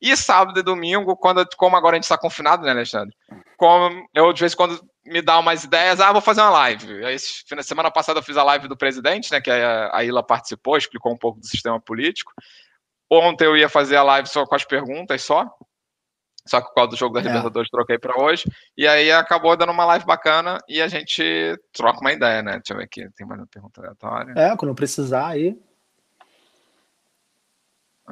[0.02, 3.16] E sábado e domingo, quando, como agora a gente está confinado, né, Alexandre?
[3.56, 7.06] Como eu, de vez em quando, me dá umas ideias, ah, vou fazer uma live.
[7.06, 10.76] Aí, semana passada eu fiz a live do presidente, né, que a, a Ila participou,
[10.76, 12.34] explicou um pouco do sistema político.
[13.12, 15.46] Ontem eu ia fazer a live só com as perguntas só.
[16.48, 17.24] Só que por causa do jogo da É.
[17.24, 18.50] Libertadores troquei para hoje.
[18.76, 21.24] E aí acabou dando uma live bacana e a gente
[21.72, 22.54] troca uma ideia, né?
[22.54, 24.34] Deixa eu ver aqui, tem mais uma pergunta aleatória.
[24.36, 25.56] É, quando precisar aí.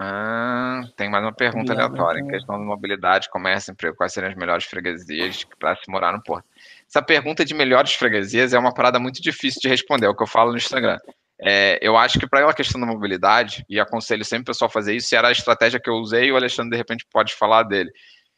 [0.02, 2.22] Ah, tem mais uma pergunta aleatória.
[2.22, 6.24] Em questão de mobilidade, comércio, emprego, quais seriam as melhores freguesias para se morar no
[6.24, 6.46] Porto?
[6.88, 10.24] Essa pergunta de melhores freguesias é uma parada muito difícil de responder, é o que
[10.24, 10.98] eu falo no Instagram.
[11.42, 14.72] É, eu acho que para a questão da mobilidade, e aconselho sempre o pessoal a
[14.72, 17.36] fazer isso, e era a estratégia que eu usei, e o Alexandre de repente pode
[17.36, 17.92] falar dele.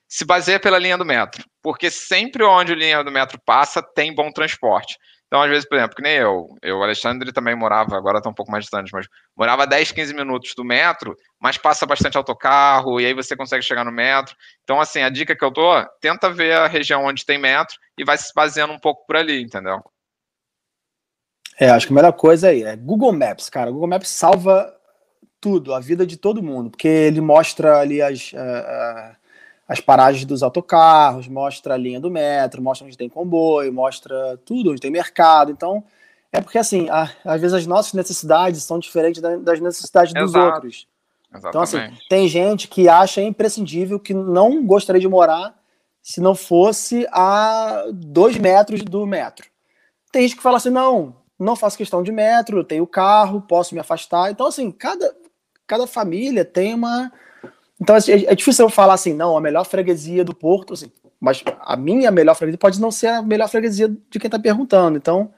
[0.08, 4.16] Se baseia pela linha do metro, porque sempre onde a linha do metro passa tem
[4.16, 4.98] bom transporte.
[5.32, 8.30] Então, às vezes, por exemplo, que nem eu, eu, o Alexandre também morava, agora está
[8.30, 13.00] um pouco mais distante, mas morava 10, 15 minutos do metro, mas passa bastante autocarro,
[13.00, 14.36] e aí você consegue chegar no metro.
[14.62, 18.04] Então, assim, a dica que eu dou, tenta ver a região onde tem metro e
[18.04, 19.82] vai se baseando um pouco por ali, entendeu?
[21.58, 23.70] É, acho que a melhor coisa aí é Google Maps, cara.
[23.70, 24.70] O Google Maps salva
[25.40, 29.16] tudo, a vida de todo mundo, porque ele mostra ali as, ah, ah,
[29.72, 34.72] as paragens dos autocarros, mostra a linha do metro, mostra onde tem comboio, mostra tudo,
[34.72, 35.50] onde tem mercado.
[35.50, 35.82] Então,
[36.30, 40.32] é porque assim, a- às vezes as nossas necessidades são diferentes da- das necessidades dos
[40.32, 40.56] Exato.
[40.56, 40.88] outros.
[41.34, 41.48] Exatamente.
[41.50, 45.56] Então, assim, tem gente que acha imprescindível que não gostaria de morar
[46.04, 49.48] se não fosse a dois metros do metro.
[50.12, 53.74] Tem gente que fala assim, não, não faço questão de metro, eu tenho carro, posso
[53.74, 54.32] me afastar.
[54.32, 55.16] Então, assim, cada,
[55.66, 57.10] cada família tem uma...
[57.82, 60.92] Então, assim, é, é difícil eu falar assim, não, a melhor freguesia do Porto, assim,
[61.20, 64.98] mas a minha melhor freguesia pode não ser a melhor freguesia de quem está perguntando.
[64.98, 65.34] Então,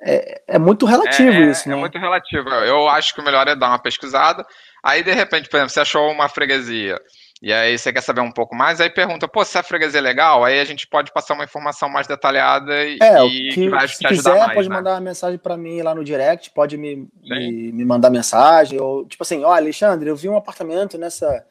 [0.00, 1.76] é, é muito relativo é, isso, é né?
[1.76, 2.48] muito relativo.
[2.48, 4.46] Eu acho que o melhor é dar uma pesquisada.
[4.82, 6.98] Aí, de repente, por exemplo, você achou uma freguesia
[7.42, 10.02] e aí você quer saber um pouco mais, aí pergunta, pô, se a freguesia é
[10.02, 13.54] legal, aí a gente pode passar uma informação mais detalhada e, É, o e que,
[13.54, 14.76] que vai se te ajudar quiser, mais, pode né?
[14.76, 19.04] mandar uma mensagem para mim lá no direct, pode me, me, me mandar mensagem, ou
[19.06, 21.44] tipo assim, ó, Alexandre, eu vi um apartamento nessa,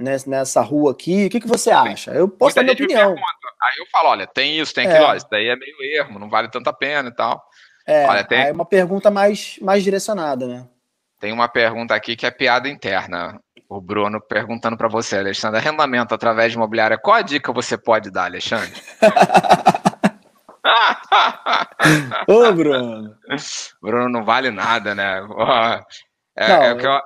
[0.00, 2.10] nessa, rua aqui, o que, que você acha?
[2.12, 3.10] Eu posso dar minha opinião.
[3.62, 4.90] Aí eu falo, olha, tem isso, tem É.
[4.90, 7.42] aquilo, ó, isso daí é meio ermo, não vale tanta pena e tal.
[7.86, 10.66] É, Olha, tem- aí é uma pergunta mais, mais direcionada, né?
[11.20, 13.38] Tem uma pergunta aqui que é piada interna.
[13.68, 18.10] O Bruno perguntando para você, Alexandre, arrendamento através de imobiliária, qual a dica você pode
[18.10, 18.72] dar, Alexandre?
[22.26, 23.16] Ô, Bruno.
[23.80, 25.20] Bruno não vale nada, né?
[25.30, 25.80] Ó,
[26.36, 27.00] É, Não, é o que eu-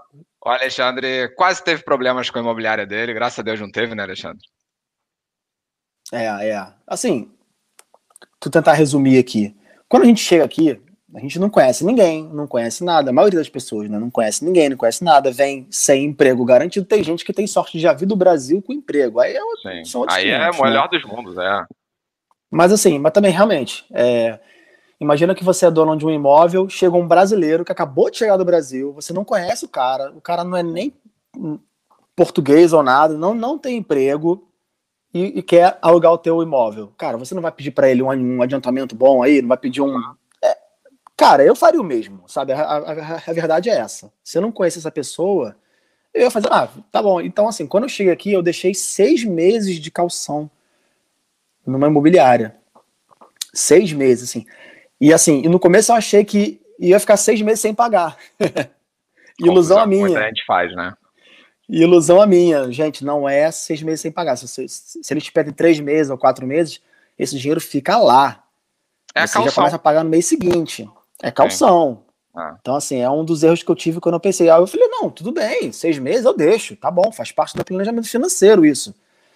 [0.45, 4.03] o Alexandre quase teve problemas com a imobiliária dele, graças a Deus não teve, né,
[4.03, 4.47] Alexandre?
[6.13, 6.67] É, é.
[6.87, 7.33] Assim,
[8.39, 9.57] tu tentar resumir aqui.
[9.89, 10.81] Quando a gente chega aqui,
[11.15, 13.11] a gente não conhece ninguém, não conhece nada.
[13.11, 16.85] A maioria das pessoas né, não conhece ninguém, não conhece nada, vem sem emprego garantido.
[16.85, 19.21] Tem gente que tem sorte de já vir do Brasil com emprego.
[19.21, 19.85] Aí é Sim.
[19.85, 20.69] são outros Aí é 500, o né?
[20.69, 21.65] melhor dos mundos, é.
[22.51, 24.39] Mas assim, mas também realmente, é,
[25.05, 28.37] imagina que você é dono de um imóvel, chega um brasileiro que acabou de chegar
[28.37, 30.93] do Brasil, você não conhece o cara, o cara não é nem
[32.17, 34.49] português ou nada, não, não tem emprego,
[35.15, 36.93] e, e quer alugar o teu imóvel.
[36.99, 39.81] Cara, você não vai pedir para ele um, um, adiantamento bom aí, não vai pedir
[39.81, 39.97] um.
[40.43, 40.59] É,
[41.17, 42.53] cara, eu faria o mesmo, sabe?
[42.53, 44.13] A, a, a, verdade é essa.
[44.25, 45.55] Se eu não conheço essa pessoa,
[46.13, 47.21] eu ia fazer, ah, tá bom.
[47.21, 50.51] Então, assim, quando eu cheguei aqui, eu deixei seis meses de calção
[51.65, 52.57] numa imobiliária.
[53.53, 54.45] Seis meses, assim.
[55.05, 58.17] E assim, e no começo eu achei que ia ficar seis meses sem pagar.
[59.39, 60.19] Ilusão a minha.
[60.19, 60.95] a gente faz, né?
[61.69, 62.73] Ilusão a minha.
[62.73, 64.35] Gente, não é seis meses sem pagar.
[64.37, 66.81] Se, se, se eles te pedem três meses ou quatro meses,
[67.19, 68.45] esse dinheiro fica lá.
[69.15, 69.45] É Você calção.
[69.45, 70.89] já começa a pagar no mês seguinte.
[71.23, 72.03] É calção.
[72.35, 72.57] Ah.
[72.59, 74.49] Então, assim, é um dos erros que eu tive quando eu pensei.
[74.49, 77.63] Aí eu falei, não, tudo bem, seis meses eu deixo, tá bom, faz parte do
[77.63, 78.95] planejamento financeiro isso.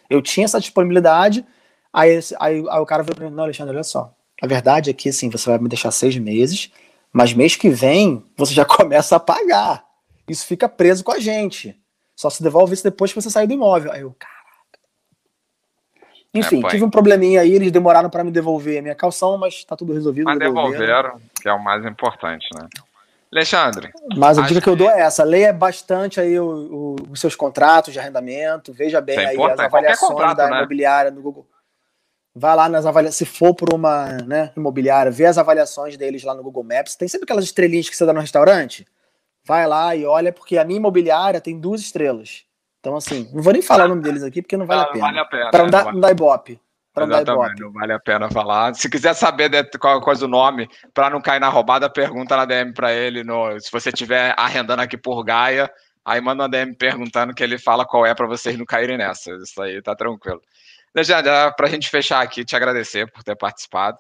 [0.09, 1.45] Eu tinha essa disponibilidade,
[1.93, 4.93] aí, aí, aí o cara veio pra mim, não, Alexandre, olha só, a verdade é
[4.93, 6.71] que, assim, você vai me deixar seis meses,
[7.13, 9.85] mas mês que vem você já começa a pagar.
[10.29, 11.79] Isso fica preso com a gente.
[12.15, 13.93] Só se devolve isso depois que você sair do imóvel.
[13.93, 14.39] Aí eu, caraca.
[16.35, 19.65] Enfim, é, tive um probleminha aí, eles demoraram para me devolver a minha calção, mas
[19.65, 20.27] tá tudo resolvido.
[20.27, 22.69] Mas devolveram, que é o mais importante, né?
[23.33, 23.91] Alexandre.
[24.17, 27.37] Mas a dica que eu dou é essa: leia bastante aí o, o, os seus
[27.37, 30.59] contratos de arrendamento, veja bem é aí as avaliações contrato, da né?
[30.59, 31.47] imobiliária no Google.
[32.39, 36.35] Vai lá nas avaliações, se for por uma né, imobiliária, vê as avaliações deles lá
[36.35, 36.95] no Google Maps.
[36.95, 38.87] Tem sempre aquelas estrelinhas que você dá no restaurante.
[39.45, 42.45] Vai lá e olha, porque a minha imobiliária tem duas estrelas.
[42.81, 44.93] Então, assim, não vou nem falar o nome deles aqui, porque não vale não, a
[44.93, 45.07] pena.
[45.07, 45.51] Vale a pena.
[45.51, 46.61] Para não, dar, não dar ibope.
[46.97, 48.75] Exatamente, não vale a pena falar.
[48.75, 52.45] Se quiser saber de qual coisa o nome, para não cair na roubada, pergunta na
[52.45, 53.23] DM para ele.
[53.25, 55.71] No, se você estiver arrendando aqui por Gaia,
[56.05, 59.31] aí manda uma DM perguntando que ele fala qual é para vocês não caírem nessa.
[59.33, 60.41] Isso aí tá tranquilo.
[60.95, 63.99] Alexandre, para a gente fechar aqui, te agradecer por ter participado.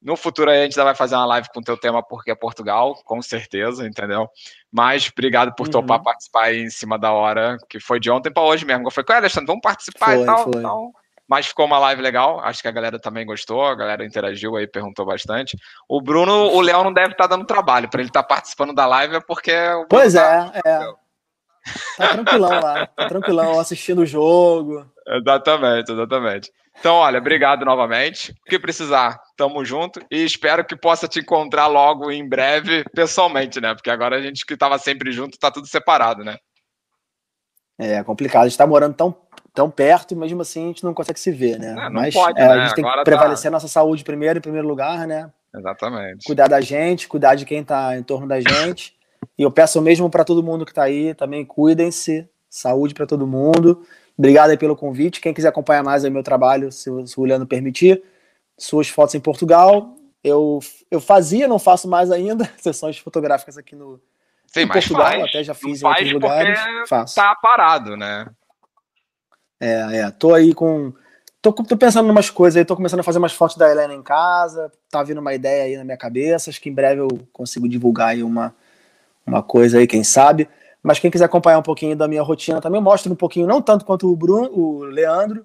[0.00, 2.30] No futuro aí a gente já vai fazer uma live com o teu tema Porque
[2.30, 4.28] é Portugal, com certeza, entendeu?
[4.70, 5.72] Mas obrigado por uhum.
[5.72, 8.86] topar participar aí em cima da hora, que foi de ontem para hoje mesmo.
[8.86, 10.62] Eu falei, é, Alexandre, vamos participar foi, e tal, foi.
[10.62, 10.92] tal.
[11.28, 14.66] Mas ficou uma live legal, acho que a galera também gostou, a galera interagiu aí,
[14.68, 15.58] perguntou bastante.
[15.88, 18.72] O Bruno, o Léo não deve estar tá dando trabalho, para ele estar tá participando
[18.72, 19.52] da live é porque.
[19.88, 20.52] pois tá...
[20.64, 21.05] é, é.
[21.96, 24.86] Tá tranquilão lá, tá tranquilão assistindo o jogo.
[25.06, 26.50] Exatamente, exatamente.
[26.78, 28.32] Então, olha, obrigado novamente.
[28.32, 33.60] O que precisar, tamo junto e espero que possa te encontrar logo em breve pessoalmente,
[33.60, 33.74] né?
[33.74, 36.36] Porque agora a gente que estava sempre junto tá tudo separado, né?
[37.78, 39.14] É complicado, a gente tá morando tão,
[39.52, 41.74] tão perto e mesmo assim a gente não consegue se ver, né?
[41.78, 42.54] É, Mas pode, é, né?
[42.54, 43.48] a gente tem agora que prevalecer tá...
[43.48, 45.30] a nossa saúde primeiro, em primeiro lugar, né?
[45.54, 46.24] Exatamente.
[46.24, 48.95] Cuidar da gente, cuidar de quem tá em torno da gente.
[49.38, 53.26] E eu peço mesmo para todo mundo que tá aí, também cuidem-se, saúde para todo
[53.26, 53.84] mundo.
[54.16, 55.20] Obrigado aí pelo convite.
[55.20, 58.02] Quem quiser acompanhar mais aí meu trabalho, se, o Leandro permitir,
[58.58, 59.94] suas fotos em Portugal.
[60.24, 60.60] Eu,
[60.90, 64.00] eu fazia, não faço mais ainda, sessões fotográficas aqui no
[64.46, 65.24] Sim, em Portugal, faz.
[65.24, 66.58] até já fiz em outros lugares.
[66.88, 67.14] Faço.
[67.14, 68.26] Tá parado, né?
[69.60, 70.10] É, é.
[70.10, 70.92] Tô aí com.
[71.42, 73.94] Tô, tô pensando em umas coisas aí, tô começando a fazer umas fotos da Helena
[73.94, 74.72] em casa.
[74.90, 76.50] Tá vindo uma ideia aí na minha cabeça.
[76.50, 78.54] Acho que em breve eu consigo divulgar aí uma,
[79.26, 80.48] uma coisa aí, quem sabe.
[80.82, 83.60] Mas quem quiser acompanhar um pouquinho da minha rotina também, eu mostro um pouquinho, não
[83.60, 85.44] tanto quanto o Bruno, o Leandro,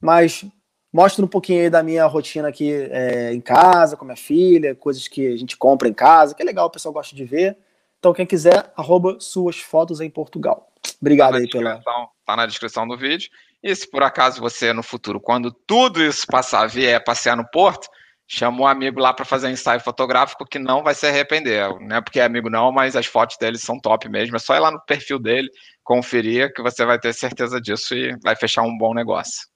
[0.00, 0.44] mas
[0.92, 5.06] mostro um pouquinho aí da minha rotina aqui é, em casa, com minha filha, coisas
[5.06, 7.56] que a gente compra em casa, que é legal, o pessoal gosta de ver.
[8.00, 10.68] Então, quem quiser, arroba suas fotos em Portugal.
[11.00, 11.80] Obrigado tá aí pela.
[12.24, 13.30] Tá na descrição do vídeo.
[13.62, 17.88] E se por acaso você, no futuro, quando tudo isso passar, vier passear no Porto,
[18.32, 21.68] chama um amigo lá para fazer um ensaio fotográfico que não vai se arrepender.
[21.80, 24.36] Não é porque é amigo, não, mas as fotos dele são top mesmo.
[24.36, 25.48] É só ir lá no perfil dele,
[25.82, 29.50] conferir, que você vai ter certeza disso e vai fechar um bom negócio.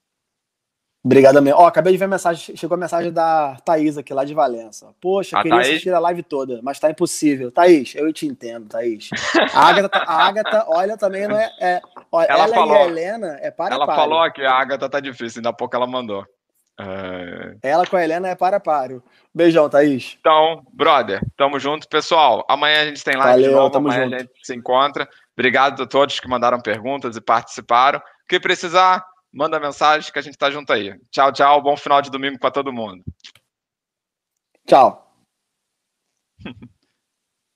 [1.01, 1.57] Obrigado mesmo.
[1.57, 4.93] Ó, acabei de ver a mensagem, chegou a mensagem da Thaís aqui lá de Valença.
[4.99, 5.69] Poxa, a queria Thaís?
[5.69, 7.51] assistir a live toda, mas tá impossível.
[7.51, 9.09] Thaís, eu te entendo, Thaís.
[9.53, 11.49] A Agatha, a Agatha olha, também não é.
[11.61, 11.81] é
[12.11, 13.95] olha, ela, ela falou, e a Helena é para Ela para.
[13.95, 16.25] falou aqui, a Agatha tá difícil, ainda há pouco ela mandou.
[16.79, 17.57] É...
[17.61, 19.03] Ela com a Helena é para paro.
[19.33, 20.17] Beijão, Thaís.
[20.19, 21.87] Então, brother, tamo junto.
[21.87, 24.15] Pessoal, amanhã a gente tem live Valeu, de novo, amanhã junto.
[24.15, 25.09] a gente se encontra.
[25.33, 27.99] Obrigado a todos que mandaram perguntas e participaram.
[27.99, 30.97] O que precisar, manda mensagem que a gente tá junto aí.
[31.11, 31.61] Tchau, tchau.
[31.61, 33.03] Bom final de domingo para todo mundo.
[34.67, 35.01] Tchau.